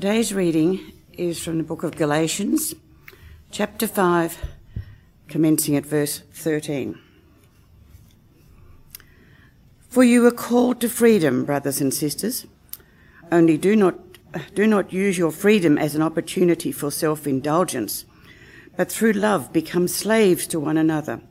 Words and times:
Today's 0.00 0.32
reading 0.32 0.92
is 1.14 1.42
from 1.42 1.58
the 1.58 1.64
book 1.64 1.82
of 1.82 1.96
Galatians, 1.96 2.72
chapter 3.50 3.88
5, 3.88 4.38
commencing 5.26 5.74
at 5.74 5.84
verse 5.84 6.20
13. 6.34 6.96
For 9.88 10.04
you 10.04 10.22
were 10.22 10.30
called 10.30 10.80
to 10.82 10.88
freedom, 10.88 11.44
brothers 11.44 11.80
and 11.80 11.92
sisters. 11.92 12.46
Only 13.32 13.58
do 13.58 13.74
not, 13.74 13.96
do 14.54 14.68
not 14.68 14.92
use 14.92 15.18
your 15.18 15.32
freedom 15.32 15.76
as 15.76 15.96
an 15.96 16.02
opportunity 16.02 16.70
for 16.70 16.92
self 16.92 17.26
indulgence, 17.26 18.04
but 18.76 18.92
through 18.92 19.14
love 19.14 19.52
become 19.52 19.88
slaves 19.88 20.46
to 20.46 20.60
one 20.60 20.76
another. 20.76 21.22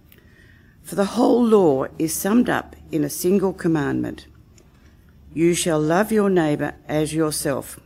For 0.83 0.95
the 0.95 1.15
whole 1.15 1.41
law 1.41 1.85
is 1.97 2.13
summed 2.13 2.49
up 2.49 2.75
in 2.91 3.05
a 3.05 3.09
single 3.09 3.53
commandment 3.53 4.27
You 5.33 5.53
shall 5.53 5.79
love 5.79 6.11
your 6.11 6.29
neighbour 6.29 6.75
as 6.89 7.13
yourself. 7.13 7.79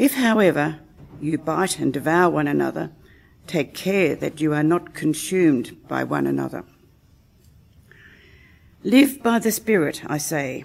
If, 0.00 0.14
however, 0.14 0.78
you 1.20 1.36
bite 1.36 1.78
and 1.78 1.92
devour 1.92 2.30
one 2.30 2.48
another, 2.48 2.90
take 3.46 3.74
care 3.74 4.16
that 4.16 4.40
you 4.40 4.54
are 4.54 4.62
not 4.62 4.94
consumed 4.94 5.76
by 5.88 6.04
one 6.04 6.26
another. 6.26 6.64
Live 8.82 9.22
by 9.22 9.38
the 9.38 9.52
Spirit, 9.52 10.00
I 10.06 10.16
say, 10.16 10.64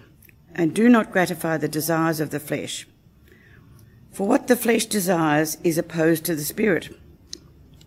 and 0.53 0.73
do 0.73 0.87
not 0.87 1.11
gratify 1.11 1.57
the 1.57 1.67
desires 1.67 2.21
of 2.21 2.29
the 2.29 2.39
flesh. 2.39 2.87
For 4.09 4.25
what 4.25 4.47
the 4.47 4.55
flesh 4.55 4.85
desires 4.85 5.57
is 5.65 5.77
opposed 5.77 6.23
to 6.27 6.35
the 6.35 6.45
Spirit, 6.45 6.97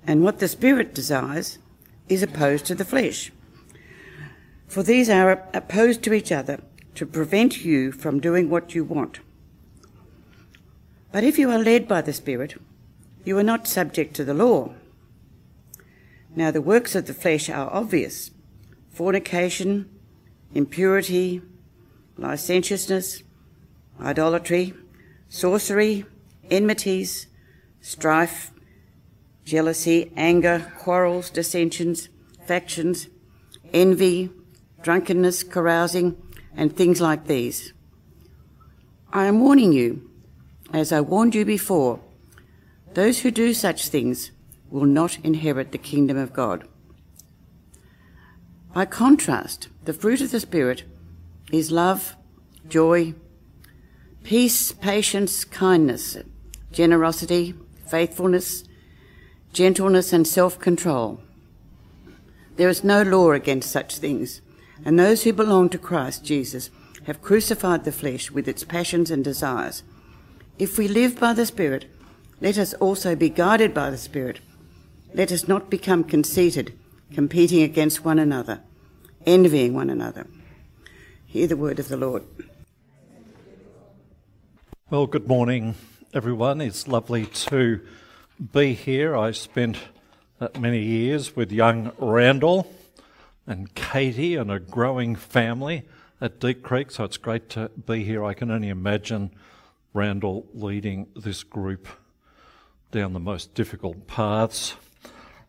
and 0.06 0.22
what 0.22 0.40
the 0.40 0.48
Spirit 0.48 0.94
desires 0.94 1.56
is 2.10 2.22
opposed 2.22 2.66
to 2.66 2.74
the 2.74 2.84
flesh. 2.84 3.32
For 4.66 4.82
these 4.82 5.08
are 5.08 5.48
opposed 5.54 6.02
to 6.02 6.12
each 6.12 6.30
other 6.30 6.60
to 6.94 7.06
prevent 7.06 7.64
you 7.64 7.90
from 7.90 8.20
doing 8.20 8.50
what 8.50 8.74
you 8.74 8.84
want. 8.84 9.20
But 11.10 11.24
if 11.24 11.38
you 11.38 11.50
are 11.50 11.58
led 11.58 11.88
by 11.88 12.02
the 12.02 12.12
Spirit, 12.12 12.60
you 13.24 13.38
are 13.38 13.42
not 13.42 13.66
subject 13.66 14.14
to 14.16 14.24
the 14.24 14.34
law. 14.34 14.74
Now 16.34 16.50
the 16.50 16.62
works 16.62 16.94
of 16.94 17.06
the 17.06 17.14
flesh 17.14 17.48
are 17.48 17.72
obvious 17.72 18.30
fornication, 18.90 19.88
impurity, 20.54 21.40
licentiousness, 22.16 23.22
idolatry, 24.00 24.74
sorcery, 25.28 26.04
enmities, 26.50 27.28
strife, 27.80 28.50
jealousy, 29.44 30.12
anger, 30.16 30.72
quarrels, 30.78 31.30
dissensions, 31.30 32.08
factions, 32.46 33.08
envy, 33.72 34.30
drunkenness, 34.82 35.42
carousing, 35.42 36.16
and 36.56 36.76
things 36.76 37.00
like 37.00 37.26
these. 37.26 37.72
I 39.12 39.26
am 39.26 39.40
warning 39.40 39.72
you 39.72 40.07
as 40.72 40.92
I 40.92 41.00
warned 41.00 41.34
you 41.34 41.44
before, 41.44 42.00
those 42.94 43.20
who 43.20 43.30
do 43.30 43.54
such 43.54 43.88
things 43.88 44.30
will 44.70 44.86
not 44.86 45.18
inherit 45.24 45.72
the 45.72 45.78
kingdom 45.78 46.16
of 46.16 46.32
God. 46.32 46.66
By 48.74 48.84
contrast, 48.84 49.68
the 49.84 49.92
fruit 49.92 50.20
of 50.20 50.30
the 50.30 50.40
Spirit 50.40 50.84
is 51.50 51.72
love, 51.72 52.16
joy, 52.68 53.14
peace, 54.24 54.72
patience, 54.72 55.44
kindness, 55.44 56.18
generosity, 56.70 57.54
faithfulness, 57.86 58.64
gentleness, 59.52 60.12
and 60.12 60.26
self 60.26 60.58
control. 60.58 61.20
There 62.56 62.68
is 62.68 62.84
no 62.84 63.02
law 63.02 63.32
against 63.32 63.70
such 63.70 63.96
things, 63.98 64.42
and 64.84 64.98
those 64.98 65.24
who 65.24 65.32
belong 65.32 65.70
to 65.70 65.78
Christ 65.78 66.24
Jesus 66.24 66.70
have 67.04 67.22
crucified 67.22 67.84
the 67.84 67.92
flesh 67.92 68.30
with 68.30 68.46
its 68.46 68.64
passions 68.64 69.10
and 69.10 69.24
desires. 69.24 69.82
If 70.58 70.76
we 70.76 70.88
live 70.88 71.20
by 71.20 71.34
the 71.34 71.46
Spirit, 71.46 71.84
let 72.40 72.58
us 72.58 72.74
also 72.74 73.14
be 73.14 73.30
guided 73.30 73.72
by 73.72 73.90
the 73.90 73.96
Spirit. 73.96 74.40
Let 75.14 75.30
us 75.30 75.46
not 75.46 75.70
become 75.70 76.02
conceited, 76.02 76.76
competing 77.14 77.62
against 77.62 78.04
one 78.04 78.18
another, 78.18 78.60
envying 79.24 79.72
one 79.72 79.88
another. 79.88 80.26
Hear 81.26 81.46
the 81.46 81.56
word 81.56 81.78
of 81.78 81.86
the 81.86 81.96
Lord. 81.96 82.24
Well, 84.90 85.06
good 85.06 85.28
morning, 85.28 85.76
everyone. 86.12 86.60
It's 86.60 86.88
lovely 86.88 87.26
to 87.26 87.80
be 88.52 88.74
here. 88.74 89.16
I 89.16 89.30
spent 89.30 89.78
many 90.58 90.82
years 90.82 91.36
with 91.36 91.52
young 91.52 91.92
Randall 91.98 92.68
and 93.46 93.72
Katie 93.76 94.34
and 94.34 94.50
a 94.50 94.58
growing 94.58 95.14
family 95.14 95.86
at 96.20 96.40
Deep 96.40 96.64
Creek, 96.64 96.90
so 96.90 97.04
it's 97.04 97.16
great 97.16 97.48
to 97.50 97.70
be 97.86 98.02
here. 98.02 98.24
I 98.24 98.34
can 98.34 98.50
only 98.50 98.70
imagine 98.70 99.30
Randall 99.94 100.46
leading 100.52 101.08
this 101.16 101.42
group 101.42 101.88
down 102.90 103.12
the 103.12 103.20
most 103.20 103.54
difficult 103.54 104.06
paths. 104.06 104.74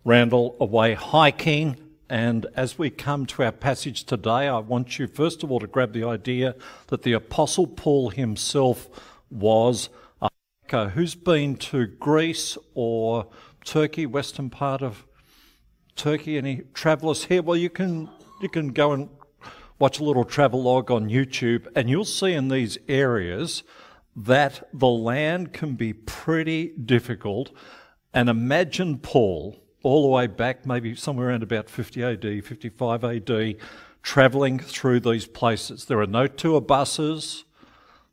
Randall 0.06 0.56
away 0.60 0.94
hiking, 0.94 1.76
and 2.10 2.46
as 2.56 2.78
we 2.78 2.90
come 2.90 3.26
to 3.28 3.44
our 3.44 3.52
passage 3.52 4.06
today, 4.06 4.48
I 4.48 4.60
want 4.60 4.98
you 4.98 5.08
first 5.08 5.44
of 5.44 5.52
all 5.52 5.60
to 5.60 5.68
grab 5.68 5.94
the 5.94 6.06
idea 6.06 6.56
that 6.88 7.04
the 7.04 7.14
Apostle 7.14 7.68
Paul 7.68 8.10
himself 8.10 8.90
was 9.30 9.90
a 10.22 10.30
hiker. 10.64 10.90
Who's 10.90 11.16
been 11.16 11.56
to 11.58 11.86
Greece 11.86 12.58
or 12.74 13.28
Turkey, 13.66 14.06
western 14.06 14.50
part 14.50 14.82
of 14.82 15.06
Turkey? 15.96 16.38
Any 16.38 16.62
travellers 16.74 17.26
here? 17.26 17.42
Well, 17.42 17.58
you 17.58 17.70
can 17.70 18.10
you 18.42 18.48
can 18.48 18.70
go 18.70 18.94
and 18.94 19.10
watch 19.80 20.00
a 20.00 20.04
little 20.04 20.24
travel 20.24 20.64
log 20.64 20.90
on 20.90 21.10
YouTube, 21.10 21.68
and 21.76 21.90
you'll 21.90 22.06
see 22.06 22.34
in 22.34 22.48
these 22.48 22.78
areas 22.88 23.64
that 24.26 24.68
the 24.74 24.88
land 24.88 25.54
can 25.54 25.76
be 25.76 25.94
pretty 25.94 26.74
difficult. 26.74 27.52
And 28.14 28.28
imagine 28.28 28.98
Paul, 28.98 29.64
all 29.82 30.02
the 30.02 30.10
way 30.10 30.28
back, 30.28 30.66
maybe 30.66 30.94
somewhere 30.94 31.30
around 31.30 31.44
about 31.44 31.70
50 31.70 32.04
AD, 32.04 32.46
55 32.46 33.04
AD, 33.06 33.56
travelling 34.04 34.60
through 34.60 35.00
these 35.00 35.26
places. 35.26 35.86
There 35.86 36.02
are 36.02 36.08
no 36.08 36.28
tour 36.28 36.60
buses, 36.60 37.46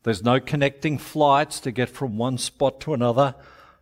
there's 0.05 0.23
no 0.23 0.39
connecting 0.39 0.97
flights 0.99 1.59
to 1.61 1.73
get 1.73 1.89
from 1.89 2.17
one 2.17 2.39
spot 2.39 2.81
to 2.83 2.95
another, 2.95 3.35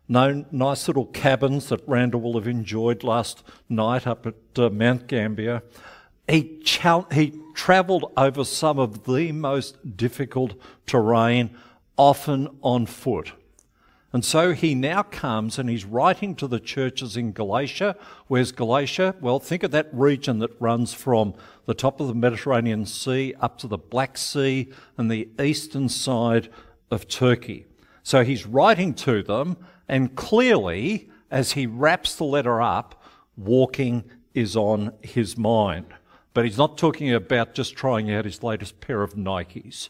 no 0.07 0.45
nice 0.51 0.87
little 0.87 1.05
cabins 1.05 1.69
that 1.69 1.87
Randall 1.87 2.21
will 2.21 2.33
have 2.33 2.47
enjoyed 2.47 3.03
last 3.03 3.43
night 3.69 4.07
up 4.07 4.25
at 4.25 4.35
uh, 4.57 4.69
Mount 4.71 5.05
Gambier. 5.05 5.61
He, 6.27 6.63
he 7.11 7.39
travelled 7.53 8.11
over 8.17 8.43
some 8.43 8.79
of 8.79 9.03
the 9.03 9.31
most 9.31 9.95
difficult 9.95 10.55
terrain 10.87 11.55
often 11.97 12.57
on 12.61 12.85
foot. 12.85 13.33
And 14.15 14.23
so 14.23 14.53
he 14.53 14.75
now 14.75 15.03
comes 15.03 15.59
and 15.59 15.69
he's 15.69 15.83
writing 15.83 16.35
to 16.35 16.47
the 16.47 16.61
churches 16.61 17.17
in 17.17 17.33
Galatia. 17.33 17.97
Where's 18.27 18.53
Galatia? 18.53 19.13
Well, 19.19 19.39
think 19.39 19.63
of 19.63 19.71
that 19.71 19.89
region 19.91 20.39
that 20.39 20.55
runs 20.61 20.93
from 20.93 21.33
the 21.65 21.73
top 21.73 21.99
of 21.99 22.07
the 22.07 22.13
Mediterranean 22.13 22.85
Sea 22.85 23.33
up 23.41 23.57
to 23.57 23.67
the 23.67 23.77
Black 23.77 24.17
Sea 24.17 24.71
and 24.97 25.11
the 25.11 25.27
eastern 25.37 25.89
side 25.89 26.47
of 26.89 27.09
Turkey. 27.09 27.65
So 28.03 28.23
he's 28.23 28.45
writing 28.45 28.93
to 28.93 29.21
them, 29.21 29.57
and 29.89 30.15
clearly, 30.15 31.09
as 31.29 31.51
he 31.51 31.67
wraps 31.67 32.15
the 32.15 32.23
letter 32.23 32.61
up, 32.61 33.03
walking 33.35 34.05
is 34.33 34.55
on 34.55 34.93
his 35.01 35.37
mind. 35.37 35.87
But 36.33 36.45
he's 36.45 36.57
not 36.57 36.77
talking 36.77 37.13
about 37.13 37.53
just 37.53 37.75
trying 37.75 38.11
out 38.13 38.23
his 38.23 38.43
latest 38.43 38.79
pair 38.79 39.01
of 39.01 39.15
Nikes. 39.15 39.89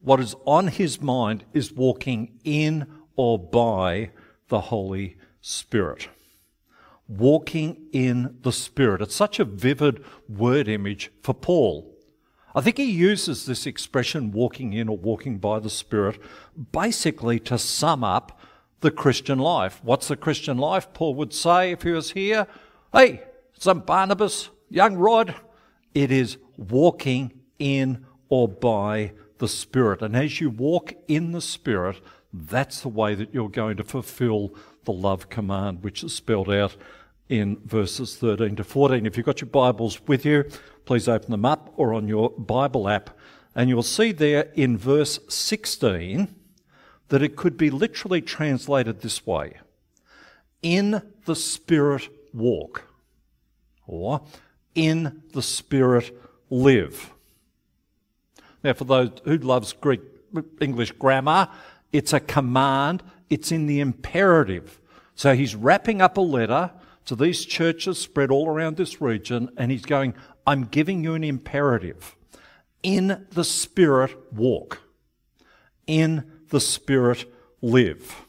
What 0.00 0.20
is 0.20 0.34
on 0.44 0.68
his 0.68 1.00
mind 1.00 1.44
is 1.52 1.72
walking 1.72 2.38
in 2.44 2.86
or 3.16 3.38
by 3.38 4.10
the 4.48 4.60
Holy 4.62 5.16
Spirit. 5.40 6.08
Walking 7.08 7.88
in 7.92 8.36
the 8.42 8.52
Spirit. 8.52 9.02
It's 9.02 9.14
such 9.14 9.40
a 9.40 9.44
vivid 9.44 10.04
word 10.28 10.68
image 10.68 11.10
for 11.22 11.34
Paul. 11.34 11.94
I 12.54 12.60
think 12.60 12.78
he 12.78 12.90
uses 12.90 13.44
this 13.44 13.66
expression, 13.66 14.32
walking 14.32 14.72
in 14.72 14.88
or 14.88 14.96
walking 14.96 15.38
by 15.38 15.58
the 15.58 15.70
Spirit, 15.70 16.20
basically 16.72 17.38
to 17.40 17.58
sum 17.58 18.02
up 18.02 18.38
the 18.80 18.90
Christian 18.90 19.38
life. 19.38 19.80
What's 19.82 20.08
the 20.08 20.16
Christian 20.16 20.58
life? 20.58 20.92
Paul 20.92 21.14
would 21.16 21.32
say 21.32 21.72
if 21.72 21.82
he 21.82 21.90
was 21.90 22.12
here, 22.12 22.46
hey, 22.92 23.22
St 23.58 23.84
Barnabas, 23.84 24.50
young 24.70 24.96
Rod, 24.96 25.34
it 25.94 26.10
is 26.10 26.38
walking 26.56 27.32
in 27.58 28.06
or 28.28 28.48
by 28.48 29.12
the 29.38 29.48
Spirit. 29.48 30.02
And 30.02 30.16
as 30.16 30.40
you 30.40 30.50
walk 30.50 30.94
in 31.06 31.32
the 31.32 31.40
Spirit, 31.40 32.00
that's 32.32 32.80
the 32.80 32.88
way 32.88 33.14
that 33.14 33.32
you're 33.32 33.48
going 33.48 33.76
to 33.78 33.84
fulfill 33.84 34.54
the 34.84 34.92
love 34.92 35.28
command, 35.28 35.82
which 35.82 36.02
is 36.02 36.14
spelled 36.14 36.50
out 36.50 36.76
in 37.28 37.58
verses 37.64 38.16
13 38.16 38.56
to 38.56 38.64
14. 38.64 39.06
If 39.06 39.16
you've 39.16 39.26
got 39.26 39.40
your 39.40 39.50
Bibles 39.50 40.00
with 40.06 40.24
you, 40.24 40.44
please 40.84 41.08
open 41.08 41.30
them 41.30 41.44
up 41.44 41.72
or 41.76 41.94
on 41.94 42.08
your 42.08 42.30
Bible 42.30 42.88
app. 42.88 43.10
And 43.54 43.68
you'll 43.68 43.82
see 43.82 44.12
there 44.12 44.50
in 44.54 44.78
verse 44.78 45.18
16 45.28 46.34
that 47.08 47.22
it 47.22 47.36
could 47.36 47.56
be 47.56 47.70
literally 47.70 48.20
translated 48.20 49.00
this 49.00 49.26
way 49.26 49.54
In 50.62 51.02
the 51.24 51.36
Spirit 51.36 52.08
walk, 52.32 52.84
or 53.86 54.22
in 54.74 55.22
the 55.32 55.42
Spirit 55.42 56.16
live. 56.50 57.12
Now, 58.62 58.72
for 58.72 58.84
those 58.84 59.10
who 59.24 59.38
loves 59.38 59.72
Greek 59.72 60.00
English 60.60 60.92
grammar, 60.92 61.48
it's 61.92 62.12
a 62.12 62.20
command, 62.20 63.02
it's 63.30 63.52
in 63.52 63.66
the 63.66 63.80
imperative. 63.80 64.80
So 65.14 65.34
he's 65.34 65.54
wrapping 65.54 66.00
up 66.00 66.16
a 66.16 66.22
letter 66.22 66.72
to 67.06 67.16
these 67.16 67.44
churches 67.44 67.98
spread 67.98 68.30
all 68.30 68.48
around 68.48 68.76
this 68.76 69.00
region, 69.00 69.50
and 69.56 69.70
he's 69.70 69.86
going, 69.86 70.14
I'm 70.46 70.64
giving 70.64 71.02
you 71.02 71.14
an 71.14 71.24
imperative. 71.24 72.16
In 72.82 73.26
the 73.30 73.44
Spirit, 73.44 74.14
walk. 74.32 74.82
In 75.86 76.30
the 76.50 76.60
Spirit, 76.60 77.24
live. 77.62 78.24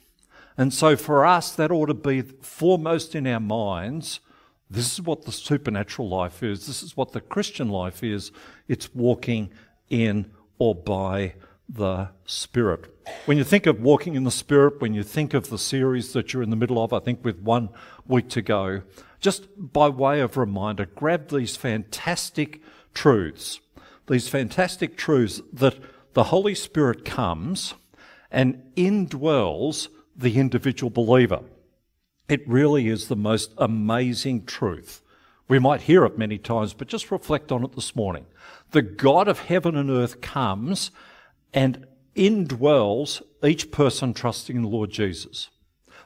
And 0.58 0.74
so 0.74 0.96
for 0.96 1.26
us, 1.26 1.52
that 1.52 1.72
ought 1.72 1.88
to 1.88 1.94
be 1.94 2.22
foremost 2.22 3.16
in 3.16 3.28
our 3.28 3.40
minds. 3.40 4.20
This 4.70 4.94
is 4.94 5.02
what 5.02 5.24
the 5.24 5.32
supernatural 5.32 6.10
life 6.10 6.44
is. 6.44 6.68
This 6.68 6.84
is 6.84 6.96
what 6.96 7.12
the 7.12 7.22
Christian 7.22 7.70
life 7.70 8.04
is. 8.04 8.32
It's 8.68 8.94
walking 8.94 9.52
in 9.90 10.32
or 10.58 10.76
by 10.76 11.34
the 11.68 12.10
Spirit. 12.26 12.96
When 13.26 13.38
you 13.38 13.44
think 13.44 13.66
of 13.66 13.82
walking 13.82 14.16
in 14.16 14.24
the 14.24 14.32
Spirit, 14.32 14.82
when 14.82 14.94
you 14.94 15.04
think 15.04 15.34
of 15.34 15.50
the 15.50 15.58
series 15.58 16.14
that 16.14 16.34
you're 16.34 16.44
in 16.44 16.50
the 16.50 16.56
middle 16.56 16.84
of, 16.84 16.94
I 16.94 17.00
think 17.00 17.24
with 17.24 17.40
one 17.40 17.70
week 18.08 18.30
to 18.30 18.42
go, 18.42 18.82
just 19.20 19.48
by 19.58 19.90
way 19.90 20.20
of 20.22 20.38
reminder, 20.38 20.86
grab 20.86 21.30
these 21.30 21.56
fantastic 21.56 22.62
truths, 22.94 23.60
these 24.08 24.28
fantastic 24.28 24.98
truths 24.98 25.42
that 25.54 25.78
the 26.14 26.26
Holy 26.26 26.56
Spirit 26.56 27.06
comes 27.06 27.76
and 28.32 28.62
indwells 28.76 29.90
the 30.16 30.38
individual 30.40 30.90
believer. 30.90 31.42
It 32.28 32.48
really 32.48 32.88
is 32.88 33.08
the 33.08 33.16
most 33.16 33.54
amazing 33.58 34.46
truth. 34.46 35.02
We 35.48 35.58
might 35.58 35.82
hear 35.82 36.06
it 36.06 36.18
many 36.18 36.38
times, 36.38 36.74
but 36.74 36.88
just 36.88 37.10
reflect 37.10 37.52
on 37.52 37.64
it 37.64 37.74
this 37.74 37.96
morning. 37.96 38.28
The 38.72 38.82
God 38.82 39.28
of 39.28 39.40
heaven 39.40 39.76
and 39.76 39.90
earth 39.90 40.22
comes 40.22 40.92
and 41.54 41.86
indwells 42.16 43.22
each 43.44 43.72
person 43.72 44.14
trusting 44.14 44.56
in 44.56 44.62
the 44.62 44.68
Lord 44.68 44.92
Jesus. 44.92 45.50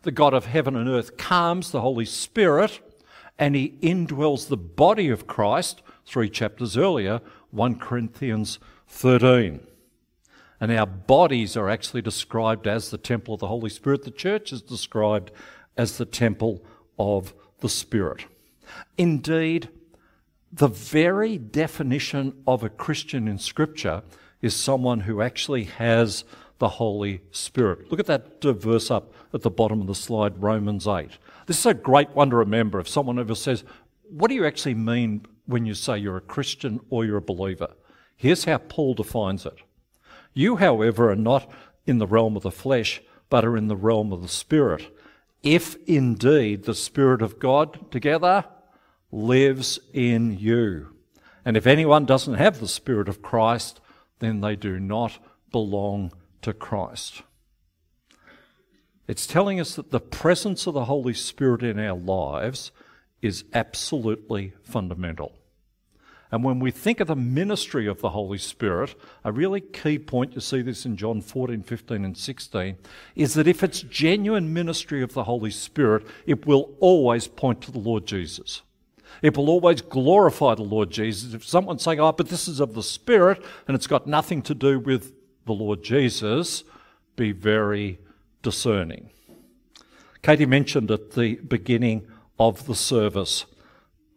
The 0.04 0.12
God 0.12 0.34
of 0.34 0.46
heaven 0.46 0.76
and 0.76 0.90
earth 0.90 1.18
calms 1.18 1.72
the 1.72 1.82
Holy 1.82 2.06
Spirit 2.06 2.82
and 3.40 3.56
he 3.56 3.78
indwells 3.82 4.48
the 4.48 4.58
body 4.58 5.10
of 5.10 5.28
Christ, 5.28 5.82
three 6.06 6.30
chapters 6.30 6.78
earlier, 6.78 7.22
1 7.52 7.80
Corinthians 7.80 8.60
13. 8.88 9.66
And 10.62 10.72
our 10.72 10.86
bodies 10.86 11.58
are 11.58 11.70
actually 11.70 12.02
described 12.02 12.68
as 12.68 12.90
the 12.90 12.98
temple 12.98 13.34
of 13.34 13.40
the 13.40 13.48
Holy 13.48 13.70
Spirit. 13.70 14.04
The 14.04 14.12
church 14.12 14.54
is 14.54 14.62
described 14.62 15.32
as 15.76 15.98
the 15.98 16.06
temple 16.06 16.64
of 16.98 17.34
the 17.60 17.70
Spirit. 17.70 18.26
Indeed, 18.98 19.70
the 20.56 20.68
very 20.68 21.40
definition 21.40 22.44
of 22.46 22.64
a 22.64 22.70
Christian 22.70 23.28
in 23.28 23.40
Scripture 23.40 24.04
is 24.40 24.56
someone 24.56 25.02
who 25.02 25.20
actually 25.20 25.64
has 25.64 26.26
the 26.60 26.70
Holy 26.70 27.22
Spirit. 27.32 27.90
Look 27.90 28.00
at 28.00 28.06
that 28.06 28.44
verse 28.44 28.92
up 28.92 29.14
at 29.34 29.42
the 29.42 29.50
bottom 29.50 29.82
of 29.82 29.88
the 29.88 29.96
slide, 29.96 30.42
Romans 30.42 30.88
8. 30.88 31.10
This 31.48 31.58
is 31.58 31.66
a 31.66 31.74
great 31.74 32.12
one 32.12 32.30
to 32.30 32.36
remember 32.36 32.80
if 32.80 32.88
someone 32.88 33.18
ever 33.18 33.34
says, 33.34 33.64
What 34.04 34.28
do 34.28 34.36
you 34.36 34.46
actually 34.46 34.76
mean 34.76 35.26
when 35.48 35.66
you 35.66 35.74
say 35.74 35.98
you're 35.98 36.18
a 36.18 36.22
Christian 36.22 36.80
or 36.92 37.04
you're 37.04 37.18
a 37.18 37.22
believer? 37.22 37.70
Here's 38.16 38.46
how 38.46 38.60
Paul 38.60 38.94
defines 38.94 39.48
it. 39.48 39.58
You, 40.34 40.58
however, 40.58 41.10
are 41.10 41.16
not 41.16 41.52
in 41.88 41.98
the 41.98 42.08
realm 42.08 42.38
of 42.38 42.44
the 42.44 42.52
flesh, 42.52 43.02
but 43.30 43.44
are 43.44 43.58
in 43.58 43.70
the 43.70 43.76
realm 43.76 44.14
of 44.14 44.22
the 44.22 44.28
Spirit. 44.28 44.96
If 45.42 45.78
indeed 45.88 46.64
the 46.64 46.76
Spirit 46.76 47.24
of 47.24 47.40
God 47.40 47.92
together 47.92 48.46
lives 49.14 49.80
in 49.94 50.38
you. 50.40 50.90
And 51.46 51.56
if 51.56 51.68
anyone 51.68 52.06
doesn't 52.06 52.34
have 52.34 52.60
the 52.60 52.68
Spirit 52.68 53.08
of 53.08 53.22
Christ, 53.22 53.80
then 54.20 54.42
they 54.42 54.56
do 54.56 54.80
not 54.80 55.20
belong 55.52 56.12
to 56.42 56.52
Christ. 56.54 57.22
It's 59.08 59.28
telling 59.28 59.60
us 59.60 59.76
that 59.76 59.92
the 59.92 60.00
presence 60.00 60.66
of 60.66 60.74
the 60.74 60.86
Holy 60.86 61.14
Spirit 61.14 61.62
in 61.62 61.78
our 61.78 61.98
lives 61.98 62.72
is 63.22 63.44
absolutely 63.54 64.54
fundamental. 64.64 65.34
And 66.32 66.44
when 66.44 66.60
we 66.60 66.72
think 66.72 67.00
of 67.00 67.08
the 67.08 67.16
ministry 67.16 67.86
of 67.86 68.02
the 68.02 68.10
Holy 68.10 68.40
Spirit, 68.40 68.96
a 69.24 69.32
really 69.32 69.62
key 69.62 70.00
point, 70.00 70.34
you 70.34 70.42
see 70.42 70.64
this 70.64 70.84
in 70.84 70.98
John 70.98 71.22
14, 71.22 71.62
15, 71.62 72.04
and 72.04 72.18
16, 72.18 72.78
is 73.16 73.36
that 73.36 73.48
if 73.48 73.62
it's 73.62 73.82
genuine 73.82 74.52
ministry 74.52 75.04
of 75.04 75.14
the 75.14 75.26
Holy 75.26 75.52
Spirit, 75.52 76.08
it 76.26 76.48
will 76.48 76.72
always 76.80 77.28
point 77.28 77.62
to 77.62 77.72
the 77.72 77.78
Lord 77.78 78.08
Jesus. 78.08 78.64
It 79.24 79.38
will 79.38 79.50
always 79.50 79.82
glorify 79.82 80.54
the 80.54 80.64
Lord 80.64 80.92
Jesus. 80.92 81.34
If 81.34 81.46
someone's 81.46 81.82
saying, 81.82 82.00
oh, 82.00 82.12
but 82.12 82.28
this 82.28 82.48
is 82.48 82.60
of 82.60 82.74
the 82.74 82.84
Spirit 82.84 83.44
and 83.68 83.74
it's 83.74 83.88
got 83.88 84.06
nothing 84.06 84.42
to 84.44 84.54
do 84.54 84.80
with 84.80 85.14
the 85.46 85.54
Lord 85.54 85.82
Jesus, 85.82 86.66
be 87.16 87.32
very 87.32 88.00
discerning. 88.42 89.10
Katie 90.22 90.46
mentioned 90.46 90.92
at 90.92 91.12
the 91.12 91.36
beginning 91.36 92.06
of 92.38 92.68
the 92.68 92.76
service 92.76 93.46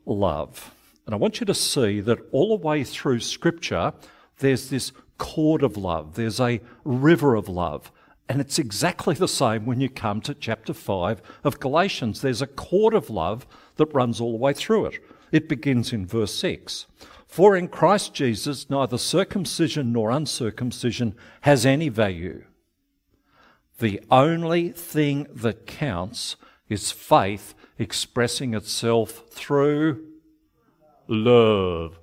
love. 0.04 0.74
And 1.06 1.14
I 1.14 1.18
want 1.18 1.38
you 1.38 1.46
to 1.46 1.54
see 1.54 2.00
that 2.00 2.18
all 2.32 2.56
the 2.58 2.66
way 2.66 2.82
through 2.82 3.20
Scripture, 3.20 3.92
there's 4.38 4.70
this 4.70 4.90
cord 5.18 5.62
of 5.62 5.76
love, 5.76 6.16
there's 6.16 6.40
a 6.40 6.60
river 6.84 7.36
of 7.36 7.48
love. 7.48 7.92
And 8.28 8.40
it's 8.40 8.58
exactly 8.58 9.14
the 9.14 9.28
same 9.28 9.66
when 9.66 9.80
you 9.80 9.88
come 9.88 10.20
to 10.22 10.34
chapter 10.34 10.74
5 10.74 11.22
of 11.44 11.60
Galatians. 11.60 12.22
There's 12.22 12.42
a 12.42 12.48
cord 12.48 12.92
of 12.92 13.08
love 13.08 13.46
that 13.76 13.92
runs 13.94 14.20
all 14.20 14.32
the 14.32 14.38
way 14.38 14.52
through 14.52 14.86
it. 14.86 15.00
It 15.32 15.48
begins 15.48 15.92
in 15.92 16.06
verse 16.06 16.34
6. 16.34 16.86
For 17.26 17.56
in 17.56 17.68
Christ 17.68 18.14
Jesus, 18.14 18.70
neither 18.70 18.98
circumcision 18.98 19.92
nor 19.92 20.10
uncircumcision 20.10 21.14
has 21.42 21.66
any 21.66 21.88
value. 21.88 22.44
The 23.78 24.00
only 24.10 24.70
thing 24.70 25.26
that 25.32 25.66
counts 25.66 26.36
is 26.68 26.90
faith 26.90 27.54
expressing 27.78 28.54
itself 28.54 29.24
through 29.30 30.04
love. 31.08 31.98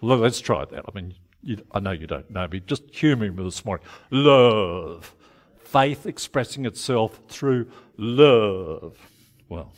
Look, 0.00 0.20
let's 0.20 0.40
try 0.40 0.64
that. 0.64 0.84
I 0.86 0.90
mean, 0.94 1.14
you, 1.42 1.62
I 1.70 1.80
know 1.80 1.92
you 1.92 2.06
don't 2.06 2.30
know 2.30 2.48
me. 2.48 2.60
Just 2.60 2.84
humour 2.92 3.30
me 3.30 3.44
this 3.44 3.64
morning. 3.64 3.86
Love 4.10 5.14
faith 5.74 6.06
expressing 6.06 6.66
itself 6.66 7.20
through 7.28 7.68
love. 7.96 8.96
Well, 9.48 9.72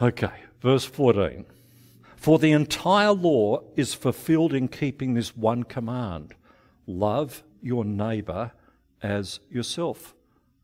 okay, 0.00 0.32
verse 0.60 0.84
14. 0.84 1.44
For 2.16 2.38
the 2.38 2.52
entire 2.52 3.12
law 3.12 3.62
is 3.76 3.94
fulfilled 3.94 4.52
in 4.52 4.68
keeping 4.68 5.14
this 5.14 5.36
one 5.36 5.62
command 5.62 6.34
love 6.86 7.42
your 7.62 7.84
neighbour 7.84 8.52
as 9.02 9.40
yourself. 9.50 10.14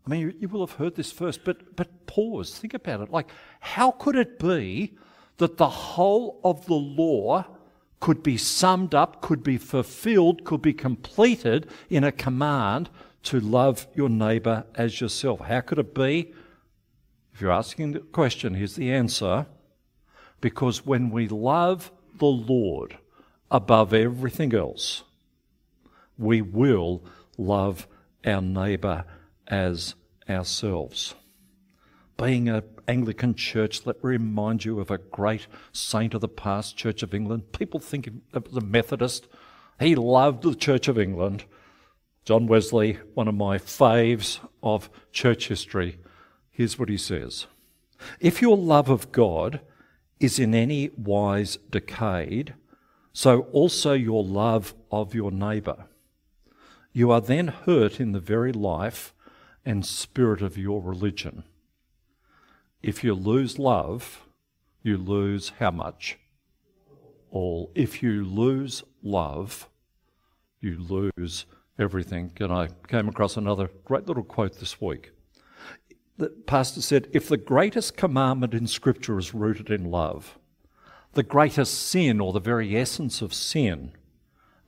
I 0.06 0.10
mean, 0.10 0.20
you, 0.20 0.34
you, 0.40 0.48
will 0.48 0.66
have 0.66 0.76
heard 0.76 0.96
this 0.96 1.12
first, 1.12 1.44
but, 1.44 1.76
but 1.76 2.06
pause, 2.06 2.58
think 2.58 2.74
about 2.74 3.02
it. 3.02 3.10
Like, 3.10 3.28
how 3.60 3.90
could 3.90 4.16
it 4.16 4.38
be 4.38 4.96
that 5.36 5.56
the 5.56 5.68
whole 5.68 6.40
of 6.44 6.66
the 6.66 6.74
law 6.74 7.44
could 8.00 8.22
be 8.22 8.36
summed 8.36 8.94
up, 8.94 9.22
could 9.22 9.42
be 9.42 9.56
fulfilled, 9.56 10.44
could 10.44 10.60
be 10.60 10.74
completed 10.74 11.66
in 11.88 12.04
a 12.04 12.12
command 12.12 12.90
to 13.22 13.40
love 13.40 13.86
your 13.94 14.10
neighbour 14.10 14.64
as 14.74 15.00
yourself. 15.00 15.40
How 15.40 15.62
could 15.62 15.78
it 15.78 15.94
be? 15.94 16.34
If 17.34 17.40
you're 17.40 17.50
asking 17.50 17.92
the 17.92 17.98
question, 17.98 18.54
here's 18.54 18.76
the 18.76 18.92
answer. 18.92 19.46
Because 20.40 20.86
when 20.86 21.10
we 21.10 21.26
love 21.26 21.90
the 22.18 22.26
Lord 22.26 22.98
above 23.50 23.92
everything 23.92 24.54
else, 24.54 25.02
we 26.16 26.40
will 26.42 27.04
love 27.36 27.88
our 28.24 28.40
neighbour 28.40 29.04
as 29.48 29.94
ourselves. 30.28 31.14
Being 32.16 32.48
an 32.48 32.62
Anglican 32.86 33.34
church, 33.34 33.84
let 33.84 33.96
me 33.96 34.10
remind 34.10 34.64
you 34.64 34.78
of 34.78 34.90
a 34.90 34.98
great 34.98 35.48
saint 35.72 36.14
of 36.14 36.20
the 36.20 36.28
past, 36.28 36.76
Church 36.76 37.02
of 37.02 37.12
England. 37.12 37.52
People 37.52 37.80
think 37.80 38.08
of 38.32 38.52
the 38.52 38.60
Methodist. 38.60 39.26
He 39.80 39.96
loved 39.96 40.42
the 40.42 40.54
Church 40.54 40.86
of 40.86 40.98
England 40.98 41.44
John 42.24 42.46
Wesley, 42.46 42.98
one 43.12 43.28
of 43.28 43.34
my 43.34 43.58
faves 43.58 44.40
of 44.62 44.88
church 45.12 45.48
history, 45.48 45.98
here's 46.54 46.78
what 46.78 46.88
he 46.88 46.96
says 46.96 47.46
If 48.20 48.40
your 48.40 48.56
love 48.56 48.88
of 48.88 49.12
God 49.12 49.60
is 50.18 50.38
in 50.38 50.54
any 50.54 50.90
wise 50.96 51.58
decayed, 51.70 52.54
so 53.12 53.42
also 53.52 53.92
your 53.92 54.24
love 54.24 54.74
of 54.90 55.14
your 55.14 55.30
neighbour. 55.30 55.86
You 56.92 57.10
are 57.10 57.20
then 57.20 57.48
hurt 57.48 58.00
in 58.00 58.12
the 58.12 58.20
very 58.20 58.52
life 58.52 59.12
and 59.64 59.84
spirit 59.84 60.40
of 60.42 60.56
your 60.56 60.80
religion. 60.80 61.44
If 62.82 63.02
you 63.02 63.14
lose 63.14 63.58
love, 63.58 64.24
you 64.82 64.96
lose 64.96 65.52
how 65.58 65.70
much? 65.70 66.18
All. 67.30 67.72
If 67.74 68.02
you 68.02 68.24
lose 68.24 68.84
love, 69.02 69.68
you 70.60 70.78
lose 70.78 71.46
everything. 71.78 72.30
And 72.38 72.52
I 72.52 72.68
came 72.86 73.08
across 73.08 73.36
another 73.36 73.70
great 73.84 74.06
little 74.06 74.22
quote 74.22 74.60
this 74.60 74.80
week. 74.80 75.13
The 76.16 76.28
pastor 76.28 76.80
said, 76.80 77.08
If 77.12 77.28
the 77.28 77.36
greatest 77.36 77.96
commandment 77.96 78.54
in 78.54 78.66
Scripture 78.66 79.18
is 79.18 79.34
rooted 79.34 79.70
in 79.70 79.90
love, 79.90 80.38
the 81.14 81.22
greatest 81.22 81.74
sin, 81.74 82.20
or 82.20 82.32
the 82.32 82.40
very 82.40 82.76
essence 82.76 83.20
of 83.20 83.34
sin, 83.34 83.92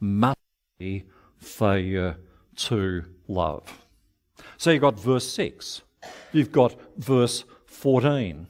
must 0.01 0.39
be 0.79 1.05
failure 1.39 2.17
to 2.57 3.05
love. 3.29 3.85
So 4.57 4.71
you've 4.71 4.81
got 4.81 4.99
verse 4.99 5.29
6, 5.31 5.83
you've 6.33 6.53
got 6.53 6.77
verse 6.97 7.45
14, 7.67 8.49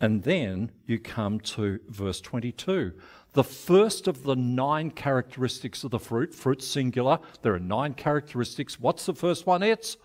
and 0.00 0.22
then 0.22 0.70
you 0.86 0.98
come 0.98 1.40
to 1.40 1.80
verse 1.88 2.20
22. 2.20 2.92
The 3.32 3.44
first 3.44 4.08
of 4.08 4.22
the 4.22 4.36
nine 4.36 4.90
characteristics 4.90 5.84
of 5.84 5.90
the 5.90 5.98
fruit, 5.98 6.34
fruit 6.34 6.62
singular, 6.62 7.18
there 7.42 7.54
are 7.54 7.60
nine 7.60 7.94
characteristics. 7.94 8.80
What's 8.80 9.06
the 9.06 9.14
first 9.14 9.46
one? 9.46 9.62
It's 9.62 9.96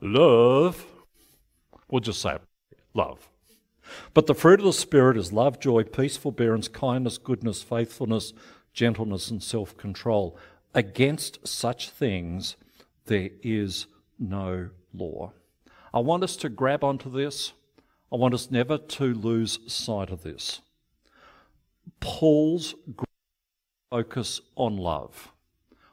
love. 0.00 0.86
We'll 1.90 2.00
just 2.00 2.20
say 2.20 2.38
love. 2.94 3.28
But 4.14 4.26
the 4.26 4.34
fruit 4.34 4.60
of 4.60 4.66
the 4.66 4.72
Spirit 4.72 5.16
is 5.16 5.32
love, 5.32 5.60
joy, 5.60 5.84
peace, 5.84 6.16
forbearance, 6.16 6.68
kindness, 6.68 7.18
goodness, 7.18 7.62
faithfulness, 7.62 8.32
gentleness, 8.72 9.30
and 9.30 9.42
self 9.42 9.76
control. 9.76 10.38
Against 10.74 11.46
such 11.46 11.90
things 11.90 12.56
there 13.06 13.30
is 13.42 13.86
no 14.18 14.70
law. 14.92 15.32
I 15.92 16.00
want 16.00 16.24
us 16.24 16.36
to 16.36 16.48
grab 16.48 16.82
onto 16.82 17.10
this. 17.10 17.52
I 18.12 18.16
want 18.16 18.34
us 18.34 18.50
never 18.50 18.78
to 18.78 19.14
lose 19.14 19.58
sight 19.72 20.10
of 20.10 20.22
this. 20.22 20.60
Paul's 22.00 22.74
focus 23.90 24.40
on 24.56 24.76
love. 24.76 25.32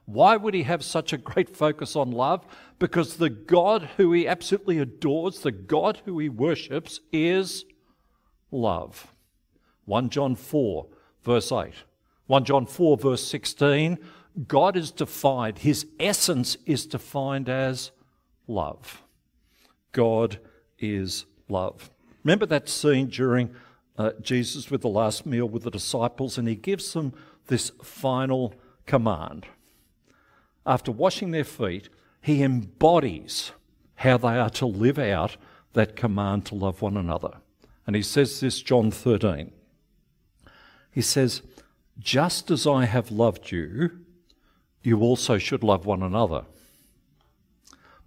Why 0.05 0.35
would 0.35 0.53
he 0.53 0.63
have 0.63 0.83
such 0.83 1.13
a 1.13 1.17
great 1.17 1.55
focus 1.55 1.95
on 1.95 2.11
love? 2.11 2.45
Because 2.79 3.17
the 3.17 3.29
God 3.29 3.89
who 3.97 4.11
he 4.13 4.27
absolutely 4.27 4.79
adores, 4.79 5.39
the 5.39 5.51
God 5.51 6.01
who 6.05 6.19
he 6.19 6.29
worships, 6.29 6.99
is 7.11 7.65
love. 8.51 9.13
1 9.85 10.09
John 10.09 10.35
4, 10.35 10.87
verse 11.23 11.51
8. 11.51 11.73
1 12.27 12.45
John 12.45 12.65
4, 12.65 12.97
verse 12.97 13.25
16. 13.25 13.97
God 14.47 14.77
is 14.77 14.91
defined, 14.91 15.59
his 15.59 15.85
essence 15.99 16.57
is 16.65 16.85
defined 16.85 17.49
as 17.49 17.91
love. 18.47 19.03
God 19.91 20.39
is 20.79 21.25
love. 21.49 21.91
Remember 22.23 22.45
that 22.45 22.69
scene 22.69 23.07
during 23.07 23.53
uh, 23.97 24.11
Jesus 24.21 24.71
with 24.71 24.81
the 24.81 24.89
last 24.89 25.25
meal 25.25 25.47
with 25.47 25.63
the 25.63 25.71
disciples, 25.71 26.37
and 26.37 26.47
he 26.47 26.55
gives 26.55 26.93
them 26.93 27.13
this 27.47 27.71
final 27.83 28.53
command. 28.85 29.45
After 30.65 30.91
washing 30.91 31.31
their 31.31 31.43
feet, 31.43 31.89
he 32.21 32.43
embodies 32.43 33.51
how 33.95 34.17
they 34.17 34.37
are 34.37 34.49
to 34.49 34.65
live 34.65 34.99
out 34.99 35.37
that 35.73 35.95
command 35.95 36.45
to 36.47 36.55
love 36.55 36.81
one 36.81 36.97
another. 36.97 37.37
And 37.87 37.95
he 37.95 38.01
says 38.01 38.39
this, 38.39 38.61
John 38.61 38.91
13. 38.91 39.51
He 40.91 41.01
says, 41.01 41.41
Just 41.97 42.51
as 42.51 42.67
I 42.67 42.85
have 42.85 43.11
loved 43.11 43.51
you, 43.51 43.99
you 44.83 44.99
also 45.01 45.37
should 45.37 45.63
love 45.63 45.85
one 45.85 46.03
another. 46.03 46.45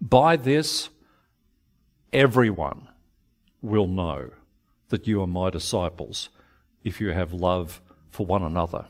By 0.01 0.37
this, 0.37 0.91
everyone 2.13 2.89
will 3.63 3.87
know 3.87 4.31
that 4.89 5.07
you 5.07 5.23
are 5.23 5.27
my 5.27 5.51
disciples 5.51 6.29
if 6.85 7.01
you 7.01 7.11
have 7.11 7.33
love 7.33 7.81
for 8.11 8.27
one 8.27 8.43
another. 8.43 8.87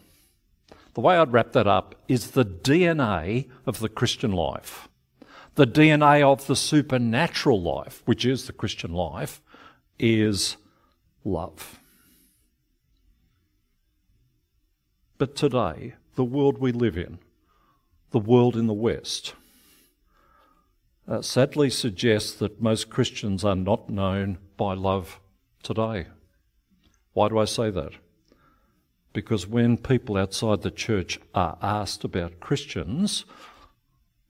The 0.95 1.01
way 1.01 1.17
I'd 1.17 1.33
wrap 1.33 1.53
that 1.53 1.67
up 1.67 1.97
is 2.07 2.31
the 2.31 2.45
DNA 2.45 3.49
of 3.67 3.81
the 3.81 3.89
Christian 3.89 4.31
life, 4.31 4.89
the 5.57 5.67
DNA 5.67 6.23
of 6.23 6.47
the 6.47 6.57
supernatural 6.57 7.61
life, 7.61 8.03
which 8.05 8.25
is 8.25 8.47
the 8.47 8.53
Christian 8.53 8.93
life, 8.93 9.43
is 9.99 10.57
love. 11.25 11.81
But 15.19 15.35
today, 15.35 15.95
the 16.15 16.25
world 16.25 16.59
we 16.59 16.71
live 16.71 16.97
in, 16.97 17.19
the 18.11 18.21
world 18.21 18.57
in 18.57 18.69
the 18.69 18.73
West, 18.73 19.35
uh, 21.09 21.23
sadly 21.23 21.71
suggests 21.71 22.33
that 22.35 22.63
most 22.63 22.89
Christians 22.89 23.45
are 23.45 23.57
not 23.57 23.91
known 23.91 24.39
by 24.57 24.75
love 24.75 25.21
today. 25.63 26.07
Why 27.13 27.29
do 27.29 27.39
I 27.39 27.45
say 27.45 27.71
that? 27.71 27.93
Because 29.15 29.47
when 29.47 29.79
people 29.79 30.19
outside 30.19 30.61
the 30.61 30.71
church 30.71 31.19
are 31.35 31.57
asked 31.63 32.05
about 32.05 32.41
Christians, 32.41 33.25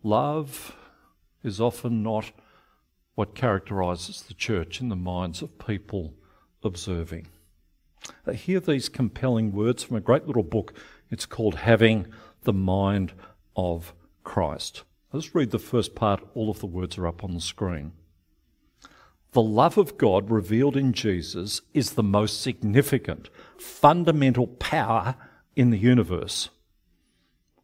love 0.02 0.76
is 1.42 1.60
often 1.60 2.02
not 2.02 2.30
what 3.14 3.34
characterises 3.34 4.22
the 4.22 4.34
church 4.34 4.80
in 4.80 4.90
the 4.90 4.96
minds 4.96 5.40
of 5.40 5.58
people 5.58 6.14
observing. 6.62 7.28
Uh, 8.26 8.32
hear 8.32 8.60
these 8.60 8.90
compelling 8.90 9.52
words 9.52 9.82
from 9.82 9.96
a 9.96 10.00
great 10.00 10.26
little 10.26 10.42
book. 10.42 10.74
It's 11.10 11.26
called 11.26 11.56
Having 11.56 12.06
the 12.42 12.52
Mind 12.52 13.14
of 13.56 13.94
Christ. 14.22 14.82
I'll 15.12 15.20
just 15.20 15.34
read 15.34 15.50
the 15.50 15.58
first 15.58 15.94
part. 15.94 16.22
All 16.34 16.50
of 16.50 16.60
the 16.60 16.66
words 16.66 16.98
are 16.98 17.06
up 17.06 17.24
on 17.24 17.32
the 17.32 17.40
screen. 17.40 17.92
The 19.34 19.42
love 19.42 19.76
of 19.78 19.98
God 19.98 20.30
revealed 20.30 20.76
in 20.76 20.92
Jesus 20.92 21.60
is 21.74 21.92
the 21.92 22.04
most 22.04 22.40
significant, 22.40 23.30
fundamental 23.58 24.46
power 24.46 25.16
in 25.56 25.70
the 25.70 25.78
universe. 25.78 26.50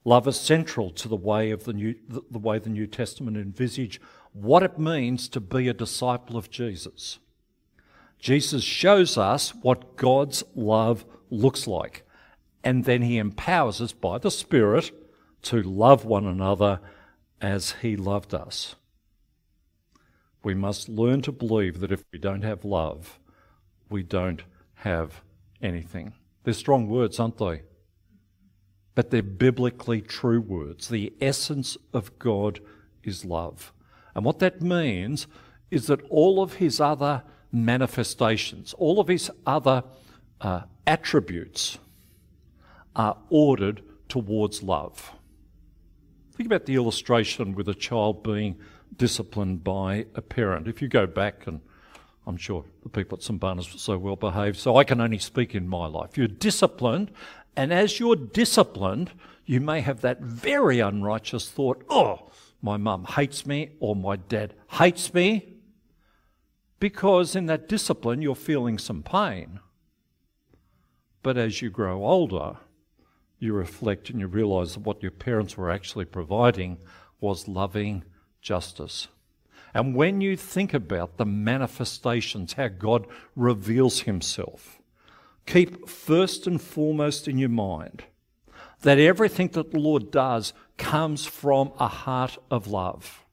Love 0.04 0.26
is 0.26 0.34
central 0.34 0.90
to 0.90 1.06
the 1.06 1.14
way 1.14 1.52
of 1.52 1.62
the 1.64 1.72
new, 1.72 1.94
the 2.08 2.40
way 2.40 2.58
the 2.58 2.70
New 2.70 2.88
Testament 2.88 3.36
envisage 3.36 4.00
what 4.32 4.64
it 4.64 4.80
means 4.80 5.28
to 5.28 5.38
be 5.38 5.68
a 5.68 5.72
disciple 5.72 6.36
of 6.36 6.50
Jesus. 6.50 7.20
Jesus 8.18 8.64
shows 8.64 9.16
us 9.16 9.54
what 9.54 9.96
God's 9.96 10.42
love 10.56 11.04
looks 11.30 11.68
like, 11.68 12.04
and 12.64 12.84
then 12.84 13.02
he 13.02 13.16
empowers 13.16 13.80
us 13.80 13.92
by 13.92 14.18
the 14.18 14.32
Spirit 14.32 14.90
to 15.42 15.62
love 15.62 16.04
one 16.04 16.26
another 16.26 16.80
as 17.40 17.76
he 17.80 17.96
loved 17.96 18.34
us. 18.34 18.74
We 20.42 20.54
must 20.54 20.88
learn 20.88 21.22
to 21.22 21.32
believe 21.32 21.80
that 21.80 21.92
if 21.92 22.04
we 22.12 22.18
don't 22.18 22.42
have 22.42 22.64
love, 22.64 23.18
we 23.88 24.02
don't 24.02 24.42
have 24.74 25.22
anything. 25.60 26.14
They're 26.44 26.54
strong 26.54 26.88
words, 26.88 27.20
aren't 27.20 27.38
they? 27.38 27.62
But 28.94 29.10
they're 29.10 29.22
biblically 29.22 30.00
true 30.00 30.40
words. 30.40 30.88
The 30.88 31.12
essence 31.20 31.76
of 31.92 32.18
God 32.18 32.60
is 33.02 33.24
love. 33.24 33.72
And 34.14 34.24
what 34.24 34.38
that 34.38 34.62
means 34.62 35.26
is 35.70 35.86
that 35.86 36.02
all 36.08 36.42
of 36.42 36.54
his 36.54 36.80
other 36.80 37.22
manifestations, 37.52 38.74
all 38.74 39.00
of 39.00 39.08
his 39.08 39.30
other 39.46 39.84
uh, 40.40 40.62
attributes 40.86 41.78
are 42.96 43.16
ordered 43.28 43.82
towards 44.08 44.62
love. 44.62 45.12
Think 46.34 46.46
about 46.46 46.66
the 46.66 46.74
illustration 46.74 47.54
with 47.54 47.68
a 47.68 47.74
child 47.74 48.22
being 48.22 48.58
disciplined 49.00 49.64
by 49.64 50.04
a 50.14 50.20
parent. 50.20 50.68
If 50.68 50.82
you 50.82 50.88
go 50.88 51.06
back, 51.06 51.46
and 51.46 51.62
I'm 52.26 52.36
sure 52.36 52.66
the 52.82 52.90
people 52.90 53.16
at 53.16 53.22
St 53.22 53.40
Barnabas 53.40 53.72
were 53.72 53.78
so 53.78 53.96
well 53.96 54.14
behaved, 54.14 54.58
so 54.58 54.76
I 54.76 54.84
can 54.84 55.00
only 55.00 55.16
speak 55.16 55.54
in 55.54 55.66
my 55.66 55.86
life. 55.86 56.18
You're 56.18 56.28
disciplined, 56.28 57.10
and 57.56 57.72
as 57.72 57.98
you're 57.98 58.14
disciplined, 58.14 59.12
you 59.46 59.58
may 59.58 59.80
have 59.80 60.02
that 60.02 60.20
very 60.20 60.80
unrighteous 60.80 61.48
thought, 61.48 61.82
oh, 61.88 62.28
my 62.60 62.76
mum 62.76 63.06
hates 63.06 63.46
me, 63.46 63.70
or 63.80 63.96
my 63.96 64.16
dad 64.16 64.52
hates 64.72 65.14
me, 65.14 65.54
because 66.78 67.34
in 67.34 67.46
that 67.46 67.70
discipline 67.70 68.20
you're 68.20 68.34
feeling 68.34 68.76
some 68.76 69.02
pain. 69.02 69.60
But 71.22 71.38
as 71.38 71.62
you 71.62 71.70
grow 71.70 72.04
older, 72.04 72.58
you 73.38 73.54
reflect 73.54 74.10
and 74.10 74.20
you 74.20 74.26
realize 74.26 74.74
that 74.74 74.80
what 74.80 75.02
your 75.02 75.10
parents 75.10 75.56
were 75.56 75.70
actually 75.70 76.04
providing 76.04 76.76
was 77.18 77.48
loving 77.48 78.04
justice. 78.40 79.08
And 79.72 79.94
when 79.94 80.20
you 80.20 80.36
think 80.36 80.74
about 80.74 81.16
the 81.16 81.24
manifestations, 81.24 82.54
how 82.54 82.68
God 82.68 83.06
reveals 83.36 84.00
Himself, 84.00 84.80
keep 85.46 85.88
first 85.88 86.46
and 86.46 86.60
foremost 86.60 87.28
in 87.28 87.38
your 87.38 87.50
mind 87.50 88.04
that 88.82 88.98
everything 88.98 89.48
that 89.48 89.70
the 89.70 89.78
Lord 89.78 90.10
does 90.10 90.52
comes 90.78 91.26
from 91.26 91.72
a 91.78 91.86
heart 91.86 92.38
of 92.50 92.66
love. 92.66 93.24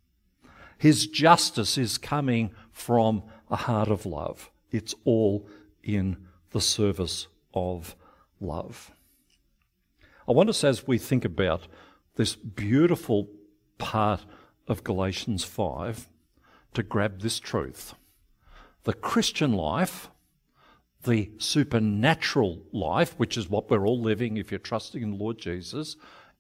His 0.78 1.08
justice 1.08 1.78
is 1.78 1.98
coming 1.98 2.52
from 2.72 3.24
a 3.50 3.56
heart 3.56 3.88
of 3.88 4.06
love. 4.06 4.52
It's 4.72 4.94
all 5.06 5.48
in 5.82 6.18
the 6.52 6.62
service 6.62 7.28
of 7.54 7.96
love. 8.40 8.92
I 10.28 10.34
want 10.34 10.50
us, 10.50 10.64
as 10.64 10.86
we 10.86 10.98
think 10.98 11.24
about 11.24 11.68
this 12.16 12.36
beautiful 12.36 13.30
part 13.78 14.22
of 14.68 14.84
Galatians 14.84 15.44
5, 15.44 16.08
to 16.74 16.84
grab 16.84 17.22
this 17.22 17.40
truth. 17.40 17.96
The 18.84 18.94
Christian 18.94 19.54
life, 19.54 20.10
the 21.04 21.32
supernatural 21.38 22.62
life, 22.72 23.14
which 23.18 23.38
is 23.38 23.50
what 23.50 23.70
we're 23.70 23.86
all 23.86 24.02
living 24.02 24.38
if 24.38 24.52
you're 24.52 24.60
trusting 24.60 25.02
in 25.02 25.12
the 25.12 25.18
Lord 25.18 25.38
Jesus, 25.38 25.96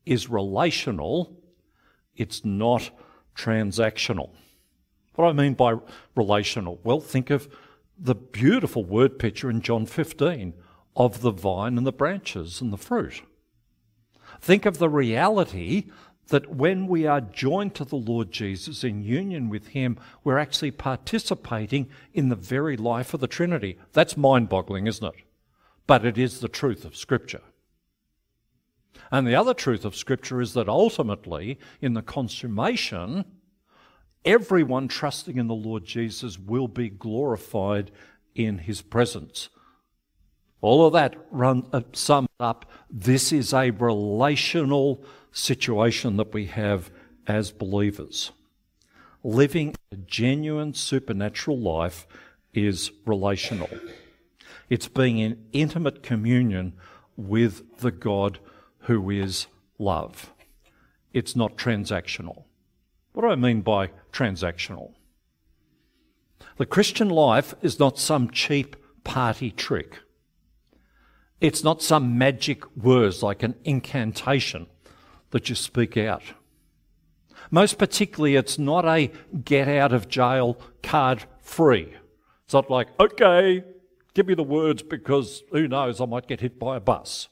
is 0.05 0.29
relational, 0.29 1.37
it's 2.15 2.43
not 2.43 2.89
transactional. 3.35 4.31
What 5.15 5.25
do 5.25 5.29
I 5.29 5.33
mean 5.33 5.53
by 5.53 5.75
relational? 6.15 6.79
Well, 6.83 6.99
think 6.99 7.29
of 7.29 7.47
the 7.97 8.15
beautiful 8.15 8.83
word 8.83 9.17
picture 9.17 9.49
in 9.49 9.61
John 9.61 9.85
15 9.85 10.53
of 10.95 11.21
the 11.21 11.31
vine 11.31 11.77
and 11.77 11.87
the 11.87 11.91
branches 11.91 12.61
and 12.61 12.71
the 12.71 12.77
fruit. 12.77 13.21
Think 14.41 14.65
of 14.65 14.77
the 14.77 14.89
reality 14.89 15.85
that 16.27 16.53
when 16.53 16.87
we 16.87 17.05
are 17.05 17.21
joined 17.21 17.75
to 17.75 17.85
the 17.85 17.95
Lord 17.95 18.31
Jesus 18.31 18.83
in 18.83 19.03
union 19.03 19.49
with 19.49 19.67
Him, 19.67 19.97
we're 20.23 20.37
actually 20.37 20.71
participating 20.71 21.89
in 22.13 22.29
the 22.29 22.35
very 22.35 22.77
life 22.77 23.13
of 23.13 23.19
the 23.19 23.27
Trinity. 23.27 23.77
That's 23.93 24.17
mind 24.17 24.49
boggling, 24.49 24.87
isn't 24.87 25.05
it? 25.05 25.23
But 25.85 26.05
it 26.05 26.17
is 26.17 26.39
the 26.39 26.49
truth 26.49 26.85
of 26.85 26.97
Scripture. 26.97 27.41
And 29.11 29.25
the 29.25 29.35
other 29.35 29.53
truth 29.53 29.85
of 29.85 29.95
Scripture 29.95 30.41
is 30.41 30.53
that 30.53 30.67
ultimately, 30.67 31.59
in 31.81 31.93
the 31.93 32.01
consummation, 32.01 33.25
everyone 34.25 34.87
trusting 34.87 35.37
in 35.37 35.47
the 35.47 35.55
Lord 35.55 35.85
Jesus 35.85 36.37
will 36.37 36.67
be 36.67 36.89
glorified 36.89 37.91
in 38.35 38.59
His 38.59 38.81
presence. 38.81 39.49
All 40.59 40.85
of 40.85 40.93
that 40.93 41.15
run, 41.31 41.67
uh, 41.71 41.81
summed 41.93 42.27
up, 42.39 42.65
this 42.89 43.31
is 43.31 43.53
a 43.53 43.69
relational 43.71 45.03
situation 45.31 46.17
that 46.17 46.33
we 46.33 46.45
have 46.45 46.89
as 47.27 47.51
believers. 47.51 48.31
Living 49.23 49.75
a 49.91 49.95
genuine 49.95 50.73
supernatural 50.73 51.59
life 51.59 52.07
is 52.53 52.91
relational. 53.05 53.69
It's 54.69 54.87
being 54.87 55.19
in 55.19 55.45
intimate 55.53 56.03
communion 56.03 56.73
with 57.15 57.77
the 57.79 57.91
God 57.91 58.39
who 58.81 59.09
is 59.09 59.47
love. 59.77 60.31
It's 61.13 61.35
not 61.35 61.57
transactional. 61.57 62.43
What 63.13 63.23
do 63.23 63.29
I 63.29 63.35
mean 63.35 63.61
by 63.61 63.91
transactional? 64.11 64.93
The 66.57 66.65
Christian 66.65 67.09
life 67.09 67.53
is 67.61 67.79
not 67.79 67.99
some 67.99 68.31
cheap 68.31 68.75
party 69.03 69.51
trick. 69.51 69.99
It's 71.39 71.63
not 71.63 71.81
some 71.81 72.17
magic 72.17 72.63
words 72.75 73.21
like 73.21 73.43
an 73.43 73.55
incantation 73.63 74.67
that 75.31 75.49
you 75.49 75.55
speak 75.55 75.97
out. 75.97 76.23
Most 77.51 77.77
particularly, 77.77 78.35
it's 78.35 78.59
not 78.59 78.85
a 78.85 79.11
get 79.43 79.67
out 79.67 79.93
of 79.93 80.09
jail 80.09 80.57
card 80.83 81.25
free. 81.39 81.93
It's 82.45 82.53
not 82.53 82.69
like, 82.69 82.87
okay, 82.99 83.63
give 84.13 84.27
me 84.27 84.33
the 84.33 84.43
words 84.43 84.83
because 84.83 85.43
who 85.51 85.67
knows, 85.67 86.01
I 86.01 86.05
might 86.05 86.27
get 86.27 86.41
hit 86.41 86.59
by 86.59 86.77
a 86.77 86.81
bus. 86.81 87.29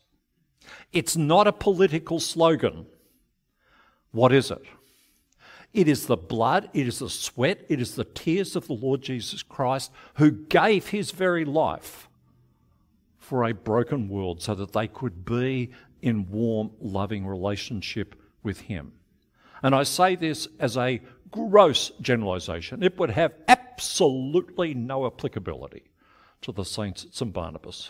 It's 0.91 1.15
not 1.15 1.47
a 1.47 1.53
political 1.53 2.19
slogan. 2.19 2.85
What 4.11 4.33
is 4.33 4.51
it? 4.51 4.61
It 5.73 5.89
is 5.89 6.05
the 6.05 6.15
blood, 6.15 6.69
it 6.73 6.87
is 6.87 6.99
the 6.99 7.09
sweat, 7.09 7.65
it 7.67 7.81
is 7.81 7.95
the 7.95 8.05
tears 8.05 8.55
of 8.55 8.67
the 8.67 8.73
Lord 8.73 9.01
Jesus 9.01 9.43
Christ 9.43 9.91
who 10.15 10.31
gave 10.31 10.87
his 10.87 11.11
very 11.11 11.43
life 11.43 12.07
for 13.17 13.43
a 13.43 13.53
broken 13.53 14.07
world 14.07 14.41
so 14.41 14.55
that 14.55 14.71
they 14.71 14.87
could 14.87 15.25
be 15.25 15.71
in 16.05 16.29
warm, 16.29 16.69
loving 16.79 17.25
relationship 17.25 18.13
with 18.43 18.61
him. 18.61 18.93
And 19.63 19.73
I 19.73 19.81
say 19.81 20.15
this 20.15 20.47
as 20.59 20.77
a 20.77 21.01
gross 21.31 21.91
generalization. 21.99 22.83
It 22.83 22.99
would 22.99 23.09
have 23.09 23.33
absolutely 23.47 24.75
no 24.75 25.07
applicability 25.07 25.85
to 26.43 26.51
the 26.51 26.63
saints 26.63 27.05
at 27.05 27.15
St. 27.15 27.33
Barnabas. 27.33 27.89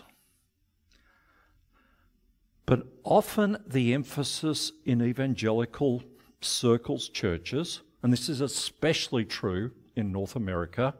But 2.64 2.86
often 3.04 3.58
the 3.66 3.92
emphasis 3.92 4.72
in 4.86 5.02
evangelical 5.02 6.02
circles, 6.40 7.10
churches, 7.10 7.82
and 8.02 8.10
this 8.10 8.30
is 8.30 8.40
especially 8.40 9.26
true 9.26 9.72
in 9.94 10.10
North 10.10 10.36
America, 10.36 10.94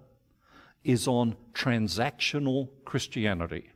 is 0.85 1.09
on 1.09 1.35
transactional 1.55 2.69
Christianity. 2.85 3.71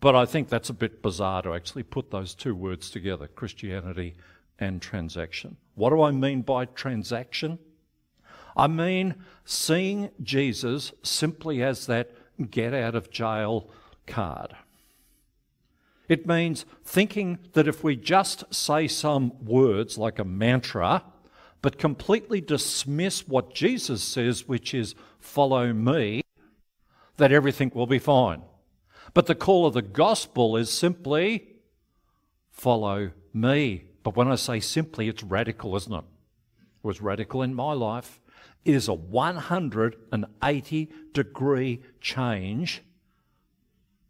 But 0.00 0.14
I 0.14 0.26
think 0.26 0.48
that's 0.48 0.70
a 0.70 0.74
bit 0.74 1.02
bizarre 1.02 1.42
to 1.42 1.54
actually 1.54 1.84
put 1.84 2.10
those 2.10 2.34
two 2.34 2.54
words 2.54 2.90
together 2.90 3.26
Christianity 3.28 4.14
and 4.58 4.80
transaction. 4.80 5.56
What 5.74 5.90
do 5.90 6.02
I 6.02 6.10
mean 6.10 6.42
by 6.42 6.66
transaction? 6.66 7.58
I 8.56 8.66
mean 8.66 9.16
seeing 9.44 10.10
Jesus 10.22 10.92
simply 11.02 11.62
as 11.62 11.86
that 11.86 12.10
get 12.50 12.74
out 12.74 12.94
of 12.94 13.10
jail 13.10 13.68
card. 14.06 14.54
It 16.08 16.26
means 16.26 16.66
thinking 16.84 17.38
that 17.54 17.66
if 17.66 17.82
we 17.82 17.96
just 17.96 18.52
say 18.54 18.88
some 18.88 19.32
words 19.44 19.96
like 19.96 20.18
a 20.18 20.24
mantra, 20.24 21.02
but 21.62 21.78
completely 21.78 22.40
dismiss 22.42 23.26
what 23.26 23.54
Jesus 23.54 24.02
says, 24.02 24.46
which 24.46 24.74
is 24.74 24.94
follow 25.18 25.72
me, 25.72 26.22
that 27.16 27.32
everything 27.32 27.70
will 27.74 27.86
be 27.86 27.98
fine. 27.98 28.42
But 29.14 29.26
the 29.26 29.34
call 29.36 29.64
of 29.64 29.74
the 29.74 29.82
gospel 29.82 30.56
is 30.56 30.70
simply 30.70 31.46
follow 32.50 33.12
me. 33.32 33.84
But 34.02 34.16
when 34.16 34.28
I 34.28 34.34
say 34.34 34.60
simply, 34.60 35.08
it's 35.08 35.22
radical, 35.22 35.76
isn't 35.76 35.92
it? 35.92 35.98
It 35.98 36.86
was 36.86 37.00
radical 37.00 37.40
in 37.42 37.54
my 37.54 37.72
life. 37.72 38.20
It 38.64 38.74
is 38.74 38.88
a 38.88 38.94
180 38.94 40.92
degree 41.12 41.82
change 42.00 42.82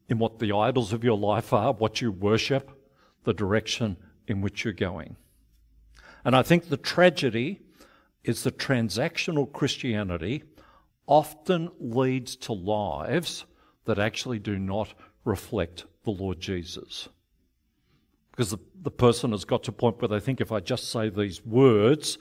in 0.08 0.18
what 0.18 0.38
the 0.38 0.52
idols 0.52 0.92
of 0.92 1.04
your 1.04 1.18
life 1.18 1.52
are, 1.52 1.72
what 1.72 2.00
you 2.00 2.10
worship, 2.10 2.70
the 3.24 3.34
direction 3.34 3.96
in 4.26 4.40
which 4.40 4.64
you're 4.64 4.72
going. 4.72 5.16
And 6.24 6.34
I 6.34 6.42
think 6.42 6.68
the 6.68 6.76
tragedy 6.76 7.60
is 8.22 8.42
that 8.44 8.58
transactional 8.58 9.52
Christianity 9.52 10.44
often 11.06 11.70
leads 11.78 12.36
to 12.36 12.52
lives 12.52 13.44
that 13.84 13.98
actually 13.98 14.38
do 14.38 14.58
not 14.58 14.94
reflect 15.24 15.84
the 16.04 16.10
Lord 16.10 16.40
Jesus. 16.40 17.08
Because 18.30 18.50
the, 18.50 18.58
the 18.82 18.90
person 18.90 19.30
has 19.32 19.44
got 19.44 19.62
to 19.64 19.70
a 19.70 19.74
point 19.74 20.00
where 20.00 20.08
they 20.08 20.20
think 20.20 20.40
if 20.40 20.52
I 20.52 20.60
just 20.60 20.90
say 20.90 21.08
these 21.08 21.44
words, 21.44 22.18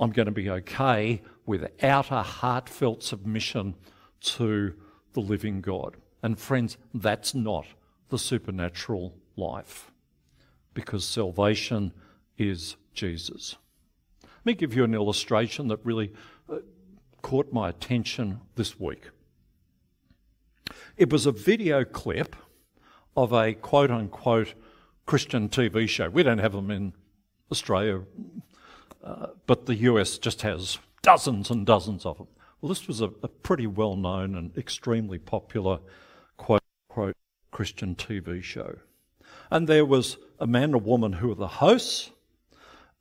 I'm 0.00 0.10
going 0.10 0.26
to 0.26 0.32
be 0.32 0.50
okay 0.50 1.22
without 1.46 2.10
a 2.10 2.22
heartfelt 2.22 3.02
submission 3.02 3.74
to 4.20 4.74
the 5.12 5.20
living 5.20 5.60
God. 5.60 5.96
And 6.22 6.38
friends, 6.38 6.76
that's 6.92 7.34
not 7.34 7.66
the 8.08 8.18
supernatural 8.18 9.14
life 9.36 9.92
because 10.74 11.04
salvation 11.04 11.92
is 12.36 12.76
Jesus. 12.92 13.56
Let 14.22 14.46
me 14.46 14.54
give 14.54 14.74
you 14.74 14.84
an 14.84 14.94
illustration 14.94 15.68
that 15.68 15.80
really 15.84 16.12
uh, 16.50 16.58
caught 17.22 17.52
my 17.52 17.68
attention 17.68 18.40
this 18.54 18.78
week. 18.78 19.10
It 20.96 21.12
was 21.12 21.26
a 21.26 21.32
video 21.32 21.84
clip 21.84 22.36
of 23.16 23.32
a 23.32 23.54
quote 23.54 23.90
unquote 23.90 24.54
Christian 25.06 25.48
TV 25.48 25.88
show. 25.88 26.08
We 26.10 26.22
don't 26.22 26.38
have 26.38 26.52
them 26.52 26.70
in 26.70 26.92
Australia, 27.50 28.02
uh, 29.02 29.28
but 29.46 29.66
the 29.66 29.74
US 29.76 30.18
just 30.18 30.42
has 30.42 30.78
dozens 31.02 31.50
and 31.50 31.64
dozens 31.64 32.04
of 32.04 32.18
them. 32.18 32.28
Well, 32.60 32.68
this 32.68 32.86
was 32.86 33.00
a, 33.00 33.10
a 33.22 33.28
pretty 33.28 33.66
well 33.66 33.96
known 33.96 34.34
and 34.34 34.56
extremely 34.56 35.18
popular 35.18 35.80
quote 36.36 36.62
unquote 36.90 37.16
Christian 37.50 37.94
TV 37.94 38.42
show. 38.42 38.78
And 39.50 39.68
there 39.68 39.84
was 39.84 40.18
a 40.38 40.46
man 40.46 40.64
and 40.64 40.74
a 40.74 40.78
woman 40.78 41.14
who 41.14 41.28
were 41.28 41.34
the 41.34 41.48
hosts, 41.48 42.10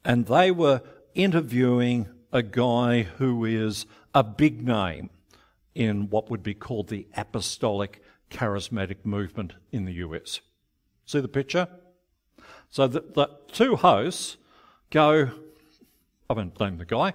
and 0.05 0.25
they 0.27 0.51
were 0.51 0.81
interviewing 1.13 2.07
a 2.31 2.43
guy 2.43 3.03
who 3.03 3.45
is 3.45 3.85
a 4.13 4.23
big 4.23 4.65
name 4.65 5.09
in 5.77 6.09
what 6.09 6.31
would 6.31 6.41
be 6.41 6.55
called 6.55 6.89
the 6.89 7.07
apostolic 7.15 8.01
charismatic 8.31 9.05
movement 9.05 9.53
in 9.71 9.85
the 9.85 9.93
US. 9.93 10.41
See 11.05 11.19
the 11.19 11.27
picture? 11.27 11.67
So 12.71 12.87
the, 12.87 13.01
the 13.13 13.29
two 13.51 13.75
hosts 13.75 14.37
go, 14.89 15.29
I 16.27 16.33
won't 16.33 16.59
name 16.59 16.79
the 16.79 16.85
guy, 16.85 17.13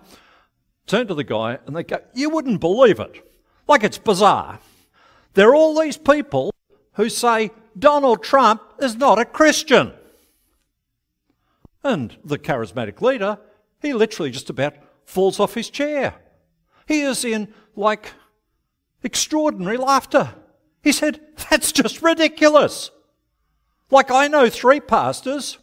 turn 0.86 1.08
to 1.08 1.14
the 1.14 1.24
guy 1.24 1.58
and 1.66 1.74
they 1.74 1.82
go, 1.82 1.98
You 2.14 2.30
wouldn't 2.30 2.60
believe 2.60 3.00
it. 3.00 3.28
Like 3.66 3.82
it's 3.82 3.98
bizarre. 3.98 4.60
There 5.34 5.48
are 5.50 5.56
all 5.56 5.78
these 5.80 5.98
people 5.98 6.54
who 6.92 7.08
say 7.08 7.50
Donald 7.76 8.22
Trump 8.22 8.62
is 8.78 8.94
not 8.94 9.18
a 9.18 9.24
Christian. 9.24 9.92
And 11.82 12.16
the 12.24 12.38
charismatic 12.38 13.00
leader, 13.00 13.38
he 13.80 13.92
literally 13.92 14.30
just 14.30 14.50
about 14.50 14.74
falls 15.04 15.40
off 15.40 15.54
his 15.54 15.68
chair. 15.68 16.14
He 16.86 17.00
is 17.00 17.24
in 17.24 17.52
like 17.74 18.12
extraordinary 19.02 19.76
laughter. 19.76 20.34
He 20.82 20.92
said, 20.92 21.20
That's 21.50 21.72
just 21.72 22.02
ridiculous. 22.02 22.90
Like 23.90 24.10
I 24.10 24.28
know 24.28 24.48
three 24.48 24.80
pastors, 24.80 25.58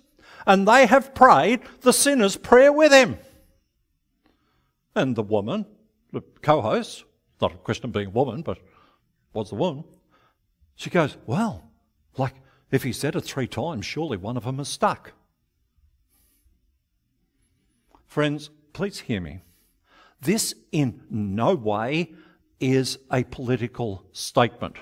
and 0.46 0.68
they 0.68 0.86
have 0.86 1.16
prayed 1.16 1.62
the 1.82 1.94
sinner's 1.94 2.38
prayer 2.38 2.72
with 2.72 2.92
him. 2.92 3.18
And 4.96 5.16
the 5.16 5.24
woman, 5.24 5.66
the 6.12 6.22
co 6.42 6.62
host, 6.62 7.04
not 7.42 7.54
a 7.54 7.72
of 7.84 7.92
being 7.92 8.08
a 8.08 8.12
woman, 8.12 8.42
but 8.42 8.60
was 9.34 9.50
the 9.50 9.56
woman, 9.56 9.84
she 10.76 10.90
goes, 10.90 11.18
Well, 11.26 11.70
like 12.18 12.36
if 12.72 12.84
he 12.84 12.94
said 12.94 13.16
it 13.16 13.22
three 13.22 13.48
times, 13.48 13.86
surely 13.86 14.18
one 14.18 14.38
of 14.38 14.44
them 14.44 14.60
is 14.60 14.68
stuck. 14.68 15.14
Friends, 18.06 18.50
please 18.74 19.02
hear 19.02 19.22
me. 19.22 19.42
This 20.22 20.54
in 20.72 21.02
no 21.10 21.56
way 21.56 22.14
is 22.60 23.00
a 23.12 23.24
political 23.24 24.04
statement. 24.12 24.76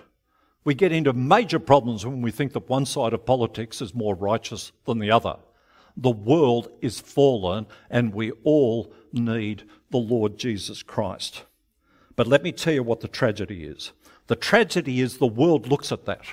We 0.64 0.74
get 0.74 0.92
into 0.92 1.14
major 1.14 1.60
problems 1.60 2.06
when 2.06 2.22
we 2.22 2.32
think 2.32 2.54
that 2.54 2.70
one 2.70 2.86
side 2.86 3.14
of 3.14 3.26
politics 3.26 3.82
is 3.82 3.94
more 3.94 4.16
righteous 4.16 4.72
than 4.86 5.00
the 5.00 5.12
other. 5.12 5.38
The 5.96 6.12
world 6.12 6.70
is 6.82 7.00
fallen 7.00 7.68
and 7.90 8.14
we 8.14 8.32
all 8.44 8.94
need 9.14 9.64
the 9.92 9.98
Lord 9.98 10.38
Jesus 10.38 10.84
Christ. 10.84 11.44
But 12.16 12.28
let 12.28 12.44
me 12.44 12.52
tell 12.52 12.74
you 12.74 12.84
what 12.84 13.00
the 13.00 13.08
tragedy 13.08 13.64
is. 13.64 13.94
The 14.28 14.36
tragedy 14.36 15.00
is 15.00 15.18
the 15.18 15.26
world 15.26 15.68
looks 15.68 15.92
at 15.92 16.06
that. 16.06 16.26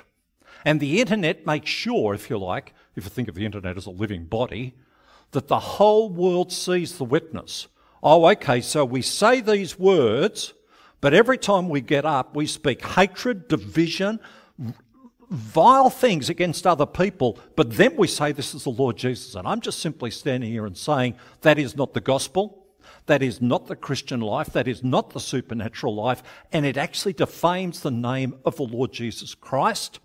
And 0.64 0.80
the 0.80 1.00
internet 1.00 1.46
makes 1.46 1.70
sure, 1.70 2.14
if 2.14 2.30
you 2.30 2.38
like, 2.38 2.74
if 2.96 3.04
you 3.04 3.11
think 3.11 3.28
of 3.28 3.35
the 3.35 3.44
internet 3.44 3.76
as 3.76 3.87
a 3.87 3.90
living 3.90 4.24
body, 4.24 4.74
that 5.33 5.48
the 5.48 5.59
whole 5.59 6.09
world 6.09 6.52
sees 6.52 6.96
the 6.96 7.04
witness. 7.04 7.68
Oh, 8.02 8.28
okay, 8.30 8.61
so 8.61 8.85
we 8.85 9.02
say 9.02 9.40
these 9.40 9.78
words, 9.78 10.54
but 11.05 11.12
every 11.12 11.37
time 11.37 11.69
we 11.69 11.83
get 11.83 12.07
up, 12.07 12.35
we 12.35 12.47
speak 12.47 12.83
hatred, 12.83 13.47
division, 13.47 14.19
vile 15.29 15.90
things 15.90 16.31
against 16.31 16.67
other 16.67 16.87
people, 16.87 17.38
but 17.57 17.73
then 17.73 17.95
we 17.99 18.09
say 18.09 18.33
this 18.33 18.55
is 18.55 18.64
the 18.64 18.71
Lord 18.71 18.97
Jesus. 18.97 19.35
And 19.35 19.47
I'm 19.47 19.61
just 19.61 19.81
simply 19.81 20.11
standing 20.11 20.51
here 20.51 20.64
and 20.64 20.75
saying 20.75 21.17
that 21.43 21.59
is 21.59 21.77
not 21.77 21.93
the 21.93 22.01
gospel. 22.01 22.69
That 23.05 23.23
is 23.23 23.43
not 23.43 23.67
the 23.67 23.77
Christian 23.77 24.23
life. 24.23 24.55
That 24.55 24.67
is 24.67 24.83
not 24.83 25.11
the 25.11 25.21
supernatural 25.21 25.95
life. 25.95 26.23
And 26.55 26.64
it 26.64 26.79
actually 26.79 27.12
defames 27.12 27.81
the 27.81 27.90
name 27.90 28.37
of 28.47 28.57
the 28.57 28.62
Lord 28.62 28.90
Jesus 28.90 29.35
Christ. 29.35 30.01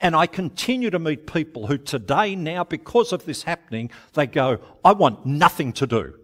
And 0.00 0.16
I 0.16 0.26
continue 0.26 0.90
to 0.90 0.98
meet 0.98 1.32
people 1.32 1.68
who 1.68 1.78
today, 1.78 2.34
now, 2.34 2.64
because 2.64 3.12
of 3.12 3.26
this 3.26 3.44
happening, 3.44 3.92
they 4.14 4.26
go, 4.26 4.58
I 4.84 4.90
want 4.90 5.24
nothing 5.24 5.72
to 5.74 5.86
do 5.86 6.18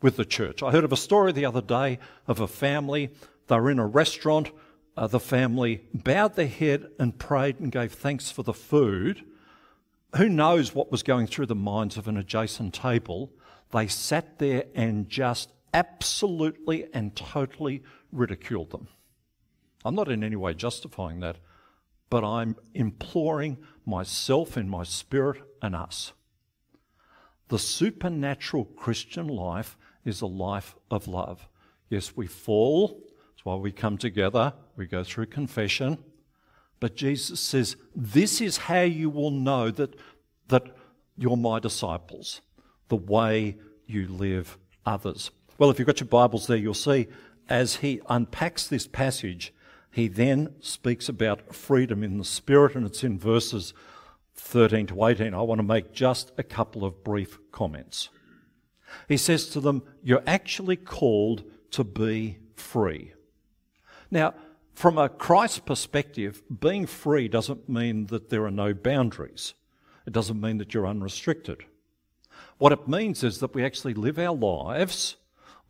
with 0.00 0.16
the 0.16 0.24
church. 0.24 0.62
I 0.62 0.70
heard 0.70 0.84
of 0.84 0.92
a 0.92 0.96
story 0.96 1.32
the 1.32 1.46
other 1.46 1.62
day 1.62 1.98
of 2.28 2.38
a 2.38 2.46
family. 2.46 3.10
They 3.48 3.58
were 3.58 3.70
in 3.70 3.78
a 3.78 3.86
restaurant 3.86 4.50
uh, 4.96 5.06
the 5.06 5.20
family 5.20 5.82
bowed 5.92 6.36
their 6.36 6.46
head 6.46 6.86
and 6.98 7.18
prayed 7.18 7.58
and 7.58 7.72
gave 7.72 7.92
thanks 7.92 8.30
for 8.30 8.42
the 8.42 8.54
food. 8.54 9.24
Who 10.16 10.28
knows 10.28 10.74
what 10.74 10.92
was 10.92 11.02
going 11.02 11.26
through 11.26 11.46
the 11.46 11.54
minds 11.54 11.96
of 11.96 12.06
an 12.06 12.16
adjacent 12.16 12.74
table? 12.74 13.32
They 13.72 13.88
sat 13.88 14.38
there 14.38 14.64
and 14.74 15.08
just 15.08 15.50
absolutely 15.72 16.86
and 16.94 17.16
totally 17.16 17.82
ridiculed 18.12 18.70
them. 18.70 18.86
I'm 19.84 19.96
not 19.96 20.08
in 20.08 20.22
any 20.22 20.36
way 20.36 20.54
justifying 20.54 21.20
that, 21.20 21.38
but 22.08 22.22
I'm 22.22 22.56
imploring 22.72 23.58
myself 23.84 24.56
in 24.56 24.68
my 24.68 24.84
spirit 24.84 25.42
and 25.60 25.74
us. 25.74 26.12
The 27.48 27.58
supernatural 27.58 28.64
Christian 28.64 29.26
life 29.26 29.76
is 30.04 30.20
a 30.20 30.26
life 30.26 30.76
of 30.90 31.08
love. 31.08 31.48
Yes, 31.90 32.16
we 32.16 32.26
fall, 32.26 33.02
why 33.44 33.54
we 33.54 33.70
come 33.70 33.96
together, 33.96 34.52
we 34.76 34.86
go 34.86 35.04
through 35.04 35.26
confession. 35.26 35.98
But 36.80 36.96
Jesus 36.96 37.38
says, 37.40 37.76
This 37.94 38.40
is 38.40 38.56
how 38.56 38.82
you 38.82 39.08
will 39.08 39.30
know 39.30 39.70
that, 39.70 39.94
that 40.48 40.76
you're 41.16 41.36
my 41.36 41.60
disciples, 41.60 42.40
the 42.88 42.96
way 42.96 43.56
you 43.86 44.08
live 44.08 44.58
others. 44.84 45.30
Well, 45.58 45.70
if 45.70 45.78
you've 45.78 45.86
got 45.86 46.00
your 46.00 46.08
Bibles 46.08 46.46
there, 46.46 46.56
you'll 46.56 46.74
see 46.74 47.06
as 47.48 47.76
he 47.76 48.00
unpacks 48.08 48.66
this 48.66 48.86
passage, 48.86 49.52
he 49.90 50.08
then 50.08 50.54
speaks 50.60 51.08
about 51.08 51.54
freedom 51.54 52.02
in 52.02 52.18
the 52.18 52.24
Spirit, 52.24 52.74
and 52.74 52.86
it's 52.86 53.04
in 53.04 53.18
verses 53.18 53.74
13 54.34 54.88
to 54.88 55.04
18. 55.04 55.34
I 55.34 55.42
want 55.42 55.58
to 55.58 55.62
make 55.62 55.92
just 55.92 56.32
a 56.36 56.42
couple 56.42 56.84
of 56.84 57.04
brief 57.04 57.38
comments. 57.52 58.08
He 59.08 59.16
says 59.16 59.48
to 59.50 59.60
them, 59.60 59.82
You're 60.02 60.22
actually 60.26 60.76
called 60.76 61.44
to 61.72 61.84
be 61.84 62.38
free. 62.56 63.12
Now, 64.14 64.32
from 64.74 64.96
a 64.96 65.08
Christ 65.08 65.66
perspective, 65.66 66.40
being 66.60 66.86
free 66.86 67.26
doesn't 67.26 67.68
mean 67.68 68.06
that 68.06 68.30
there 68.30 68.44
are 68.44 68.50
no 68.50 68.72
boundaries. 68.72 69.54
It 70.06 70.12
doesn't 70.12 70.40
mean 70.40 70.58
that 70.58 70.72
you're 70.72 70.86
unrestricted. 70.86 71.64
What 72.58 72.72
it 72.72 72.86
means 72.86 73.24
is 73.24 73.40
that 73.40 73.54
we 73.54 73.64
actually 73.64 73.94
live 73.94 74.18
our 74.20 74.34
lives 74.34 75.16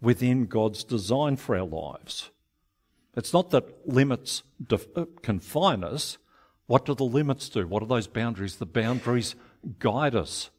within 0.02 0.44
God's 0.44 0.84
design 0.84 1.36
for 1.36 1.56
our 1.56 1.64
lives. 1.66 2.30
It's 3.16 3.32
not 3.32 3.50
that 3.50 3.88
limits 3.88 4.42
uh, 4.70 5.06
confine 5.22 5.82
us. 5.82 6.18
What 6.66 6.84
do 6.84 6.94
the 6.94 7.04
limits 7.04 7.48
do? 7.48 7.66
What 7.66 7.82
are 7.82 7.86
those 7.86 8.08
boundaries? 8.08 8.56
The 8.56 8.66
boundaries 8.66 9.36
guide 9.78 10.14
us. 10.14 10.50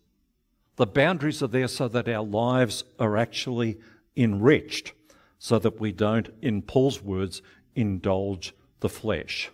The 0.78 0.88
boundaries 0.88 1.44
are 1.44 1.48
there 1.48 1.68
so 1.68 1.88
that 1.90 2.10
our 2.10 2.24
lives 2.24 2.84
are 2.98 3.16
actually 3.16 3.78
enriched, 4.16 4.94
so 5.38 5.60
that 5.60 5.80
we 5.80 5.92
don't, 5.92 6.30
in 6.42 6.62
Paul's 6.64 7.02
words, 7.04 7.42
indulge 7.76 8.54
the 8.80 8.90
flesh. 8.90 9.52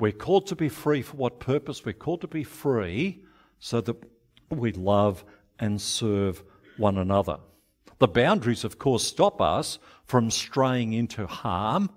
We're 0.00 0.12
called 0.12 0.46
to 0.48 0.56
be 0.56 0.68
free 0.68 1.02
for 1.02 1.16
what 1.16 1.40
purpose? 1.40 1.84
We're 1.84 1.92
called 1.92 2.22
to 2.22 2.28
be 2.28 2.44
free 2.44 3.24
so 3.58 3.80
that 3.80 3.96
we 4.50 4.72
love 4.72 5.24
and 5.58 5.80
serve 5.80 6.42
one 6.76 6.98
another. 6.98 7.38
The 7.98 8.08
boundaries, 8.08 8.64
of 8.64 8.78
course, 8.78 9.04
stop 9.04 9.40
us 9.40 9.78
from 10.04 10.30
straying 10.30 10.92
into 10.92 11.26
harm, 11.26 11.90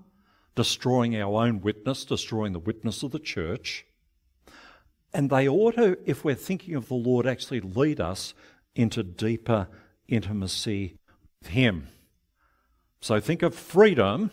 destroying 0.56 1.16
our 1.16 1.44
own 1.44 1.62
witness, 1.62 2.06
destroying 2.06 2.54
the 2.54 2.60
witness 2.60 3.04
of 3.04 3.12
the 3.12 3.20
church. 3.20 3.86
And 5.14 5.30
they 5.30 5.48
ought 5.48 5.76
to, 5.76 5.98
if 6.06 6.24
we're 6.24 6.36
thinking 6.36 6.76
of 6.76 6.88
the 6.88 6.94
Lord, 6.96 7.26
actually 7.26 7.62
lead 7.62 8.00
us 8.00 8.34
into 8.76 9.02
deeper 9.04 9.68
intimacy 10.08 10.98
with 11.42 11.52
Him. 11.52 11.88
So 13.02 13.20
think 13.20 13.42
of 13.42 13.56
freedom 13.56 14.32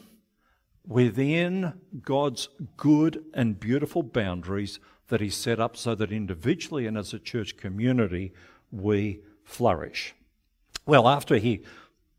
within 0.86 1.74
God's 2.02 2.48
good 2.76 3.24
and 3.34 3.58
beautiful 3.58 4.02
boundaries 4.02 4.78
that 5.08 5.20
He 5.20 5.30
set 5.30 5.60
up 5.60 5.76
so 5.76 5.94
that 5.94 6.12
individually 6.12 6.86
and 6.86 6.96
as 6.96 7.12
a 7.12 7.18
church 7.18 7.56
community 7.56 8.32
we 8.70 9.20
flourish. 9.44 10.14
Well, 10.86 11.08
after 11.08 11.36
He 11.36 11.62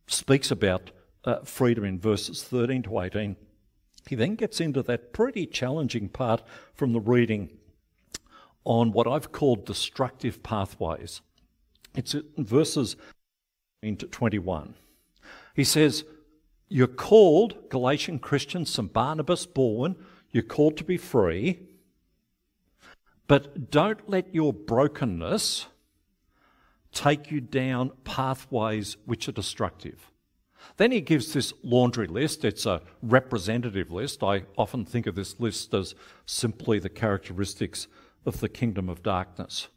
speaks 0.07 0.51
about 0.51 0.91
uh, 1.23 1.39
freedom 1.39 1.83
in 1.83 1.99
verses 1.99 2.43
13 2.43 2.83
to 2.83 2.99
18, 2.99 3.35
he 4.07 4.15
then 4.15 4.35
gets 4.35 4.61
into 4.61 4.83
that 4.83 5.13
pretty 5.13 5.45
challenging 5.45 6.09
part 6.09 6.43
from 6.73 6.93
the 6.93 6.99
reading 6.99 7.57
on 8.63 8.91
what 8.91 9.07
I've 9.07 9.31
called 9.31 9.65
destructive 9.65 10.43
pathways. 10.43 11.21
It's 11.95 12.13
in 12.13 12.23
verses 12.37 12.95
into 13.81 14.07
21. 14.07 14.75
He 15.55 15.63
says, 15.63 16.03
you're 16.75 16.87
called, 16.87 17.69
Galatian 17.69 18.19
Christians, 18.19 18.69
St. 18.69 18.91
Barnabas, 18.91 19.45
born, 19.45 19.95
you're 20.33 20.43
called 20.43 20.75
to 20.75 20.83
be 20.83 20.97
free, 20.97 21.59
but 23.27 23.71
don't 23.71 24.09
let 24.09 24.35
your 24.35 24.51
brokenness 24.51 25.67
take 26.91 27.31
you 27.31 27.39
down 27.39 27.93
pathways 28.03 28.97
which 29.05 29.29
are 29.29 29.31
destructive. 29.31 30.11
Then 30.75 30.91
he 30.91 30.99
gives 30.99 31.31
this 31.31 31.53
laundry 31.63 32.07
list. 32.07 32.43
It's 32.43 32.65
a 32.65 32.81
representative 33.01 33.89
list. 33.89 34.21
I 34.21 34.43
often 34.57 34.83
think 34.83 35.07
of 35.07 35.15
this 35.15 35.39
list 35.39 35.73
as 35.73 35.95
simply 36.25 36.77
the 36.77 36.89
characteristics 36.89 37.87
of 38.25 38.41
the 38.41 38.49
kingdom 38.49 38.89
of 38.89 39.01
darkness. 39.01 39.69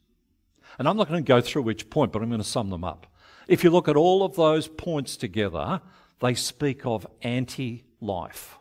And 0.80 0.88
I'm 0.88 0.96
not 0.96 1.08
going 1.08 1.22
to 1.22 1.28
go 1.28 1.40
through 1.40 1.70
each 1.70 1.90
point, 1.90 2.10
but 2.10 2.22
I'm 2.22 2.28
going 2.28 2.42
to 2.42 2.44
sum 2.44 2.70
them 2.70 2.82
up. 2.82 3.06
If 3.46 3.62
you 3.62 3.70
look 3.70 3.86
at 3.86 3.94
all 3.94 4.24
of 4.24 4.34
those 4.34 4.66
points 4.66 5.16
together, 5.16 5.80
they 6.20 6.34
speak 6.34 6.84
of 6.84 7.06
anti 7.22 7.84
life. 8.00 8.58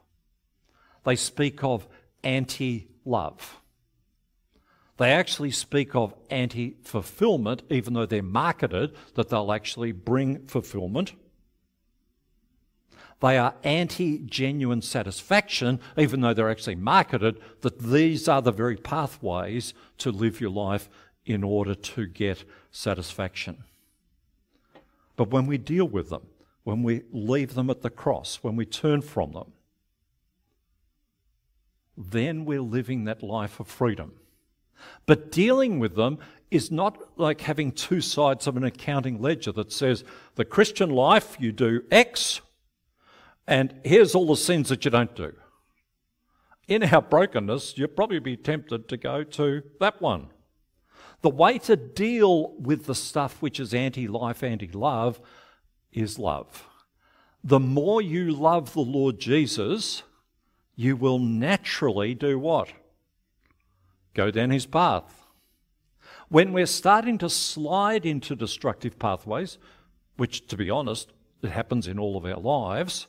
They 1.03 1.15
speak 1.15 1.63
of 1.63 1.87
anti 2.23 2.87
love. 3.05 3.57
They 4.97 5.11
actually 5.11 5.51
speak 5.51 5.95
of 5.95 6.13
anti 6.29 6.75
fulfillment, 6.83 7.63
even 7.69 7.93
though 7.93 8.05
they're 8.05 8.23
marketed 8.23 8.95
that 9.15 9.29
they'll 9.29 9.51
actually 9.51 9.91
bring 9.91 10.47
fulfillment. 10.47 11.13
They 13.19 13.37
are 13.37 13.55
anti 13.63 14.19
genuine 14.19 14.81
satisfaction, 14.81 15.79
even 15.97 16.21
though 16.21 16.33
they're 16.33 16.51
actually 16.51 16.75
marketed 16.75 17.39
that 17.61 17.79
these 17.79 18.27
are 18.27 18.41
the 18.41 18.51
very 18.51 18.77
pathways 18.77 19.73
to 19.99 20.11
live 20.11 20.39
your 20.41 20.51
life 20.51 20.89
in 21.25 21.43
order 21.43 21.75
to 21.75 22.05
get 22.07 22.43
satisfaction. 22.71 23.63
But 25.15 25.29
when 25.29 25.47
we 25.47 25.57
deal 25.57 25.87
with 25.87 26.09
them, 26.09 26.27
when 26.67 26.83
we 26.83 27.01
leave 27.13 27.53
them 27.53 27.69
at 27.69 27.81
the 27.81 27.89
cross, 27.89 28.39
when 28.41 28.57
we 28.57 28.65
turn 28.65 29.01
from 29.01 29.31
them, 29.31 29.53
then 31.95 32.43
we're 32.43 32.59
living 32.59 33.05
that 33.05 33.23
life 33.23 33.61
of 33.61 33.69
freedom. 33.69 34.11
But 35.05 35.31
dealing 35.31 35.79
with 35.79 35.95
them 35.95 36.17
is 36.51 36.69
not 36.69 37.17
like 37.17 37.39
having 37.39 37.71
two 37.71 38.01
sides 38.01 38.47
of 38.47 38.57
an 38.57 38.65
accounting 38.65 39.21
ledger 39.21 39.53
that 39.53 39.71
says 39.71 40.03
the 40.35 40.43
Christian 40.43 40.89
life, 40.89 41.37
you 41.39 41.53
do 41.53 41.83
X, 41.89 42.41
and 43.47 43.73
here's 43.85 44.13
all 44.13 44.27
the 44.27 44.35
sins 44.35 44.67
that 44.67 44.83
you 44.83 44.91
don't 44.91 45.15
do. 45.15 45.33
In 46.67 46.83
our 46.83 47.01
brokenness, 47.01 47.77
you'll 47.77 47.87
probably 47.87 48.19
be 48.19 48.35
tempted 48.35 48.89
to 48.89 48.97
go 48.97 49.23
to 49.23 49.63
that 49.79 50.01
one. 50.01 50.27
The 51.21 51.29
way 51.29 51.59
to 51.59 51.77
deal 51.77 52.57
with 52.57 52.87
the 52.87 52.95
stuff 52.95 53.41
which 53.41 53.57
is 53.57 53.73
anti 53.73 54.05
life, 54.09 54.43
anti 54.43 54.67
love, 54.67 55.21
is 55.99 56.19
love. 56.19 56.67
The 57.43 57.59
more 57.59 58.01
you 58.01 58.31
love 58.31 58.73
the 58.73 58.81
Lord 58.81 59.19
Jesus, 59.19 60.03
you 60.75 60.95
will 60.95 61.19
naturally 61.19 62.13
do 62.13 62.37
what? 62.37 62.69
Go 64.13 64.31
down 64.31 64.49
his 64.51 64.65
path. 64.65 65.23
when 66.29 66.51
we're 66.51 66.65
starting 66.65 67.17
to 67.17 67.29
slide 67.29 68.05
into 68.05 68.35
destructive 68.35 68.99
pathways, 68.99 69.57
which, 70.17 70.45
to 70.47 70.57
be 70.57 70.69
honest, 70.69 71.13
it 71.41 71.51
happens 71.51 71.87
in 71.87 71.97
all 71.97 72.17
of 72.17 72.25
our 72.25 72.39
lives, 72.39 73.07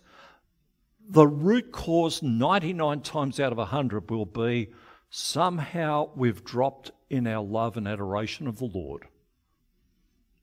the 1.08 1.26
root 1.26 1.72
cause 1.72 2.22
99 2.22 3.00
times 3.00 3.40
out 3.40 3.50
of 3.50 3.58
100 3.58 4.10
will 4.10 4.26
be 4.26 4.68
somehow 5.10 6.10
we've 6.14 6.44
dropped 6.44 6.90
in 7.10 7.26
our 7.26 7.42
love 7.42 7.76
and 7.76 7.88
adoration 7.88 8.46
of 8.46 8.58
the 8.58 8.66
Lord. 8.66 9.08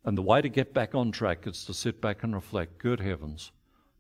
And 0.06 0.16
the 0.16 0.22
way 0.22 0.40
to 0.40 0.50
get 0.50 0.74
back 0.74 0.94
on 0.94 1.12
track 1.12 1.48
is 1.48 1.66
to 1.66 1.74
sit 1.74 2.00
back 2.00 2.24
and 2.24 2.34
reflect 2.34 2.78
good 2.78 3.00
heavens, 3.00 3.52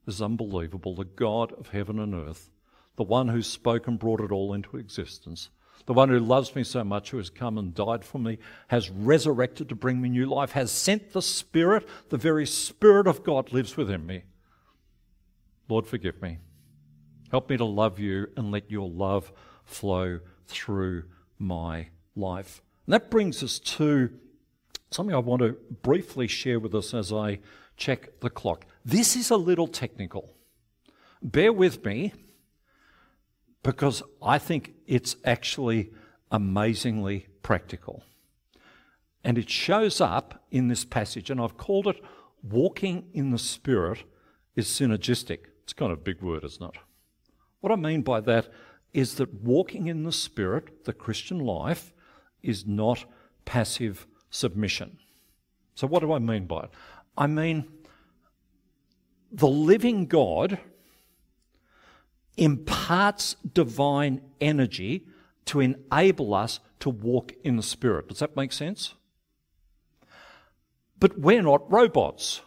this 0.05 0.15
is 0.15 0.21
unbelievable. 0.21 0.93
The 0.93 1.03
God 1.03 1.51
of 1.53 1.69
heaven 1.69 1.99
and 1.99 2.13
earth, 2.13 2.51
the 2.95 3.03
one 3.03 3.29
who 3.29 3.41
spoke 3.41 3.87
and 3.87 3.97
brought 3.97 4.21
it 4.21 4.31
all 4.31 4.53
into 4.53 4.77
existence, 4.77 5.49
the 5.87 5.93
one 5.93 6.09
who 6.09 6.19
loves 6.19 6.55
me 6.55 6.63
so 6.63 6.83
much, 6.83 7.09
who 7.09 7.17
has 7.17 7.31
come 7.31 7.57
and 7.57 7.73
died 7.73 8.05
for 8.05 8.19
me, 8.19 8.37
has 8.67 8.91
resurrected 8.91 9.67
to 9.69 9.75
bring 9.75 9.99
me 9.99 10.09
new 10.09 10.27
life, 10.27 10.51
has 10.51 10.71
sent 10.71 11.11
the 11.11 11.23
Spirit, 11.23 11.87
the 12.09 12.17
very 12.17 12.45
Spirit 12.45 13.07
of 13.07 13.23
God 13.23 13.51
lives 13.51 13.75
within 13.75 14.05
me. 14.05 14.23
Lord, 15.67 15.87
forgive 15.87 16.21
me. 16.21 16.37
Help 17.31 17.49
me 17.49 17.57
to 17.57 17.65
love 17.65 17.99
you 17.99 18.27
and 18.37 18.51
let 18.51 18.69
your 18.69 18.87
love 18.87 19.31
flow 19.63 20.19
through 20.45 21.05
my 21.39 21.87
life. 22.15 22.61
And 22.85 22.93
that 22.93 23.09
brings 23.09 23.41
us 23.41 23.57
to 23.59 24.11
something 24.91 25.15
I 25.15 25.19
want 25.19 25.41
to 25.41 25.57
briefly 25.81 26.27
share 26.27 26.59
with 26.59 26.73
us 26.75 26.93
as 26.93 27.11
I 27.11 27.39
check 27.77 28.19
the 28.21 28.29
clock. 28.29 28.65
This 28.83 29.15
is 29.15 29.31
a 29.31 29.37
little 29.37 29.67
technical. 29.67 30.33
Bear 31.21 31.51
with 31.51 31.83
me 31.83 32.13
because 33.63 34.03
I 34.21 34.37
think 34.37 34.73
it's 34.85 35.15
actually 35.25 35.91
amazingly 36.31 37.27
practical. 37.41 38.03
And 39.23 39.37
it 39.37 39.49
shows 39.49 39.99
up 39.99 40.43
in 40.51 40.67
this 40.67 40.85
passage, 40.85 41.31
and 41.31 41.41
I've 41.41 41.57
called 41.57 41.87
it 41.87 41.99
walking 42.43 43.09
in 43.13 43.31
the 43.31 43.39
Spirit 43.39 44.03
is 44.55 44.67
synergistic. 44.67 45.39
It's 45.63 45.73
kind 45.73 45.91
of 45.91 45.97
a 45.97 46.01
big 46.01 46.21
word, 46.21 46.43
isn't 46.43 46.63
it? 46.63 46.79
What 47.59 47.73
I 47.73 47.75
mean 47.75 48.03
by 48.03 48.21
that 48.21 48.49
is 48.93 49.15
that 49.15 49.33
walking 49.33 49.87
in 49.87 50.03
the 50.03 50.11
Spirit, 50.11 50.85
the 50.85 50.93
Christian 50.93 51.39
life, 51.39 51.91
is 52.43 52.67
not 52.67 53.05
passive 53.45 54.05
submission. 54.35 54.97
So, 55.75 55.87
what 55.87 56.01
do 56.01 56.13
I 56.13 56.19
mean 56.19 56.45
by 56.45 56.63
it? 56.63 56.69
I 57.17 57.27
mean, 57.27 57.65
the 59.31 59.47
living 59.47 60.05
God 60.05 60.59
imparts 62.37 63.35
divine 63.53 64.21
energy 64.41 65.05
to 65.45 65.59
enable 65.59 66.33
us 66.33 66.59
to 66.79 66.89
walk 66.89 67.33
in 67.43 67.55
the 67.55 67.63
Spirit. 67.63 68.09
Does 68.09 68.19
that 68.19 68.35
make 68.35 68.51
sense? 68.51 68.95
But 70.99 71.19
we're 71.19 71.41
not 71.41 71.71
robots. 71.71 72.41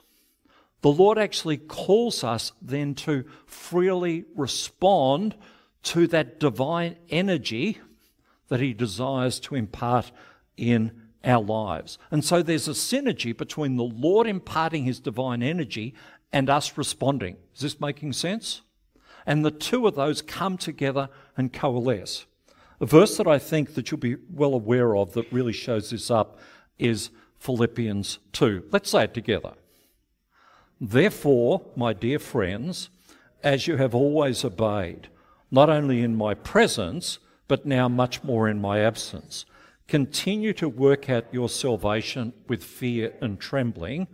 The 0.80 0.90
Lord 0.90 1.18
actually 1.18 1.56
calls 1.56 2.22
us 2.22 2.52
then 2.62 2.94
to 2.96 3.24
freely 3.46 4.24
respond 4.36 5.36
to 5.84 6.06
that 6.08 6.38
divine 6.40 6.96
energy 7.08 7.78
that 8.48 8.60
He 8.60 8.72
desires 8.72 9.40
to 9.40 9.54
impart 9.54 10.12
in 10.56 11.07
our 11.24 11.42
lives. 11.42 11.98
And 12.10 12.24
so 12.24 12.42
there's 12.42 12.68
a 12.68 12.72
synergy 12.72 13.36
between 13.36 13.76
the 13.76 13.84
Lord 13.84 14.26
imparting 14.26 14.84
His 14.84 15.00
divine 15.00 15.42
energy 15.42 15.94
and 16.32 16.48
us 16.48 16.76
responding. 16.76 17.36
Is 17.54 17.62
this 17.62 17.80
making 17.80 18.12
sense? 18.12 18.62
And 19.26 19.44
the 19.44 19.50
two 19.50 19.86
of 19.86 19.94
those 19.94 20.22
come 20.22 20.56
together 20.56 21.08
and 21.36 21.52
coalesce. 21.52 22.26
A 22.80 22.86
verse 22.86 23.16
that 23.16 23.26
I 23.26 23.38
think 23.38 23.74
that 23.74 23.90
you'll 23.90 23.98
be 23.98 24.16
well 24.32 24.54
aware 24.54 24.96
of 24.96 25.12
that 25.14 25.30
really 25.32 25.52
shows 25.52 25.90
this 25.90 26.10
up 26.10 26.38
is 26.78 27.10
Philippians 27.38 28.18
2. 28.32 28.68
Let's 28.70 28.90
say 28.90 29.04
it 29.04 29.14
together. 29.14 29.52
Therefore, 30.80 31.62
my 31.74 31.92
dear 31.92 32.18
friends, 32.18 32.88
as 33.42 33.66
you 33.66 33.76
have 33.76 33.94
always 33.94 34.44
obeyed, 34.44 35.08
not 35.50 35.68
only 35.68 36.02
in 36.02 36.14
my 36.14 36.34
presence, 36.34 37.18
but 37.48 37.66
now 37.66 37.88
much 37.88 38.22
more 38.22 38.48
in 38.48 38.60
my 38.60 38.80
absence, 38.80 39.44
continue 39.88 40.52
to 40.52 40.68
work 40.68 41.08
out 41.08 41.24
your 41.32 41.48
salvation 41.48 42.34
with 42.46 42.62
fear 42.62 43.14
and 43.22 43.40
trembling, 43.40 44.06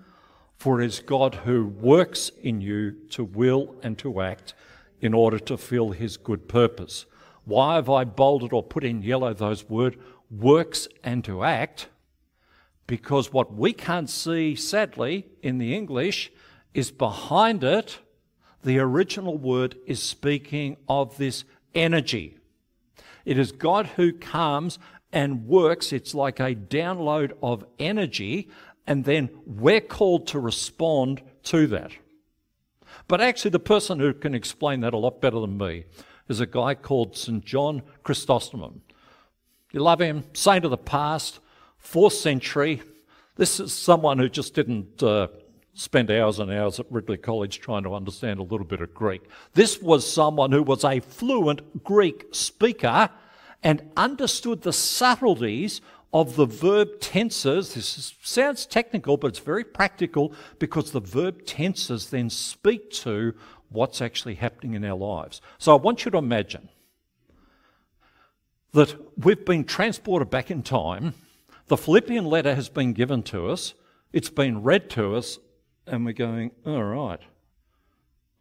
for 0.56 0.80
it 0.80 0.86
is 0.86 1.00
God 1.00 1.34
who 1.34 1.66
works 1.66 2.30
in 2.42 2.60
you 2.60 2.92
to 3.10 3.24
will 3.24 3.74
and 3.82 3.98
to 3.98 4.20
act 4.20 4.54
in 5.00 5.12
order 5.12 5.38
to 5.40 5.56
fill 5.56 5.90
his 5.90 6.16
good 6.16 6.48
purpose. 6.48 7.06
Why 7.44 7.74
have 7.74 7.90
I 7.90 8.04
bolded 8.04 8.52
or 8.52 8.62
put 8.62 8.84
in 8.84 9.02
yellow 9.02 9.34
those 9.34 9.68
words, 9.68 9.96
works 10.30 10.88
and 11.02 11.24
to 11.24 11.42
act? 11.42 11.88
Because 12.86 13.32
what 13.32 13.52
we 13.52 13.72
can't 13.72 14.08
see, 14.08 14.54
sadly, 14.54 15.26
in 15.42 15.58
the 15.58 15.74
English 15.74 16.30
is 16.72 16.90
behind 16.90 17.64
it, 17.64 17.98
the 18.62 18.78
original 18.78 19.36
word 19.36 19.76
is 19.86 20.02
speaking 20.02 20.76
of 20.88 21.18
this 21.18 21.44
energy. 21.74 22.38
It 23.24 23.38
is 23.38 23.52
God 23.52 23.86
who 23.96 24.12
comes 24.12 24.78
and 25.14 25.46
works. 25.46 25.92
It's 25.92 26.14
like 26.14 26.40
a 26.40 26.54
download 26.54 27.32
of 27.42 27.64
energy, 27.78 28.50
and 28.86 29.04
then 29.04 29.30
we're 29.46 29.80
called 29.80 30.26
to 30.28 30.40
respond 30.40 31.22
to 31.44 31.68
that. 31.68 31.92
But 33.06 33.20
actually, 33.20 33.52
the 33.52 33.60
person 33.60 34.00
who 34.00 34.12
can 34.12 34.34
explain 34.34 34.80
that 34.80 34.92
a 34.92 34.98
lot 34.98 35.20
better 35.20 35.40
than 35.40 35.56
me 35.56 35.84
is 36.28 36.40
a 36.40 36.46
guy 36.46 36.74
called 36.74 37.16
St. 37.16 37.44
John 37.44 37.82
Chrysostom. 38.02 38.82
You 39.72 39.80
love 39.80 40.00
him, 40.00 40.24
saint 40.32 40.64
of 40.64 40.70
the 40.70 40.76
past, 40.76 41.38
fourth 41.78 42.14
century. 42.14 42.82
This 43.36 43.60
is 43.60 43.72
someone 43.72 44.18
who 44.18 44.28
just 44.28 44.54
didn't 44.54 45.02
uh, 45.02 45.28
spend 45.74 46.10
hours 46.10 46.38
and 46.38 46.50
hours 46.50 46.80
at 46.80 46.90
Ridley 46.90 47.18
College 47.18 47.60
trying 47.60 47.82
to 47.84 47.94
understand 47.94 48.40
a 48.40 48.44
little 48.44 48.66
bit 48.66 48.80
of 48.80 48.94
Greek. 48.94 49.22
This 49.52 49.80
was 49.80 50.10
someone 50.10 50.50
who 50.50 50.62
was 50.62 50.84
a 50.84 51.00
fluent 51.00 51.84
Greek 51.84 52.26
speaker 52.32 53.10
and 53.64 53.90
understood 53.96 54.62
the 54.62 54.72
subtleties 54.72 55.80
of 56.12 56.36
the 56.36 56.46
verb 56.46 57.00
tenses. 57.00 57.74
This 57.74 57.98
is, 57.98 58.14
sounds 58.22 58.66
technical, 58.66 59.16
but 59.16 59.28
it's 59.28 59.38
very 59.40 59.64
practical 59.64 60.32
because 60.60 60.92
the 60.92 61.00
verb 61.00 61.44
tenses 61.46 62.10
then 62.10 62.30
speak 62.30 62.90
to 62.90 63.34
what's 63.70 64.00
actually 64.00 64.36
happening 64.36 64.74
in 64.74 64.84
our 64.84 64.96
lives. 64.96 65.40
So 65.58 65.72
I 65.72 65.80
want 65.80 66.04
you 66.04 66.10
to 66.12 66.18
imagine 66.18 66.68
that 68.72 68.94
we've 69.16 69.44
been 69.44 69.64
transported 69.64 70.30
back 70.30 70.50
in 70.50 70.62
time. 70.62 71.14
The 71.66 71.76
Philippian 71.76 72.26
letter 72.26 72.54
has 72.54 72.68
been 72.68 72.92
given 72.92 73.22
to 73.24 73.48
us, 73.48 73.74
it's 74.12 74.30
been 74.30 74.62
read 74.62 74.90
to 74.90 75.16
us, 75.16 75.38
and 75.86 76.04
we're 76.04 76.12
going, 76.12 76.52
all 76.66 76.84
right. 76.84 77.20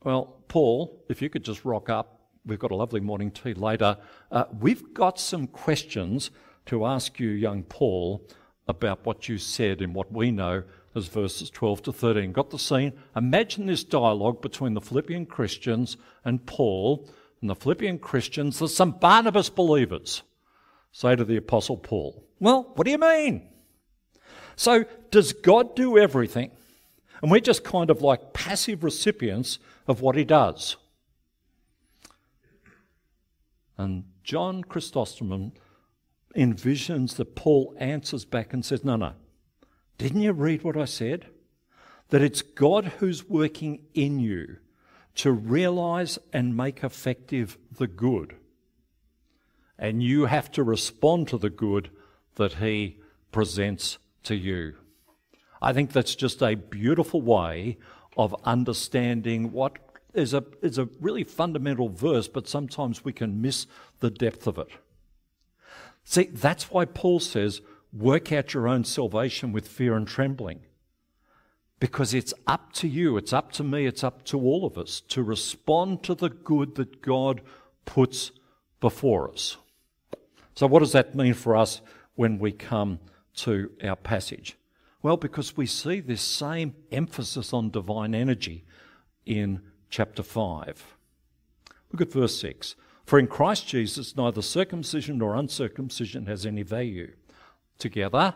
Well, 0.04 0.44
Paul, 0.50 1.04
if 1.10 1.22
you 1.22 1.30
could 1.30 1.44
just 1.44 1.64
rock 1.64 1.90
up, 1.90 2.20
we've 2.46 2.60
got 2.60 2.72
a 2.72 2.76
lovely 2.76 3.00
morning 3.00 3.32
tea 3.32 3.54
later. 3.54 3.98
Uh, 4.32 4.46
we've 4.60 4.94
got 4.94 5.20
some 5.20 5.48
questions 5.48 6.32
to 6.66 6.86
ask 6.86 7.20
you, 7.20 7.30
young 7.30 7.64
Paul, 7.64 8.28
about 8.68 9.06
what 9.06 9.28
you 9.28 9.38
said 9.38 9.82
in 9.82 9.94
what 9.94 10.12
we 10.12 10.32
know 10.32 10.64
as 10.96 11.08
verses 11.08 11.50
12 11.50 11.84
to 11.84 11.94
13. 11.94 12.32
Got 12.32 12.50
the 12.50 12.60
scene? 12.60 12.94
Imagine 13.16 13.66
this 13.66 13.84
dialogue 13.84 14.42
between 14.42 14.74
the 14.74 14.82
Philippian 14.82 15.26
Christians 15.26 15.98
and 16.24 16.46
Paul. 16.46 17.10
And 17.42 17.50
the 17.50 17.56
Philippian 17.56 18.00
Christians, 18.00 18.60
there's 18.60 18.76
St 18.76 19.00
Barnabas 19.02 19.50
believers, 19.50 20.24
say 20.92 21.16
to 21.16 21.26
the 21.26 21.38
Apostle 21.38 21.78
Paul, 21.78 22.24
Well, 22.40 22.72
what 22.76 22.86
do 22.86 22.92
you 22.92 22.98
mean? 22.98 23.50
So, 24.56 24.86
does 25.12 25.34
God 25.34 25.76
do 25.76 25.98
everything? 25.98 26.52
And 27.22 27.32
we're 27.32 27.40
just 27.40 27.64
kind 27.64 27.90
of 27.90 28.02
like 28.02 28.34
passive 28.34 28.84
recipients 28.84 29.60
of 29.88 30.02
what 30.02 30.16
he 30.16 30.24
does. 30.24 30.78
And 33.84 34.06
John 34.24 34.64
Chrysostom 34.64 35.52
envisions 36.38 37.18
that 37.18 37.36
Paul 37.36 37.76
answers 37.78 38.24
back 38.24 38.54
and 38.54 38.64
says, 38.64 38.86
No, 38.86 38.96
no. 38.96 39.12
Didn't 39.98 40.22
you 40.22 40.32
read 40.32 40.64
what 40.64 40.78
I 40.78 40.86
said? 40.86 41.28
That 42.10 42.22
it's 42.22 42.42
God 42.42 42.86
who's 43.00 43.28
working 43.28 43.82
in 43.94 44.20
you 44.20 44.58
to 45.16 45.34
realize 45.34 46.18
and 46.32 46.56
make 46.56 46.82
effective 46.82 47.58
the 47.78 47.88
good. 47.88 48.38
And 49.78 50.02
you 50.02 50.26
have 50.26 50.50
to 50.54 50.64
respond 50.64 51.28
to 51.28 51.38
the 51.38 51.50
good 51.50 51.90
that 52.36 52.54
He 52.54 53.00
presents 53.34 53.98
to 54.24 54.36
you. 54.36 54.76
I 55.62 55.74
think 55.74 55.92
that's 55.92 56.16
just 56.16 56.42
a 56.42 56.56
beautiful 56.56 57.22
way 57.22 57.78
of 58.16 58.34
understanding 58.46 59.52
what 59.52 59.93
is 60.14 60.34
a, 60.34 60.44
is 60.62 60.78
a 60.78 60.90
really 61.00 61.24
fundamental 61.24 61.90
verse, 61.90 62.28
but 62.28 62.48
sometimes 62.48 63.04
we 63.04 63.14
can 63.14 63.42
miss 63.42 63.68
the 64.00 64.10
depth 64.10 64.48
of 64.48 64.58
it. 64.58 64.70
See, 66.04 66.24
that's 66.26 66.70
why 66.70 66.86
Paul 66.86 67.20
says, 67.20 67.62
work 67.92 68.32
out 68.32 68.54
your 68.54 68.68
own 68.68 68.84
salvation 68.84 69.52
with 69.52 69.68
fear 69.68 69.96
and 69.96 70.08
trembling. 70.08 70.62
Because 71.80 72.14
it's 72.14 72.34
up 72.48 72.72
to 72.74 72.88
you, 72.88 73.18
it's 73.18 73.34
up 73.34 73.52
to 73.54 73.64
me, 73.64 73.86
it's 73.86 74.04
up 74.04 74.24
to 74.26 74.40
all 74.40 74.66
of 74.66 74.78
us 74.78 75.02
to 75.10 75.22
respond 75.22 76.04
to 76.04 76.16
the 76.16 76.30
good 76.30 76.76
that 76.76 77.02
God 77.02 77.42
puts 77.86 78.32
before 78.80 79.32
us. 79.32 79.58
So, 80.56 80.68
what 80.68 80.80
does 80.80 80.92
that 80.94 81.16
mean 81.16 81.34
for 81.34 81.56
us 81.56 81.82
when 82.16 82.40
we 82.40 82.52
come 82.52 83.00
to 83.38 83.72
our 83.84 83.96
passage? 83.96 84.56
Well, 85.02 85.18
because 85.18 85.58
we 85.58 85.66
see 85.66 86.00
this 86.00 86.22
same 86.22 86.76
emphasis 86.92 87.52
on 87.52 87.70
divine 87.70 88.16
energy 88.16 88.64
in 89.26 89.62
chapter 89.94 90.24
5. 90.24 90.96
Look 91.92 92.02
at 92.02 92.12
verse 92.12 92.36
6. 92.40 92.76
For 93.06 93.20
in 93.20 93.28
Christ 93.28 93.68
Jesus, 93.68 94.18
neither 94.18 94.42
circumcision 94.42 95.20
nor 95.20 95.36
uncircumcision 95.36 96.26
has 96.26 96.48
any 96.48 96.64
value. 96.64 97.14
Together, 97.78 98.34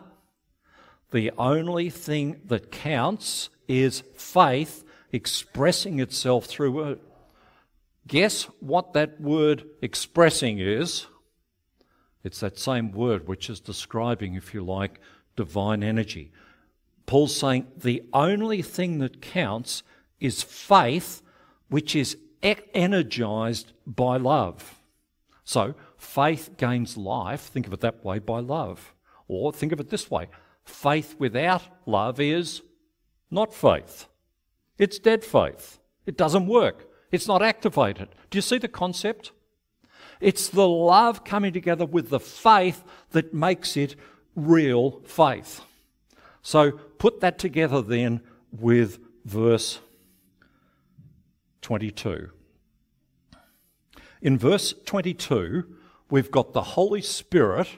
the 1.10 1.32
only 1.36 1.90
thing 1.90 2.42
that 2.44 2.70
counts 2.70 3.50
is 3.66 4.04
faith 4.14 4.84
expressing 5.10 5.98
itself 5.98 6.44
through 6.46 6.70
word. 6.70 7.00
Guess 8.06 8.44
what 8.60 8.92
that 8.92 9.20
word 9.20 9.64
expressing 9.82 10.60
is? 10.60 11.06
It's 12.22 12.38
that 12.38 12.56
same 12.56 12.92
word 12.92 13.26
which 13.26 13.50
is 13.50 13.58
describing, 13.58 14.36
if 14.36 14.54
you 14.54 14.62
like, 14.64 15.00
divine 15.34 15.82
energy. 15.82 16.30
Paul's 17.06 17.34
saying 17.34 17.66
the 17.76 18.04
only 18.12 18.62
thing 18.62 18.98
that 19.00 19.20
counts 19.20 19.82
is 20.20 20.44
faith, 20.44 21.20
which 21.68 21.94
is 21.94 22.16
energized 22.42 23.72
by 23.86 24.16
love. 24.16 24.78
So, 25.44 25.74
faith 25.96 26.56
gains 26.56 26.96
life, 26.96 27.40
think 27.40 27.66
of 27.66 27.72
it 27.72 27.80
that 27.80 28.04
way, 28.04 28.18
by 28.18 28.40
love. 28.40 28.94
Or 29.28 29.52
think 29.52 29.72
of 29.72 29.80
it 29.80 29.90
this 29.90 30.10
way 30.10 30.28
faith 30.64 31.16
without 31.18 31.62
love 31.86 32.20
is 32.20 32.62
not 33.30 33.54
faith, 33.54 34.06
it's 34.78 34.98
dead 34.98 35.24
faith. 35.24 35.78
It 36.06 36.16
doesn't 36.16 36.46
work, 36.46 36.88
it's 37.12 37.28
not 37.28 37.42
activated. 37.42 38.08
Do 38.30 38.38
you 38.38 38.42
see 38.42 38.58
the 38.58 38.68
concept? 38.68 39.32
It's 40.20 40.48
the 40.48 40.66
love 40.66 41.22
coming 41.22 41.52
together 41.52 41.84
with 41.84 42.10
the 42.10 42.20
faith 42.20 42.82
that 43.10 43.32
makes 43.32 43.76
it 43.76 43.94
real 44.34 45.00
faith. 45.04 45.60
So 46.42 46.72
put 46.72 47.20
that 47.20 47.38
together 47.38 47.82
then 47.82 48.22
with 48.50 48.98
verse 49.24 49.80
22. 51.62 52.30
In 54.20 54.38
verse 54.38 54.74
22, 54.84 55.64
we've 56.10 56.30
got 56.30 56.52
the 56.52 56.62
Holy 56.62 57.02
Spirit 57.02 57.68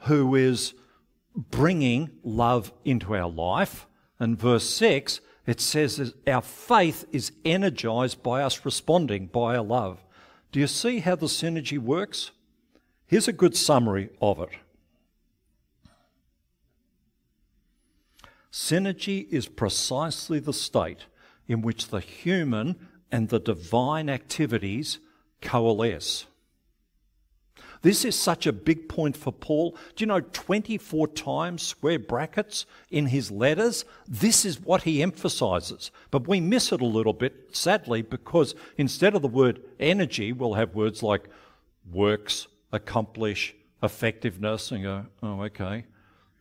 who 0.00 0.34
is 0.34 0.74
bringing 1.34 2.10
love 2.22 2.72
into 2.84 3.14
our 3.14 3.28
life. 3.28 3.86
And 4.18 4.38
verse 4.38 4.68
6, 4.70 5.20
it 5.46 5.60
says 5.60 5.96
that 5.96 6.28
our 6.28 6.42
faith 6.42 7.04
is 7.12 7.32
energized 7.44 8.22
by 8.22 8.42
us 8.42 8.64
responding 8.64 9.26
by 9.26 9.56
our 9.56 9.64
love. 9.64 10.04
Do 10.52 10.60
you 10.60 10.66
see 10.66 11.00
how 11.00 11.16
the 11.16 11.26
synergy 11.26 11.78
works? 11.78 12.30
Here's 13.06 13.28
a 13.28 13.32
good 13.32 13.56
summary 13.56 14.10
of 14.20 14.38
it. 14.40 14.50
Synergy 18.52 19.28
is 19.30 19.48
precisely 19.48 20.38
the 20.38 20.52
state 20.52 21.06
in 21.48 21.62
which 21.62 21.88
the 21.88 22.00
human 22.00 22.76
and 23.10 23.28
the 23.28 23.40
divine 23.40 24.08
activities 24.08 24.98
coalesce. 25.40 26.26
This 27.84 28.06
is 28.06 28.18
such 28.18 28.46
a 28.46 28.52
big 28.52 28.88
point 28.88 29.14
for 29.14 29.30
Paul. 29.30 29.76
Do 29.94 30.02
you 30.02 30.06
know 30.06 30.20
24 30.20 31.08
times 31.08 31.62
square 31.62 31.98
brackets 31.98 32.64
in 32.90 33.04
his 33.04 33.30
letters? 33.30 33.84
This 34.08 34.46
is 34.46 34.58
what 34.58 34.84
he 34.84 35.02
emphasizes. 35.02 35.90
But 36.10 36.26
we 36.26 36.40
miss 36.40 36.72
it 36.72 36.80
a 36.80 36.86
little 36.86 37.12
bit, 37.12 37.54
sadly, 37.54 38.00
because 38.00 38.54
instead 38.78 39.14
of 39.14 39.20
the 39.20 39.28
word 39.28 39.60
energy, 39.78 40.32
we'll 40.32 40.54
have 40.54 40.74
words 40.74 41.02
like 41.02 41.28
works, 41.92 42.46
accomplish, 42.72 43.54
effectiveness, 43.82 44.72
and 44.72 44.82
go, 44.82 45.06
oh, 45.22 45.42
okay. 45.42 45.84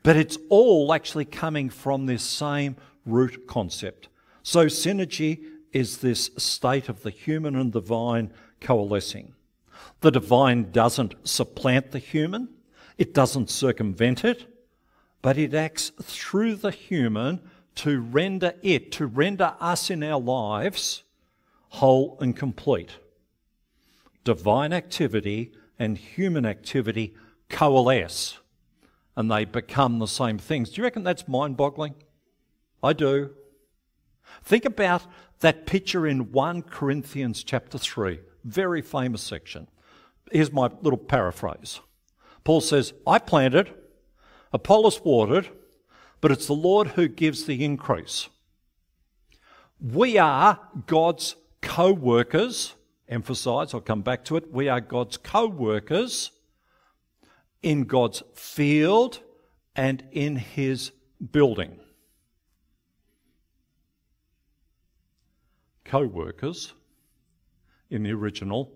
But 0.02 0.16
it's 0.16 0.38
all 0.48 0.94
actually 0.94 1.26
coming 1.26 1.70
from 1.70 2.06
this 2.06 2.24
same 2.24 2.78
root 3.06 3.48
concept. 3.48 4.08
So, 4.44 4.66
synergy 4.66 5.44
is 5.72 5.98
this 5.98 6.30
state 6.38 6.90
of 6.90 7.02
the 7.02 7.10
human 7.10 7.56
and 7.56 7.72
divine 7.72 8.32
coalescing. 8.62 9.34
The 10.02 10.12
divine 10.12 10.72
doesn't 10.72 11.28
supplant 11.28 11.92
the 11.92 12.00
human, 12.00 12.50
it 12.98 13.14
doesn't 13.14 13.50
circumvent 13.50 14.24
it, 14.24 14.46
but 15.22 15.38
it 15.38 15.54
acts 15.54 15.92
through 16.02 16.56
the 16.56 16.72
human 16.72 17.42
to 17.76 18.00
render 18.00 18.54
it, 18.62 18.92
to 18.94 19.08
render 19.08 19.56
us 19.60 19.90
in 19.90 20.04
our 20.04 20.20
lives 20.20 21.04
whole 21.70 22.18
and 22.22 22.36
complete. 22.36 22.92
Divine 24.24 24.72
activity 24.72 25.54
and 25.80 25.98
human 25.98 26.46
activity 26.46 27.16
coalesce 27.50 28.38
and 29.16 29.30
they 29.32 29.46
become 29.46 30.00
the 30.00 30.08
same 30.08 30.38
things. 30.38 30.70
Do 30.70 30.82
you 30.82 30.84
reckon 30.84 31.04
that's 31.04 31.28
mind 31.28 31.58
boggling? 31.58 31.96
I 32.82 32.94
do. 32.94 33.32
Think 34.44 34.66
about 34.66 35.06
that 35.40 35.66
picture 35.66 36.08
in 36.08 36.32
1 36.32 36.64
Corinthians 36.64 37.44
chapter 37.44 37.78
3, 37.78 38.20
very 38.44 38.82
famous 38.82 39.22
section. 39.22 39.68
Here's 40.32 40.52
my 40.52 40.70
little 40.82 40.98
paraphrase. 40.98 41.80
Paul 42.44 42.62
says, 42.62 42.94
I 43.06 43.20
planted, 43.20 43.74
Apollos 44.52 45.02
watered, 45.04 45.50
but 46.22 46.32
it's 46.32 46.48
the 46.48 46.54
Lord 46.54 46.90
who 46.90 47.08
gives 47.08 47.46
the 47.46 47.64
increase. 47.64 48.30
We 49.80 50.18
are 50.18 50.60
God's 50.86 51.36
co 51.62 51.92
workers. 51.92 52.76
Emphasize, 53.10 53.74
I'll 53.74 53.82
come 53.82 54.02
back 54.02 54.24
to 54.26 54.38
it. 54.38 54.52
We 54.52 54.70
are 54.70 54.80
God's 54.80 55.18
co 55.18 55.48
workers 55.48 56.32
in 57.62 57.84
God's 57.84 58.24
field 58.34 59.20
and 59.76 60.04
in 60.12 60.36
his 60.36 60.92
building. 61.32 61.80
Co 65.86 66.06
workers 66.06 66.74
in 67.90 68.04
the 68.04 68.12
original 68.12 68.72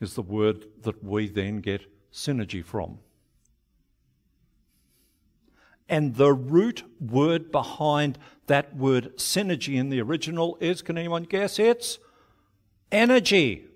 is 0.00 0.14
the 0.14 0.22
word 0.22 0.66
that 0.82 1.02
we 1.02 1.28
then 1.28 1.60
get 1.60 1.86
synergy 2.12 2.64
from. 2.64 2.98
And 5.88 6.16
the 6.16 6.32
root 6.32 6.82
word 7.00 7.52
behind 7.52 8.18
that 8.46 8.76
word 8.76 9.16
synergy 9.16 9.76
in 9.76 9.88
the 9.88 10.00
original 10.00 10.58
is, 10.60 10.82
can 10.82 10.98
anyone 10.98 11.24
guess? 11.24 11.58
It's 11.58 11.98
energy. 12.90 13.66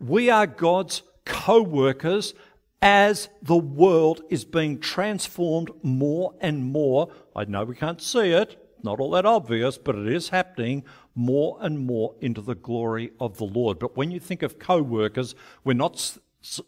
We 0.00 0.28
are 0.28 0.46
God's 0.46 1.02
co 1.24 1.62
workers 1.62 2.34
as 2.82 3.28
the 3.42 3.56
world 3.56 4.22
is 4.28 4.44
being 4.44 4.78
transformed 4.78 5.70
more 5.82 6.34
and 6.40 6.64
more. 6.64 7.10
I 7.34 7.44
know 7.44 7.64
we 7.64 7.76
can't 7.76 8.02
see 8.02 8.30
it, 8.30 8.63
not 8.84 9.00
all 9.00 9.10
that 9.12 9.26
obvious, 9.26 9.78
but 9.78 9.96
it 9.96 10.06
is 10.06 10.28
happening 10.28 10.84
more 11.14 11.58
and 11.60 11.78
more 11.78 12.14
into 12.20 12.40
the 12.40 12.54
glory 12.54 13.12
of 13.18 13.38
the 13.38 13.44
Lord. 13.44 13.78
But 13.78 13.96
when 13.96 14.10
you 14.10 14.20
think 14.20 14.42
of 14.42 14.58
co 14.58 14.82
workers, 14.82 15.34
we're 15.64 15.72
not 15.72 16.16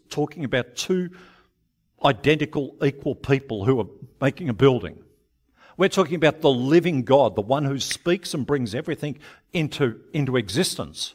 talking 0.09 0.43
about 0.43 0.75
two 0.75 1.11
identical, 2.03 2.75
equal 2.83 3.15
people 3.15 3.65
who 3.65 3.79
are 3.79 3.87
making 4.19 4.49
a 4.49 4.53
building. 4.53 5.03
We're 5.77 5.89
talking 5.89 6.15
about 6.15 6.41
the 6.41 6.49
living 6.49 7.03
God, 7.03 7.35
the 7.35 7.41
one 7.41 7.65
who 7.65 7.79
speaks 7.79 8.33
and 8.33 8.45
brings 8.45 8.73
everything 8.73 9.19
into, 9.53 10.01
into 10.11 10.35
existence. 10.35 11.13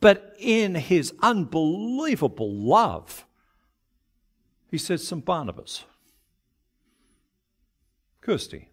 But 0.00 0.34
in 0.38 0.76
his 0.76 1.12
unbelievable 1.20 2.52
love, 2.52 3.24
he 4.70 4.78
says, 4.78 5.06
St. 5.06 5.24
Barnabas, 5.24 5.84
Kirsty, 8.20 8.68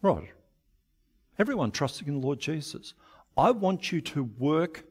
Rod, 0.00 0.28
everyone 1.38 1.72
trusting 1.72 2.06
in 2.06 2.20
the 2.20 2.26
Lord 2.26 2.38
Jesus, 2.38 2.94
I 3.36 3.50
want 3.50 3.90
you 3.90 4.00
to 4.02 4.22
work 4.22 4.84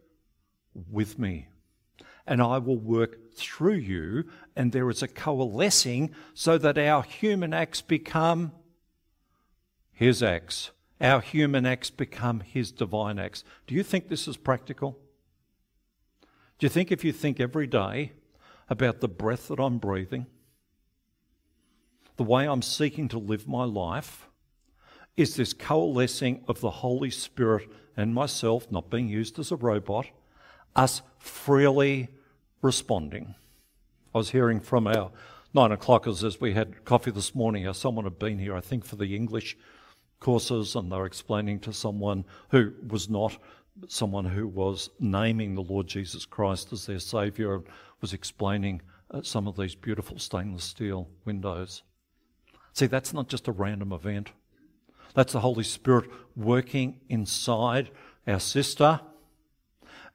with 0.91 1.17
me 1.17 1.47
and 2.27 2.41
I 2.41 2.57
will 2.57 2.77
work 2.77 3.33
through 3.33 3.75
you, 3.75 4.25
and 4.53 4.73
there 4.73 4.89
is 4.89 5.01
a 5.01 5.07
coalescing 5.07 6.13
so 6.33 6.57
that 6.57 6.77
our 6.77 7.01
human 7.01 7.53
acts 7.53 7.81
become 7.81 8.51
his 9.93 10.21
acts. 10.21 10.71
Our 10.99 11.21
human 11.21 11.65
acts 11.65 11.89
become 11.89 12.41
his 12.41 12.71
divine 12.71 13.17
acts. 13.17 13.45
Do 13.65 13.75
you 13.75 13.83
think 13.83 14.09
this 14.09 14.27
is 14.27 14.35
practical? 14.35 14.99
Do 16.59 16.65
you 16.65 16.69
think 16.69 16.91
if 16.91 17.05
you 17.05 17.13
think 17.13 17.39
every 17.39 17.67
day 17.67 18.11
about 18.69 18.99
the 18.99 19.07
breath 19.07 19.47
that 19.47 19.59
I'm 19.59 19.77
breathing, 19.77 20.25
the 22.17 22.23
way 22.23 22.45
I'm 22.45 22.61
seeking 22.61 23.07
to 23.09 23.19
live 23.19 23.47
my 23.47 23.63
life, 23.63 24.27
is 25.17 25.35
this 25.35 25.53
coalescing 25.53 26.43
of 26.47 26.61
the 26.61 26.69
Holy 26.69 27.09
Spirit 27.09 27.67
and 27.97 28.13
myself, 28.13 28.71
not 28.71 28.91
being 28.91 29.09
used 29.09 29.39
as 29.39 29.51
a 29.51 29.55
robot, 29.55 30.05
us 30.75 31.01
freely 31.17 32.09
responding? 32.61 33.33
I 34.13 34.19
was 34.19 34.29
hearing 34.29 34.59
from 34.59 34.87
our 34.87 35.11
nine 35.53 35.71
o'clockers 35.71 36.23
as 36.23 36.39
we 36.39 36.53
had 36.53 36.85
coffee 36.85 37.11
this 37.11 37.33
morning, 37.33 37.71
someone 37.73 38.05
had 38.05 38.19
been 38.19 38.37
here, 38.37 38.55
I 38.55 38.61
think, 38.61 38.85
for 38.85 38.95
the 38.95 39.15
English 39.15 39.57
courses, 40.19 40.75
and 40.75 40.91
they 40.91 40.95
were 40.95 41.05
explaining 41.05 41.59
to 41.61 41.73
someone 41.73 42.23
who 42.49 42.73
was 42.87 43.09
not 43.09 43.37
someone 43.87 44.25
who 44.25 44.47
was 44.47 44.89
naming 44.99 45.53
the 45.53 45.61
Lord 45.61 45.87
Jesus 45.87 46.25
Christ 46.25 46.73
as 46.73 46.87
their 46.87 46.99
Saviour 46.99 47.63
was 48.01 48.11
explaining 48.13 48.81
uh, 49.11 49.21
some 49.21 49.47
of 49.47 49.55
these 49.55 49.75
beautiful 49.75 50.17
stainless 50.17 50.63
steel 50.63 51.07
windows. 51.25 51.83
See, 52.73 52.87
that's 52.87 53.13
not 53.13 53.27
just 53.27 53.47
a 53.47 53.51
random 53.51 53.91
event. 53.91 54.31
That's 55.13 55.33
the 55.33 55.39
Holy 55.39 55.63
Spirit 55.63 56.09
working 56.35 56.99
inside 57.09 57.89
our 58.27 58.39
sister. 58.39 59.01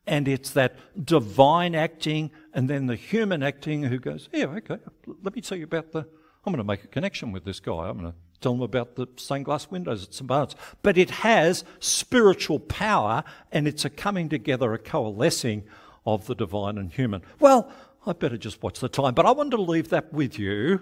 And 0.06 0.26
it's 0.26 0.50
that 0.50 0.76
divine 1.04 1.74
acting 1.74 2.30
and 2.52 2.68
then 2.68 2.86
the 2.86 2.96
human 2.96 3.42
acting 3.42 3.84
who 3.84 3.98
goes, 3.98 4.28
Yeah, 4.32 4.46
okay, 4.46 4.78
let 5.22 5.34
me 5.34 5.40
tell 5.40 5.58
you 5.58 5.64
about 5.64 5.92
the. 5.92 6.06
I'm 6.44 6.52
going 6.52 6.58
to 6.58 6.64
make 6.64 6.82
a 6.82 6.88
connection 6.88 7.30
with 7.30 7.44
this 7.44 7.60
guy. 7.60 7.88
I'm 7.88 8.00
going 8.00 8.10
to 8.10 8.18
tell 8.40 8.52
him 8.52 8.62
about 8.62 8.96
the 8.96 9.06
stained 9.14 9.44
glass 9.44 9.70
windows 9.70 10.02
at 10.02 10.12
St. 10.12 10.26
Barnabas. 10.26 10.56
But 10.82 10.98
it 10.98 11.10
has 11.10 11.62
spiritual 11.78 12.58
power 12.58 13.22
and 13.52 13.68
it's 13.68 13.84
a 13.84 13.90
coming 13.90 14.28
together, 14.28 14.74
a 14.74 14.78
coalescing 14.78 15.62
of 16.04 16.26
the 16.26 16.34
divine 16.34 16.78
and 16.78 16.92
human. 16.92 17.22
Well, 17.38 17.70
I 18.04 18.12
better 18.12 18.36
just 18.36 18.62
watch 18.62 18.80
the 18.80 18.88
time. 18.88 19.14
But 19.14 19.26
I 19.26 19.30
wanted 19.30 19.56
to 19.56 19.62
leave 19.62 19.90
that 19.90 20.12
with 20.12 20.36
you 20.38 20.80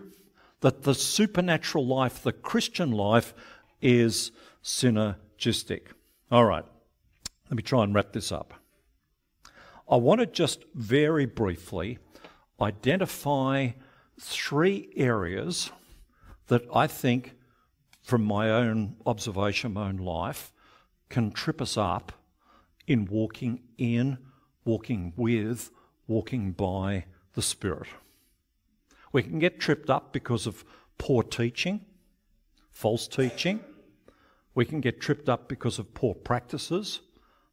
that 0.60 0.82
the 0.82 0.94
supernatural 0.94 1.86
life, 1.86 2.22
the 2.22 2.32
Christian 2.32 2.90
life, 2.90 3.34
is 3.80 4.32
synergistic. 4.62 5.82
All 6.30 6.44
right, 6.44 6.64
let 7.48 7.56
me 7.56 7.62
try 7.62 7.82
and 7.84 7.94
wrap 7.94 8.12
this 8.12 8.30
up. 8.30 8.54
I 9.90 9.96
want 9.96 10.20
to 10.20 10.26
just 10.26 10.64
very 10.74 11.26
briefly 11.26 11.98
identify 12.60 13.70
three 14.20 14.90
areas 14.94 15.70
that 16.46 16.62
I 16.74 16.86
think, 16.86 17.34
from 18.02 18.24
my 18.24 18.50
own 18.50 18.96
observation, 19.06 19.72
my 19.72 19.88
own 19.88 19.96
life, 19.96 20.52
can 21.08 21.32
trip 21.32 21.60
us 21.60 21.76
up 21.76 22.12
in 22.86 23.06
walking 23.06 23.62
in, 23.78 24.18
walking 24.64 25.12
with, 25.16 25.70
walking 26.06 26.52
by 26.52 27.04
the 27.34 27.42
Spirit. 27.42 27.88
We 29.12 29.22
can 29.22 29.38
get 29.38 29.60
tripped 29.60 29.90
up 29.90 30.12
because 30.12 30.46
of 30.46 30.64
poor 30.98 31.22
teaching, 31.22 31.84
false 32.70 33.08
teaching. 33.08 33.60
We 34.60 34.66
can 34.66 34.82
get 34.82 35.00
tripped 35.00 35.30
up 35.30 35.48
because 35.48 35.78
of 35.78 35.94
poor 35.94 36.12
practices. 36.14 37.00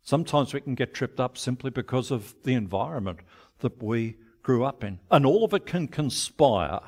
Sometimes 0.03 0.53
we 0.53 0.59
can 0.59 0.75
get 0.75 0.93
tripped 0.93 1.21
up 1.21 1.37
simply 1.37 1.69
because 1.69 2.11
of 2.11 2.35
the 2.43 2.53
environment 2.53 3.19
that 3.59 3.81
we 3.81 4.17
grew 4.43 4.65
up 4.65 4.83
in. 4.83 4.99
And 5.09 5.25
all 5.25 5.45
of 5.45 5.53
it 5.53 5.65
can 5.65 5.87
conspire 5.87 6.81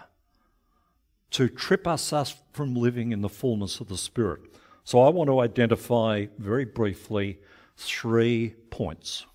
to 1.32 1.48
trip 1.48 1.88
us, 1.88 2.12
us 2.12 2.36
from 2.52 2.76
living 2.76 3.14
in 3.14 3.22
the 3.22 3.30
fullness 3.30 3.80
of 3.80 3.88
the 3.88 3.98
Spirit. 3.98 4.42
So 4.84 5.00
I 5.00 5.08
want 5.08 5.30
to 5.30 5.40
identify 5.40 6.26
very 6.38 6.66
briefly 6.66 7.40
three 7.78 8.56
points. 8.72 9.26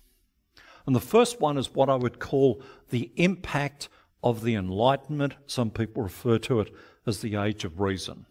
And 0.85 0.95
the 0.95 0.99
first 0.99 1.41
one 1.41 1.57
is 1.57 1.73
what 1.73 1.89
I 1.89 1.95
would 1.95 2.19
call 2.19 2.61
the 2.91 3.11
impact 3.15 3.89
of 4.23 4.43
the 4.43 4.53
Enlightenment. 4.53 5.33
Some 5.47 5.71
people 5.71 6.03
refer 6.03 6.37
to 6.37 6.59
it 6.59 6.71
as 7.07 7.21
the 7.21 7.37
Age 7.37 7.65
of 7.65 7.79
Reason. 7.79 8.27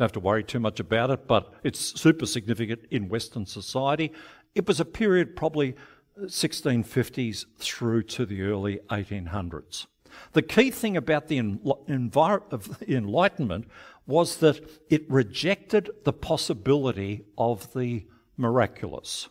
Don't 0.00 0.06
have 0.06 0.12
to 0.12 0.20
worry 0.20 0.42
too 0.42 0.60
much 0.60 0.80
about 0.80 1.10
it, 1.10 1.26
but 1.26 1.52
it's 1.62 2.00
super 2.00 2.24
significant 2.24 2.86
in 2.90 3.10
Western 3.10 3.44
society. 3.44 4.14
It 4.54 4.66
was 4.66 4.80
a 4.80 4.86
period 4.86 5.36
probably 5.36 5.74
1650s 6.18 7.44
through 7.58 8.04
to 8.04 8.24
the 8.24 8.40
early 8.40 8.80
1800s. 8.88 9.84
The 10.32 10.40
key 10.40 10.70
thing 10.70 10.96
about 10.96 11.28
the 11.28 11.36
Enlightenment 11.36 13.68
was 14.06 14.38
that 14.38 14.70
it 14.88 15.10
rejected 15.10 15.90
the 16.04 16.14
possibility 16.14 17.26
of 17.36 17.70
the 17.74 18.06
miraculous. 18.38 19.28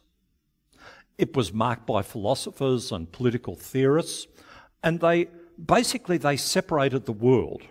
It 1.17 1.35
was 1.35 1.51
marked 1.51 1.87
by 1.87 2.03
philosophers 2.03 2.91
and 2.91 3.11
political 3.11 3.55
theorists, 3.55 4.27
and 4.83 4.99
they 4.99 5.29
basically 5.65 6.19
they 6.19 6.37
separated 6.37 7.07
the 7.07 7.11
world. 7.11 7.63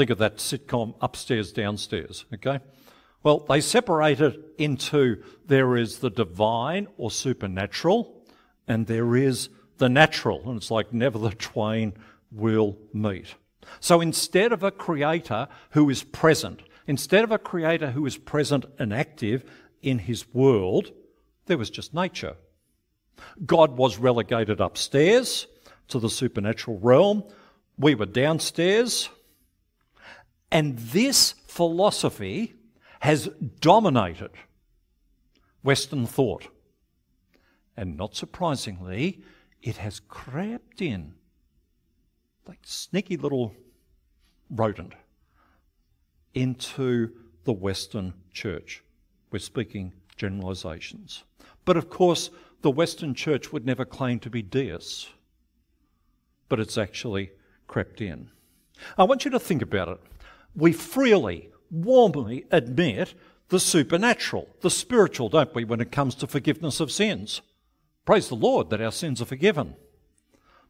Think 0.00 0.08
of 0.08 0.16
that 0.16 0.38
sitcom 0.38 0.94
upstairs, 1.02 1.52
downstairs, 1.52 2.24
okay? 2.32 2.60
Well, 3.22 3.40
they 3.40 3.60
separate 3.60 4.22
it 4.22 4.40
into 4.56 5.22
there 5.44 5.76
is 5.76 5.98
the 5.98 6.08
divine 6.08 6.86
or 6.96 7.10
supernatural, 7.10 8.24
and 8.66 8.86
there 8.86 9.14
is 9.14 9.50
the 9.76 9.90
natural. 9.90 10.48
And 10.48 10.56
it's 10.56 10.70
like 10.70 10.94
never 10.94 11.18
the 11.18 11.32
twain 11.32 11.92
will 12.32 12.78
meet. 12.94 13.34
So 13.80 14.00
instead 14.00 14.52
of 14.52 14.62
a 14.62 14.70
creator 14.70 15.48
who 15.72 15.90
is 15.90 16.02
present, 16.02 16.62
instead 16.86 17.22
of 17.22 17.30
a 17.30 17.36
creator 17.36 17.90
who 17.90 18.06
is 18.06 18.16
present 18.16 18.64
and 18.78 18.94
active 18.94 19.44
in 19.82 19.98
his 19.98 20.32
world, 20.32 20.92
there 21.44 21.58
was 21.58 21.68
just 21.68 21.92
nature. 21.92 22.36
God 23.44 23.76
was 23.76 23.98
relegated 23.98 24.62
upstairs, 24.62 25.46
to 25.88 25.98
the 25.98 26.08
supernatural 26.08 26.78
realm. 26.78 27.22
We 27.76 27.94
were 27.94 28.06
downstairs. 28.06 29.10
And 30.50 30.78
this 30.78 31.34
philosophy 31.46 32.54
has 33.00 33.28
dominated 33.60 34.30
Western 35.62 36.06
thought. 36.06 36.48
And 37.76 37.96
not 37.96 38.14
surprisingly, 38.14 39.22
it 39.62 39.76
has 39.78 40.00
crept 40.00 40.82
in 40.82 41.14
like 42.46 42.58
sneaky 42.62 43.16
little 43.16 43.54
rodent 44.50 44.94
into 46.34 47.12
the 47.44 47.52
Western 47.52 48.12
church. 48.32 48.82
We're 49.30 49.38
speaking 49.38 49.92
generalizations. 50.16 51.24
But 51.64 51.76
of 51.76 51.88
course, 51.88 52.30
the 52.62 52.70
Western 52.70 53.14
church 53.14 53.52
would 53.52 53.64
never 53.64 53.84
claim 53.84 54.18
to 54.20 54.30
be 54.30 54.42
deists 54.42 55.08
but 56.50 56.60
it's 56.60 56.76
actually 56.76 57.30
crept 57.66 58.02
in. 58.02 58.28
I 58.98 59.04
want 59.04 59.24
you 59.24 59.30
to 59.30 59.40
think 59.40 59.62
about 59.62 59.88
it. 59.88 60.00
We 60.54 60.72
freely, 60.72 61.50
warmly 61.70 62.46
admit 62.50 63.14
the 63.48 63.60
supernatural, 63.60 64.48
the 64.60 64.70
spiritual, 64.70 65.28
don't 65.28 65.54
we, 65.54 65.64
when 65.64 65.80
it 65.80 65.92
comes 65.92 66.14
to 66.16 66.26
forgiveness 66.26 66.80
of 66.80 66.92
sins? 66.92 67.40
Praise 68.04 68.28
the 68.28 68.36
Lord 68.36 68.70
that 68.70 68.80
our 68.80 68.92
sins 68.92 69.20
are 69.20 69.26
forgiven. 69.26 69.76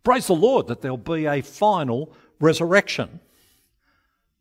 Praise 0.03 0.27
the 0.27 0.35
Lord 0.35 0.67
that 0.69 0.81
there'll 0.81 0.97
be 0.97 1.27
a 1.27 1.43
final 1.43 2.15
resurrection. 2.41 3.21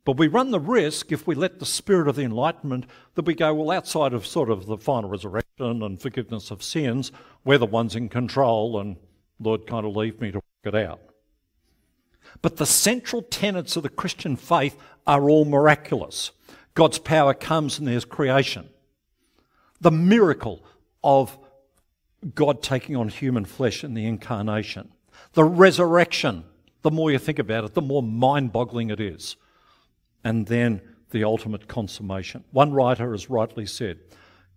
But 0.04 0.16
we 0.16 0.28
run 0.28 0.50
the 0.50 0.60
risk, 0.60 1.12
if 1.12 1.26
we 1.26 1.34
let 1.34 1.58
the 1.58 1.66
spirit 1.66 2.08
of 2.08 2.16
the 2.16 2.24
enlightenment, 2.24 2.86
that 3.14 3.26
we 3.26 3.34
go, 3.34 3.52
well, 3.52 3.70
outside 3.70 4.14
of 4.14 4.26
sort 4.26 4.50
of 4.50 4.66
the 4.66 4.78
final 4.78 5.10
resurrection 5.10 5.82
and 5.82 6.00
forgiveness 6.00 6.50
of 6.50 6.62
sins, 6.62 7.12
we're 7.44 7.58
the 7.58 7.66
ones 7.66 7.94
in 7.94 8.08
control, 8.08 8.80
and 8.80 8.96
Lord, 9.38 9.66
kind 9.66 9.86
of 9.86 9.94
leave 9.94 10.20
me 10.20 10.30
to 10.30 10.38
work 10.38 10.44
it 10.64 10.74
out. 10.74 11.00
But 12.42 12.56
the 12.56 12.66
central 12.66 13.22
tenets 13.22 13.76
of 13.76 13.82
the 13.82 13.88
Christian 13.88 14.36
faith 14.36 14.76
are 15.06 15.28
all 15.28 15.44
miraculous. 15.44 16.30
God's 16.74 16.98
power 16.98 17.34
comes 17.34 17.78
and 17.78 17.86
there's 17.86 18.04
creation. 18.04 18.68
The 19.80 19.90
miracle 19.90 20.64
of 21.02 21.38
God 22.34 22.62
taking 22.62 22.96
on 22.96 23.08
human 23.08 23.44
flesh 23.44 23.82
in 23.82 23.94
the 23.94 24.06
incarnation. 24.06 24.92
The 25.32 25.44
resurrection. 25.44 26.44
The 26.82 26.90
more 26.90 27.10
you 27.10 27.18
think 27.18 27.38
about 27.38 27.64
it, 27.64 27.74
the 27.74 27.82
more 27.82 28.02
mind 28.02 28.52
boggling 28.52 28.90
it 28.90 29.00
is. 29.00 29.36
And 30.24 30.46
then 30.46 30.80
the 31.10 31.24
ultimate 31.24 31.66
consummation. 31.66 32.44
One 32.52 32.72
writer 32.72 33.12
has 33.12 33.28
rightly 33.28 33.66
said 33.66 33.98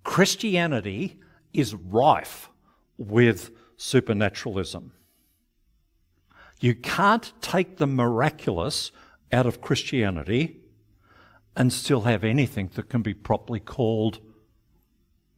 Christianity 0.03 1.19
is 1.53 1.73
rife 1.73 2.49
with 2.97 3.51
supernaturalism. 3.77 4.91
You 6.63 6.75
can't 6.75 7.33
take 7.41 7.75
the 7.75 7.85
miraculous 7.85 8.93
out 9.33 9.45
of 9.45 9.59
Christianity 9.59 10.61
and 11.57 11.73
still 11.73 12.03
have 12.03 12.23
anything 12.23 12.69
that 12.75 12.87
can 12.87 13.01
be 13.01 13.13
properly 13.13 13.59
called 13.59 14.21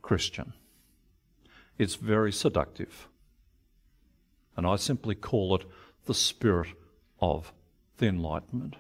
Christian. 0.04 0.54
It's 1.80 1.96
very 1.96 2.32
seductive. 2.32 3.08
And 4.56 4.68
I 4.68 4.76
simply 4.76 5.16
call 5.16 5.56
it 5.56 5.66
the 6.06 6.14
spirit 6.14 6.68
of 7.20 7.52
the 7.98 8.06
Enlightenment. 8.06 8.76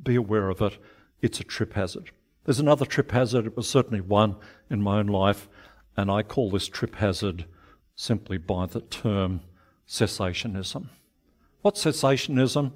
Be 0.00 0.14
aware 0.14 0.48
of 0.48 0.62
it. 0.62 0.78
It's 1.20 1.40
a 1.40 1.44
trip 1.44 1.72
hazard. 1.72 2.12
There's 2.44 2.60
another 2.60 2.86
trip 2.86 3.10
hazard. 3.10 3.46
It 3.46 3.56
was 3.56 3.68
certainly 3.68 4.00
one 4.00 4.36
in 4.70 4.80
my 4.80 5.00
own 5.00 5.08
life, 5.08 5.48
and 5.96 6.08
I 6.08 6.22
call 6.22 6.52
this 6.52 6.68
trip 6.68 6.94
hazard 6.94 7.46
simply 7.96 8.38
by 8.38 8.66
the 8.66 8.80
term 8.80 9.40
cessationism. 9.88 10.90
What's 11.62 11.84
cessationism? 11.84 12.72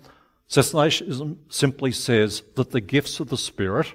Cessationism 0.48 1.38
simply 1.48 1.90
says 1.90 2.42
that 2.56 2.70
the 2.70 2.80
gifts 2.80 3.18
of 3.18 3.28
the 3.28 3.38
Spirit, 3.38 3.92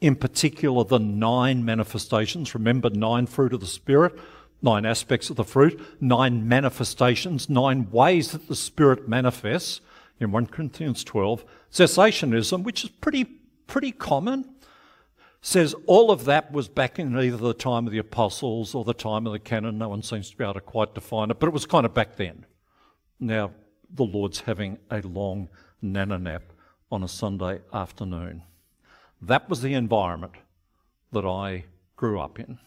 in 0.00 0.14
particular 0.14 0.84
the 0.84 0.98
nine 0.98 1.64
manifestations, 1.64 2.54
remember 2.54 2.90
nine 2.90 3.26
fruit 3.26 3.54
of 3.54 3.60
the 3.60 3.66
Spirit, 3.66 4.18
nine 4.60 4.84
aspects 4.84 5.30
of 5.30 5.36
the 5.36 5.44
fruit, 5.44 5.80
nine 6.00 6.46
manifestations, 6.46 7.48
nine 7.48 7.90
ways 7.90 8.32
that 8.32 8.46
the 8.48 8.56
Spirit 8.56 9.08
manifests 9.08 9.80
in 10.20 10.32
1 10.32 10.46
Corinthians 10.46 11.02
12. 11.04 11.44
Cessationism, 11.72 12.62
which 12.62 12.84
is 12.84 12.90
pretty, 12.90 13.24
pretty 13.66 13.92
common, 13.92 14.54
says 15.40 15.74
all 15.86 16.10
of 16.10 16.24
that 16.24 16.52
was 16.52 16.68
back 16.68 16.98
in 16.98 17.18
either 17.18 17.36
the 17.36 17.52
time 17.52 17.86
of 17.86 17.92
the 17.92 17.98
apostles 17.98 18.74
or 18.74 18.84
the 18.84 18.94
time 18.94 19.26
of 19.26 19.32
the 19.32 19.38
canon. 19.38 19.78
No 19.78 19.90
one 19.90 20.02
seems 20.02 20.30
to 20.30 20.36
be 20.36 20.44
able 20.44 20.54
to 20.54 20.60
quite 20.60 20.94
define 20.94 21.30
it, 21.30 21.38
but 21.38 21.46
it 21.46 21.52
was 21.52 21.66
kind 21.66 21.84
of 21.84 21.92
back 21.92 22.16
then. 22.16 22.46
Now, 23.20 23.50
the 23.94 24.04
Lord's 24.04 24.40
having 24.40 24.78
a 24.90 25.00
long 25.02 25.48
nana 25.80 26.18
nap 26.18 26.42
on 26.90 27.02
a 27.02 27.08
Sunday 27.08 27.60
afternoon. 27.72 28.42
That 29.22 29.48
was 29.48 29.62
the 29.62 29.74
environment 29.74 30.34
that 31.12 31.24
I 31.24 31.64
grew 31.96 32.20
up 32.20 32.38
in. 32.38 32.58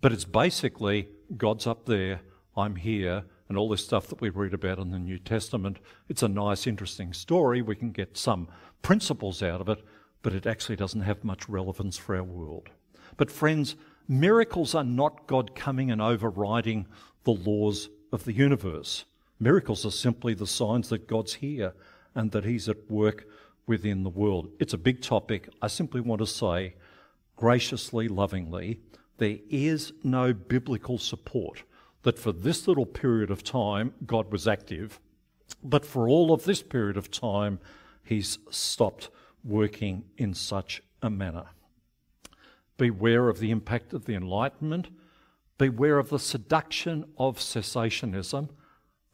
But 0.00 0.12
it's 0.12 0.24
basically 0.24 1.08
God's 1.36 1.66
up 1.66 1.86
there, 1.86 2.20
I'm 2.56 2.76
here, 2.76 3.24
and 3.48 3.58
all 3.58 3.68
this 3.68 3.84
stuff 3.84 4.06
that 4.08 4.20
we 4.20 4.28
read 4.28 4.54
about 4.54 4.78
in 4.78 4.90
the 4.90 4.98
New 4.98 5.18
Testament. 5.18 5.78
It's 6.08 6.22
a 6.22 6.28
nice, 6.28 6.66
interesting 6.66 7.12
story. 7.12 7.62
We 7.62 7.76
can 7.76 7.90
get 7.90 8.16
some 8.16 8.48
principles 8.82 9.42
out 9.42 9.60
of 9.60 9.68
it, 9.68 9.84
but 10.22 10.32
it 10.32 10.46
actually 10.46 10.76
doesn't 10.76 11.02
have 11.02 11.24
much 11.24 11.48
relevance 11.48 11.96
for 11.96 12.16
our 12.16 12.24
world. 12.24 12.70
But, 13.16 13.30
friends, 13.30 13.76
miracles 14.08 14.74
are 14.74 14.84
not 14.84 15.26
God 15.26 15.54
coming 15.54 15.90
and 15.90 16.02
overriding 16.02 16.86
the 17.24 17.32
laws 17.32 17.88
of 18.12 18.24
the 18.24 18.32
universe. 18.32 19.04
Miracles 19.38 19.84
are 19.84 19.90
simply 19.90 20.34
the 20.34 20.46
signs 20.46 20.88
that 20.88 21.06
God's 21.06 21.34
here 21.34 21.74
and 22.14 22.30
that 22.30 22.44
He's 22.44 22.68
at 22.68 22.90
work 22.90 23.26
within 23.66 24.02
the 24.02 24.10
world. 24.10 24.50
It's 24.58 24.72
a 24.72 24.78
big 24.78 25.02
topic. 25.02 25.48
I 25.60 25.66
simply 25.66 26.00
want 26.00 26.20
to 26.20 26.26
say, 26.26 26.74
graciously, 27.36 28.08
lovingly, 28.08 28.80
there 29.18 29.38
is 29.50 29.92
no 30.02 30.32
biblical 30.32 30.98
support 30.98 31.64
that 32.02 32.18
for 32.18 32.32
this 32.32 32.68
little 32.68 32.86
period 32.86 33.30
of 33.30 33.42
time 33.42 33.92
God 34.06 34.30
was 34.30 34.46
active, 34.46 35.00
but 35.62 35.84
for 35.84 36.08
all 36.08 36.32
of 36.32 36.44
this 36.44 36.62
period 36.62 36.96
of 36.96 37.10
time 37.10 37.58
He's 38.04 38.38
stopped 38.50 39.10
working 39.42 40.04
in 40.16 40.32
such 40.32 40.82
a 41.02 41.10
manner. 41.10 41.46
Beware 42.76 43.28
of 43.28 43.38
the 43.38 43.50
impact 43.50 43.92
of 43.92 44.04
the 44.04 44.14
Enlightenment. 44.14 44.88
Beware 45.58 45.98
of 45.98 46.10
the 46.10 46.18
seduction 46.18 47.04
of 47.18 47.38
cessationism. 47.38 48.50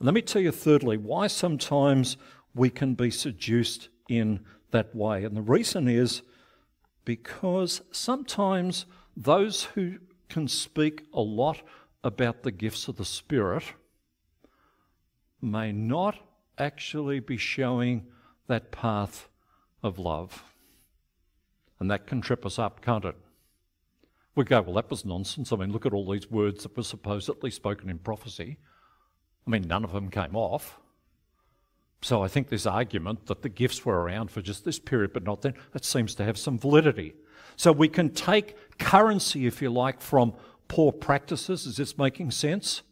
Let 0.03 0.15
me 0.15 0.23
tell 0.23 0.43
you, 0.43 0.51
thirdly, 0.51 0.97
why 0.97 1.29
sometimes 1.29 2.17
we 2.57 2.71
can 2.71 2.95
be 2.95 3.09
seduced 3.09 3.89
in 4.09 4.41
that 4.73 4.93
way. 4.97 5.23
And 5.23 5.37
the 5.37 5.43
reason 5.43 5.87
is 5.87 6.23
because 7.05 7.83
sometimes 7.93 8.85
those 9.17 9.63
who 9.63 9.99
can 10.29 10.49
speak 10.49 11.07
a 11.15 11.21
lot 11.21 11.63
about 12.03 12.43
the 12.43 12.51
gifts 12.51 12.89
of 12.89 12.97
the 12.97 13.05
Spirit 13.05 13.63
may 15.41 15.71
not 15.71 16.19
actually 16.59 17.21
be 17.21 17.37
showing 17.37 18.05
that 18.49 18.73
path 18.73 19.29
of 19.85 20.01
love. 20.01 20.43
And 21.79 21.89
that 21.93 22.09
can 22.09 22.21
trip 22.21 22.45
us 22.45 22.59
up, 22.59 22.81
can't 22.81 23.05
it? 23.05 23.17
We 24.35 24.45
go, 24.45 24.63
well, 24.63 24.75
that 24.75 24.91
was 24.91 25.05
nonsense. 25.05 25.53
I 25.53 25.57
mean, 25.57 25.71
look 25.71 25.87
at 25.87 25.93
all 25.93 26.11
these 26.11 26.29
words 26.29 26.65
that 26.65 26.77
were 26.77 26.83
supposedly 26.83 27.53
spoken 27.53 27.89
in 27.89 27.99
prophecy. 27.99 28.57
I 29.47 29.51
mean, 29.51 29.63
none 29.63 29.85
of 29.85 29.93
them 29.93 30.11
came 30.11 30.37
off. 30.37 30.79
So 32.03 32.23
I 32.23 32.29
think 32.29 32.49
this 32.49 32.67
argument 32.67 33.27
that 33.27 33.43
the 33.43 33.49
gifts 33.49 33.85
were 33.85 34.01
around 34.03 34.31
for 34.31 34.43
just 34.43 34.65
this 34.65 34.79
period 34.79 35.13
but 35.13 35.23
not 35.23 35.43
then, 35.43 35.55
that 35.73 35.85
seems 35.85 36.15
to 36.17 36.25
have 36.25 36.37
some 36.37 36.59
validity. 36.59 37.15
So 37.57 37.71
we 37.71 37.89
can 37.89 38.11
take 38.11 38.79
currency, 38.79 39.47
if 39.47 39.63
you 39.63 39.71
like, 39.71 40.01
from 40.01 40.35
poor 40.69 40.91
practices. 40.91 41.67
Is 41.67 41.77
this 41.77 41.97
making 41.97 42.33
sense? 42.33 42.83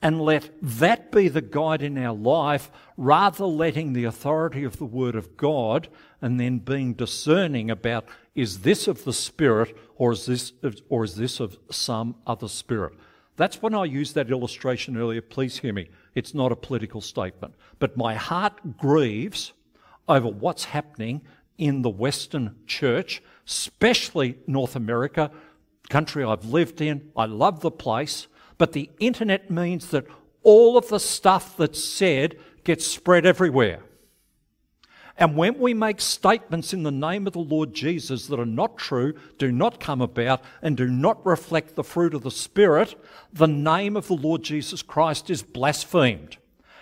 And 0.00 0.20
let 0.20 0.50
that 0.60 1.12
be 1.12 1.28
the 1.28 1.40
guide 1.40 1.82
in 1.82 1.96
our 1.96 2.14
life 2.14 2.70
rather 2.96 3.44
letting 3.44 3.92
the 3.92 4.04
authority 4.04 4.64
of 4.64 4.78
the 4.78 4.84
Word 4.84 5.14
of 5.14 5.36
God 5.36 5.88
and 6.20 6.38
then 6.38 6.58
being 6.58 6.94
discerning 6.94 7.70
about 7.70 8.04
is 8.34 8.60
this 8.60 8.88
of 8.88 9.04
the 9.04 9.12
Spirit 9.12 9.76
or 9.96 10.12
is 10.12 10.26
this 10.26 10.52
or 10.88 11.04
is 11.04 11.16
this 11.16 11.38
of 11.38 11.56
some 11.70 12.16
other 12.26 12.48
spirit? 12.48 12.94
That's 13.36 13.62
when 13.62 13.74
I 13.74 13.84
used 13.84 14.14
that 14.14 14.30
illustration 14.30 14.96
earlier. 14.96 15.22
Please 15.22 15.58
hear 15.58 15.72
me. 15.72 15.88
It's 16.14 16.34
not 16.34 16.52
a 16.52 16.56
political 16.56 17.00
statement. 17.00 17.54
But 17.78 17.96
my 17.96 18.14
heart 18.14 18.76
grieves 18.76 19.52
over 20.08 20.28
what's 20.28 20.64
happening 20.64 21.22
in 21.58 21.82
the 21.82 21.90
Western 21.90 22.56
church, 22.66 23.22
especially 23.46 24.38
North 24.46 24.76
America, 24.76 25.30
country 25.88 26.24
I've 26.24 26.44
lived 26.44 26.80
in. 26.80 27.10
I 27.16 27.26
love 27.26 27.60
the 27.60 27.70
place. 27.70 28.26
But 28.58 28.72
the 28.72 28.90
internet 29.00 29.50
means 29.50 29.90
that 29.90 30.06
all 30.42 30.76
of 30.76 30.88
the 30.88 31.00
stuff 31.00 31.56
that's 31.56 31.82
said 31.82 32.36
gets 32.64 32.86
spread 32.86 33.24
everywhere. 33.24 33.82
And 35.18 35.36
when 35.36 35.58
we 35.58 35.74
make 35.74 36.00
statements 36.00 36.72
in 36.72 36.82
the 36.82 36.90
name 36.90 37.26
of 37.26 37.34
the 37.34 37.38
Lord 37.38 37.74
Jesus 37.74 38.26
that 38.26 38.40
are 38.40 38.46
not 38.46 38.78
true, 38.78 39.14
do 39.38 39.52
not 39.52 39.78
come 39.78 40.00
about, 40.00 40.42
and 40.62 40.76
do 40.76 40.88
not 40.88 41.24
reflect 41.26 41.74
the 41.74 41.84
fruit 41.84 42.14
of 42.14 42.22
the 42.22 42.30
Spirit, 42.30 42.94
the 43.32 43.46
name 43.46 43.96
of 43.96 44.06
the 44.06 44.14
Lord 44.14 44.42
Jesus 44.42 44.82
Christ 44.82 45.28
is 45.28 45.42
blasphemed. 45.42 46.38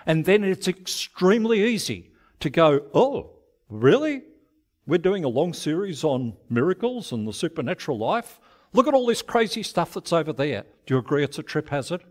And 0.07 0.25
then 0.25 0.45
it's 0.45 0.69
extremely 0.69 1.63
easy 1.63 2.13
to 2.39 2.51
go, 2.51 2.83
oh, 2.95 3.31
really? 3.69 4.23
We're 4.87 4.99
doing 4.99 5.25
a 5.25 5.29
long 5.29 5.53
series 5.53 6.05
on 6.05 6.37
miracles 6.49 7.13
and 7.13 7.27
the 7.27 7.33
supernatural 7.33 7.99
life. 7.99 8.41
Look 8.73 8.87
at 8.87 8.95
all 8.95 9.07
this 9.07 9.23
crazy 9.23 9.63
stuff 9.63 9.95
that's 9.95 10.13
over 10.13 10.33
there. 10.33 10.65
Do 10.87 10.95
you 10.95 10.99
agree 10.99 11.25
it's 11.25 11.39
a 11.39 11.43
trip 11.43 11.69
hazard? 11.71 12.05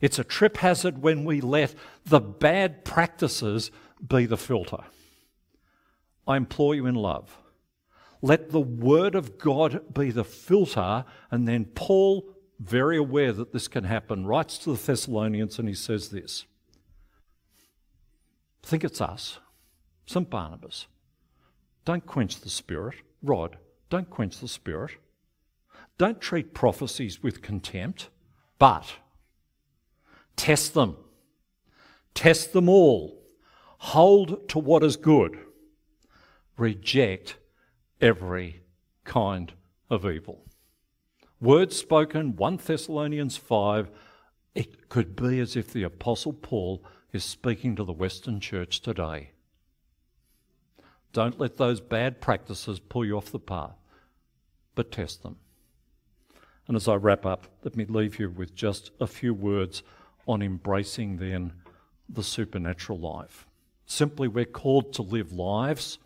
It's 0.00 0.18
a 0.18 0.24
trip 0.24 0.58
hazard 0.58 1.02
when 1.02 1.24
we 1.24 1.40
let 1.40 1.74
the 2.04 2.20
bad 2.20 2.84
practices 2.84 3.70
be 4.06 4.26
the 4.26 4.36
filter. 4.36 4.84
I 6.26 6.36
implore 6.36 6.74
you 6.74 6.86
in 6.86 6.94
love. 6.94 7.38
Let 8.22 8.50
the 8.50 8.60
Word 8.60 9.14
of 9.14 9.38
God 9.38 9.94
be 9.94 10.10
the 10.10 10.24
filter. 10.24 11.04
And 11.30 11.46
then 11.46 11.66
Paul, 11.66 12.28
very 12.58 12.96
aware 12.96 13.32
that 13.32 13.52
this 13.52 13.68
can 13.68 13.84
happen, 13.84 14.26
writes 14.26 14.58
to 14.58 14.72
the 14.74 14.82
Thessalonians 14.82 15.58
and 15.58 15.68
he 15.68 15.74
says 15.74 16.08
this 16.10 16.46
Think 18.62 18.82
it's 18.82 19.00
us, 19.00 19.38
St. 20.06 20.28
Barnabas. 20.28 20.86
Don't 21.84 22.04
quench 22.04 22.40
the 22.40 22.48
Spirit. 22.48 22.96
Rod, 23.22 23.58
don't 23.90 24.10
quench 24.10 24.38
the 24.40 24.48
Spirit. 24.48 24.92
Don't 25.98 26.20
treat 26.20 26.52
prophecies 26.52 27.22
with 27.22 27.42
contempt, 27.42 28.10
but 28.58 28.94
test 30.34 30.74
them. 30.74 30.96
Test 32.12 32.52
them 32.52 32.68
all. 32.68 33.22
Hold 33.78 34.48
to 34.48 34.58
what 34.58 34.82
is 34.82 34.96
good 34.96 35.38
reject 36.56 37.36
every 38.00 38.62
kind 39.04 39.52
of 39.90 40.04
evil. 40.04 40.44
Words 41.40 41.76
spoken, 41.76 42.36
1 42.36 42.56
Thessalonians 42.64 43.36
5, 43.36 43.90
it 44.54 44.88
could 44.88 45.14
be 45.14 45.38
as 45.38 45.54
if 45.54 45.72
the 45.72 45.82
Apostle 45.82 46.32
Paul 46.32 46.82
is 47.12 47.24
speaking 47.24 47.76
to 47.76 47.84
the 47.84 47.92
Western 47.92 48.40
church 48.40 48.80
today. 48.80 49.30
Don't 51.12 51.38
let 51.38 51.56
those 51.56 51.80
bad 51.80 52.20
practices 52.20 52.80
pull 52.80 53.04
you 53.04 53.16
off 53.16 53.30
the 53.30 53.38
path, 53.38 53.76
but 54.74 54.90
test 54.92 55.22
them. 55.22 55.36
And 56.66 56.76
as 56.76 56.88
I 56.88 56.94
wrap 56.94 57.24
up, 57.24 57.46
let 57.62 57.76
me 57.76 57.84
leave 57.84 58.18
you 58.18 58.28
with 58.28 58.54
just 58.54 58.90
a 58.98 59.06
few 59.06 59.32
words 59.32 59.82
on 60.26 60.42
embracing 60.42 61.18
then 61.18 61.52
the 62.08 62.22
supernatural 62.22 62.98
life. 62.98 63.46
Simply, 63.86 64.26
we're 64.26 64.44
called 64.44 64.92
to 64.94 65.02
live 65.02 65.32
lives 65.32 65.98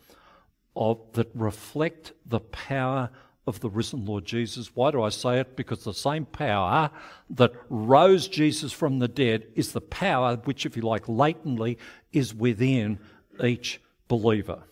of, 0.75 0.99
that 1.13 1.29
reflect 1.33 2.13
the 2.25 2.39
power 2.39 3.09
of 3.47 3.59
the 3.59 3.69
risen 3.69 4.05
Lord 4.05 4.25
Jesus. 4.25 4.75
Why 4.75 4.91
do 4.91 5.01
I 5.01 5.09
say 5.09 5.39
it? 5.39 5.55
Because 5.55 5.83
the 5.83 5.93
same 5.93 6.25
power 6.25 6.91
that 7.31 7.53
rose 7.69 8.27
Jesus 8.27 8.71
from 8.71 8.99
the 8.99 9.07
dead 9.07 9.47
is 9.55 9.71
the 9.71 9.81
power 9.81 10.35
which, 10.37 10.65
if 10.65 10.75
you 10.75 10.83
like, 10.83 11.07
latently 11.07 11.77
is 12.13 12.33
within 12.33 12.99
each 13.43 13.81
believer. 14.07 14.63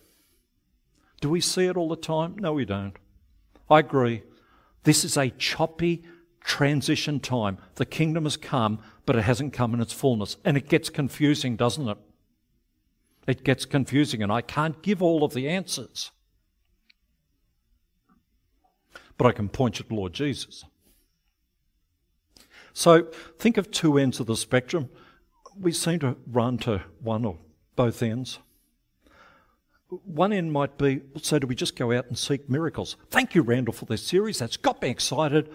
Do 1.20 1.28
we 1.28 1.40
see 1.40 1.66
it 1.66 1.76
all 1.76 1.88
the 1.88 1.96
time? 1.96 2.36
No, 2.38 2.52
we 2.52 2.64
don't. 2.64 2.96
I 3.68 3.80
agree. 3.80 4.22
This 4.84 5.04
is 5.04 5.16
a 5.16 5.30
choppy 5.30 6.04
transition 6.42 7.20
time. 7.20 7.58
The 7.74 7.84
kingdom 7.84 8.24
has 8.24 8.36
come, 8.36 8.78
but 9.04 9.16
it 9.16 9.22
hasn't 9.22 9.52
come 9.52 9.74
in 9.74 9.80
its 9.80 9.92
fullness. 9.92 10.36
And 10.44 10.56
it 10.56 10.68
gets 10.68 10.88
confusing, 10.88 11.56
doesn't 11.56 11.88
it? 11.88 11.98
It 13.30 13.44
gets 13.44 13.64
confusing 13.64 14.22
and 14.22 14.32
I 14.32 14.40
can't 14.40 14.82
give 14.82 15.00
all 15.00 15.22
of 15.22 15.34
the 15.34 15.48
answers. 15.48 16.10
But 19.16 19.28
I 19.28 19.32
can 19.32 19.48
point 19.48 19.78
you 19.78 19.84
to 19.84 19.94
Lord 19.94 20.12
Jesus. 20.12 20.64
So 22.72 23.08
think 23.38 23.56
of 23.56 23.70
two 23.70 23.98
ends 23.98 24.18
of 24.18 24.26
the 24.26 24.36
spectrum. 24.36 24.88
We 25.56 25.72
seem 25.72 26.00
to 26.00 26.16
run 26.26 26.58
to 26.58 26.82
one 27.00 27.24
or 27.24 27.38
both 27.76 28.02
ends. 28.02 28.40
One 29.88 30.32
end 30.32 30.52
might 30.52 30.76
be 30.76 31.02
so, 31.20 31.38
do 31.38 31.46
we 31.46 31.54
just 31.54 31.76
go 31.76 31.92
out 31.92 32.06
and 32.06 32.18
seek 32.18 32.48
miracles? 32.48 32.96
Thank 33.10 33.34
you, 33.34 33.42
Randall, 33.42 33.74
for 33.74 33.84
this 33.84 34.04
series. 34.04 34.38
That's 34.38 34.56
got 34.56 34.82
me 34.82 34.88
excited. 34.88 35.50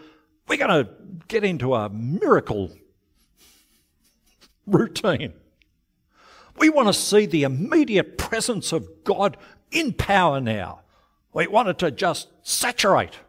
We're 0.48 0.58
going 0.58 0.86
to 0.86 0.92
get 1.28 1.44
into 1.44 1.74
a 1.74 1.90
miracle 1.90 2.72
routine. 4.66 5.34
We 6.58 6.70
want 6.70 6.88
to 6.88 6.94
see 6.94 7.26
the 7.26 7.44
immediate 7.44 8.18
presence 8.18 8.72
of 8.72 9.04
God 9.04 9.38
in 9.72 9.94
power 9.94 10.40
now. 10.40 10.82
We 11.34 11.48
want 11.48 11.70
it 11.70 11.78
to 11.80 11.92
just 11.92 12.30
saturate 12.44 13.20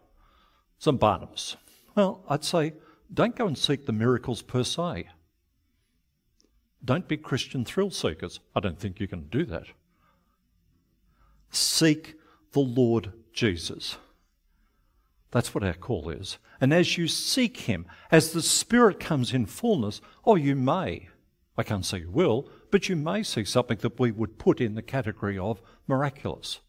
St. 0.79 0.99
Barnabas. 0.99 1.57
Well, 1.95 2.23
I'd 2.29 2.45
say 2.45 2.75
don't 3.13 3.37
go 3.37 3.47
and 3.47 3.57
seek 3.57 3.87
the 3.87 3.93
miracles 3.93 4.43
per 4.43 4.63
se. 4.63 5.09
Don't 6.85 7.09
be 7.09 7.17
Christian 7.17 7.65
thrill 7.65 7.91
seekers. 7.91 8.41
I 8.55 8.61
don't 8.61 8.79
think 8.79 9.01
you 9.01 9.09
can 9.09 9.29
do 9.29 9.45
that. 9.47 9.67
Seek 11.51 12.15
the 12.53 12.61
Lord 12.61 13.13
Jesus. 13.33 13.97
That's 15.31 15.55
what 15.55 15.65
our 15.65 15.75
call 15.75 16.11
is. 16.11 16.39
And 16.61 16.73
as 16.73 16.97
you 16.97 17.09
seek 17.09 17.59
Him, 17.59 17.87
as 18.11 18.33
the 18.33 18.43
Spirit 18.43 19.01
comes 19.01 19.33
in 19.33 19.47
fullness, 19.47 20.01
oh, 20.25 20.37
you 20.37 20.55
may, 20.55 21.09
I 21.59 21.63
can't 21.63 21.85
say 21.85 21.99
you 21.99 22.11
will, 22.11 22.49
but 22.71 22.89
you 22.89 22.97
may 22.97 23.23
see 23.23 23.45
something 23.45 23.79
that 23.79 23.99
we 23.99 24.11
would 24.11 24.39
put 24.39 24.61
in 24.61 24.75
the 24.75 24.83
category 24.83 25.39
of 25.39 25.61
miraculous. 25.87 26.61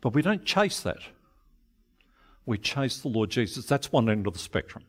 But 0.00 0.14
we 0.14 0.22
don't 0.22 0.44
chase 0.44 0.80
that. 0.80 1.00
We 2.46 2.58
chase 2.58 2.98
the 2.98 3.08
Lord 3.08 3.30
Jesus. 3.30 3.66
That's 3.66 3.92
one 3.92 4.08
end 4.08 4.26
of 4.26 4.32
the 4.32 4.38
spectrum. 4.38 4.84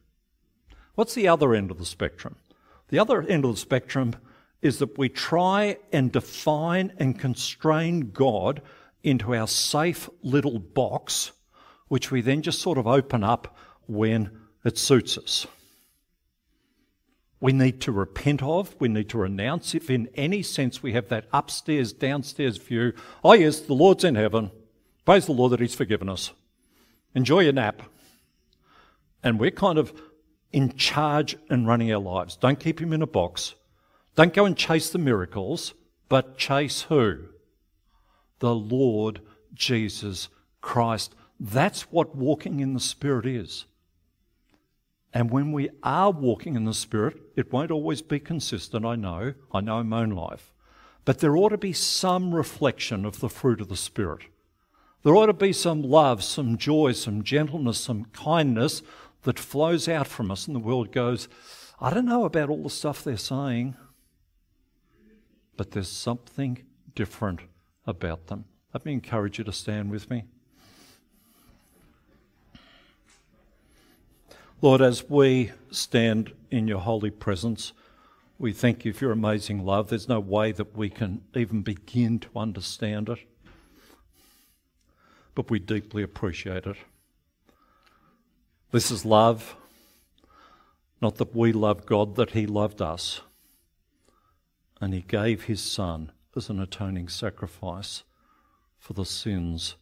What's 0.95 1.13
the 1.13 1.27
other 1.27 1.53
end 1.53 1.71
of 1.71 1.77
the 1.77 1.85
spectrum? 1.85 2.35
The 2.89 2.99
other 2.99 3.21
end 3.21 3.45
of 3.45 3.51
the 3.51 3.57
spectrum 3.57 4.15
is 4.61 4.79
that 4.79 4.97
we 4.97 5.09
try 5.09 5.77
and 5.91 6.11
define 6.11 6.93
and 6.97 7.17
constrain 7.17 8.11
God 8.11 8.61
into 9.03 9.33
our 9.35 9.47
safe 9.47 10.09
little 10.21 10.59
box, 10.59 11.31
which 11.87 12.11
we 12.11 12.21
then 12.21 12.41
just 12.41 12.61
sort 12.61 12.77
of 12.77 12.87
open 12.87 13.23
up 13.23 13.57
when 13.87 14.29
it 14.65 14.77
suits 14.77 15.17
us. 15.17 15.47
We 17.41 17.53
need 17.53 17.79
to 17.81 17.91
repent 17.91 18.43
of, 18.43 18.75
we 18.79 18.89
need 18.89 19.09
to 19.09 19.17
renounce 19.17 19.73
if 19.73 19.89
in 19.89 20.09
any 20.15 20.43
sense 20.43 20.83
we 20.83 20.93
have 20.93 21.07
that 21.07 21.25
upstairs, 21.31 21.93
downstairs 21.93 22.57
view. 22.57 22.93
Oh, 23.23 23.33
yes, 23.33 23.61
the 23.61 23.73
Lord's 23.73 24.03
in 24.03 24.15
heaven. 24.15 24.51
Praise 25.05 25.25
the 25.25 25.31
Lord 25.31 25.53
that 25.53 25.61
He's 25.61 25.75
forgiven 25.75 26.09
us. 26.09 26.31
Enjoy 27.15 27.39
your 27.39 27.53
nap. 27.53 27.81
And 29.23 29.39
we're 29.39 29.51
kind 29.51 29.77
of 29.77 29.93
in 30.51 30.75
charge 30.75 31.37
and 31.49 31.67
running 31.67 31.91
our 31.93 31.99
lives. 31.99 32.35
Don't 32.35 32.59
keep 32.59 32.81
Him 32.81 32.91
in 32.91 33.01
a 33.01 33.07
box. 33.07 33.55
Don't 34.15 34.33
go 34.33 34.45
and 34.45 34.57
chase 34.57 34.89
the 34.89 34.99
miracles, 34.99 35.73
but 36.09 36.37
chase 36.37 36.81
who? 36.83 37.19
The 38.39 38.53
Lord 38.53 39.21
Jesus 39.53 40.27
Christ. 40.59 41.15
That's 41.39 41.83
what 41.83 42.15
walking 42.15 42.59
in 42.59 42.73
the 42.73 42.79
Spirit 42.81 43.25
is. 43.25 43.65
And 45.13 45.31
when 45.31 45.51
we 45.51 45.69
are 45.81 46.11
walking 46.11 46.55
in 46.55 46.65
the 46.65 46.73
Spirit, 46.73 47.17
it 47.35 47.51
won't 47.51 47.71
always 47.71 48.01
be 48.01 48.19
consistent, 48.19 48.85
I 48.85 48.95
know. 48.95 49.33
I 49.51 49.61
know 49.61 49.79
in 49.79 49.89
my 49.89 50.01
own 50.01 50.11
life. 50.11 50.53
But 51.05 51.19
there 51.19 51.35
ought 51.35 51.49
to 51.49 51.57
be 51.57 51.73
some 51.73 52.35
reflection 52.35 53.05
of 53.05 53.19
the 53.19 53.29
fruit 53.29 53.61
of 53.61 53.69
the 53.69 53.75
Spirit. 53.75 54.23
There 55.03 55.15
ought 55.15 55.27
to 55.27 55.33
be 55.33 55.53
some 55.53 55.81
love, 55.81 56.23
some 56.23 56.57
joy, 56.57 56.91
some 56.91 57.23
gentleness, 57.23 57.79
some 57.79 58.05
kindness 58.05 58.83
that 59.23 59.39
flows 59.39 59.87
out 59.87 60.07
from 60.07 60.29
us, 60.29 60.45
and 60.45 60.55
the 60.55 60.59
world 60.59 60.91
goes, 60.91 61.27
I 61.79 61.93
don't 61.93 62.05
know 62.05 62.25
about 62.25 62.49
all 62.49 62.63
the 62.63 62.69
stuff 62.69 63.03
they're 63.03 63.17
saying 63.17 63.75
but 65.59 65.71
there's 65.71 65.89
something 65.89 66.57
different 66.95 67.41
about 67.85 68.27
them. 68.27 68.45
Let 68.73 68.85
me 68.85 68.93
encourage 68.93 69.39
you 69.39 69.43
to 69.43 69.51
stand 69.51 69.91
with 69.91 70.09
me. 70.09 70.23
Lord, 74.61 74.81
as 74.81 75.09
we 75.09 75.51
stand 75.71 76.33
in 76.51 76.67
your 76.67 76.79
holy 76.79 77.11
presence, 77.11 77.73
we 78.37 78.51
thank 78.51 78.85
you 78.85 78.93
for 78.93 79.05
your 79.05 79.13
amazing 79.13 79.65
love. 79.65 79.89
There's 79.89 80.09
no 80.09 80.19
way 80.19 80.51
that 80.51 80.75
we 80.75 80.89
can 80.89 81.21
even 81.33 81.61
begin 81.61 82.19
to 82.19 82.29
understand 82.35 83.09
it, 83.09 83.19
but 85.35 85.49
we 85.49 85.59
deeply 85.59 86.03
appreciate 86.03 86.65
it. 86.65 86.77
This 88.71 88.91
is 88.91 89.05
love, 89.05 89.55
not 91.01 91.15
that 91.15 91.35
we 91.35 91.53
love 91.53 91.85
God, 91.85 92.15
that 92.15 92.31
He 92.31 92.45
loved 92.45 92.81
us 92.81 93.21
and 94.81 94.93
he 94.93 95.01
gave 95.01 95.43
his 95.43 95.61
son 95.61 96.11
as 96.35 96.49
an 96.49 96.59
atoning 96.59 97.09
sacrifice 97.09 98.03
for 98.77 98.93
the 98.93 99.05
sins 99.05 99.75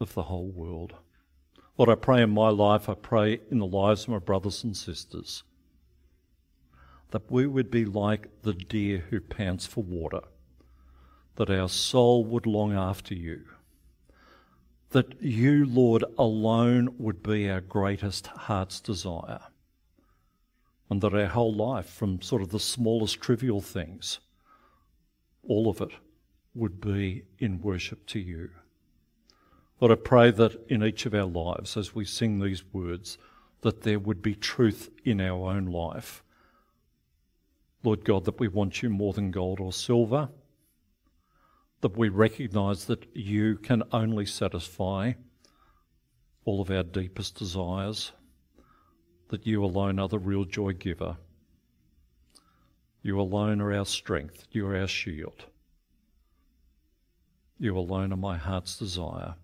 of 0.00 0.14
the 0.14 0.24
whole 0.24 0.48
world. 0.48 0.94
Lord, 1.78 1.90
I 1.90 1.94
pray 1.94 2.22
in 2.22 2.30
my 2.30 2.48
life, 2.48 2.88
I 2.88 2.94
pray 2.94 3.38
in 3.52 3.58
the 3.58 3.66
lives 3.66 4.02
of 4.02 4.08
my 4.08 4.18
brothers 4.18 4.64
and 4.64 4.76
sisters, 4.76 5.44
that 7.12 7.30
we 7.30 7.46
would 7.46 7.70
be 7.70 7.84
like 7.84 8.42
the 8.42 8.52
deer 8.52 9.04
who 9.10 9.20
pants 9.20 9.64
for 9.64 9.84
water, 9.84 10.22
that 11.36 11.48
our 11.48 11.68
soul 11.68 12.24
would 12.24 12.46
long 12.46 12.72
after 12.72 13.14
you, 13.14 13.44
that 14.90 15.22
you, 15.22 15.64
Lord, 15.66 16.02
alone 16.18 16.96
would 16.98 17.22
be 17.22 17.48
our 17.48 17.60
greatest 17.60 18.26
heart's 18.26 18.80
desire, 18.80 19.42
and 20.90 21.00
that 21.00 21.14
our 21.14 21.26
whole 21.26 21.54
life, 21.54 21.88
from 21.88 22.20
sort 22.22 22.42
of 22.42 22.48
the 22.48 22.58
smallest 22.58 23.20
trivial 23.20 23.60
things, 23.60 24.18
all 25.46 25.70
of 25.70 25.80
it 25.80 25.92
would 26.54 26.80
be 26.80 27.22
in 27.38 27.60
worship 27.60 28.04
to 28.06 28.18
you. 28.18 28.50
Lord, 29.80 29.92
I 29.92 30.02
pray 30.02 30.30
that 30.32 30.64
in 30.68 30.82
each 30.82 31.06
of 31.06 31.14
our 31.14 31.24
lives, 31.24 31.76
as 31.76 31.94
we 31.94 32.04
sing 32.04 32.40
these 32.40 32.64
words, 32.72 33.16
that 33.60 33.82
there 33.82 33.98
would 33.98 34.22
be 34.22 34.34
truth 34.34 34.90
in 35.04 35.20
our 35.20 35.50
own 35.52 35.66
life. 35.66 36.24
Lord 37.84 38.04
God, 38.04 38.24
that 38.24 38.40
we 38.40 38.48
want 38.48 38.82
you 38.82 38.90
more 38.90 39.12
than 39.12 39.30
gold 39.30 39.60
or 39.60 39.72
silver, 39.72 40.30
that 41.80 41.96
we 41.96 42.08
recognize 42.08 42.86
that 42.86 43.06
you 43.14 43.56
can 43.56 43.84
only 43.92 44.26
satisfy 44.26 45.12
all 46.44 46.60
of 46.60 46.70
our 46.70 46.82
deepest 46.82 47.36
desires, 47.36 48.12
that 49.28 49.46
you 49.46 49.64
alone 49.64 50.00
are 50.00 50.08
the 50.08 50.18
real 50.18 50.44
joy 50.44 50.72
giver. 50.72 51.16
You 53.02 53.20
alone 53.20 53.60
are 53.60 53.72
our 53.72 53.86
strength. 53.86 54.44
You 54.50 54.66
are 54.66 54.76
our 54.76 54.88
shield. 54.88 55.44
You 57.58 57.78
alone 57.78 58.12
are 58.12 58.16
my 58.16 58.36
heart's 58.36 58.76
desire. 58.76 59.34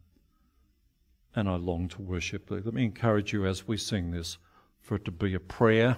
And 1.36 1.48
I 1.48 1.56
long 1.56 1.88
to 1.88 2.02
worship 2.02 2.48
thee. 2.48 2.60
Let 2.64 2.74
me 2.74 2.84
encourage 2.84 3.32
you 3.32 3.46
as 3.46 3.66
we 3.66 3.76
sing 3.76 4.10
this 4.12 4.38
for 4.80 4.96
it 4.96 5.04
to 5.06 5.10
be 5.10 5.34
a 5.34 5.40
prayer, 5.40 5.96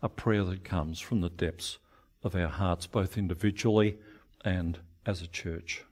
a 0.00 0.08
prayer 0.08 0.44
that 0.44 0.64
comes 0.64 1.00
from 1.00 1.20
the 1.20 1.30
depths 1.30 1.78
of 2.22 2.34
our 2.34 2.48
hearts, 2.48 2.86
both 2.86 3.18
individually 3.18 3.98
and 4.44 4.78
as 5.04 5.22
a 5.22 5.26
church. 5.26 5.84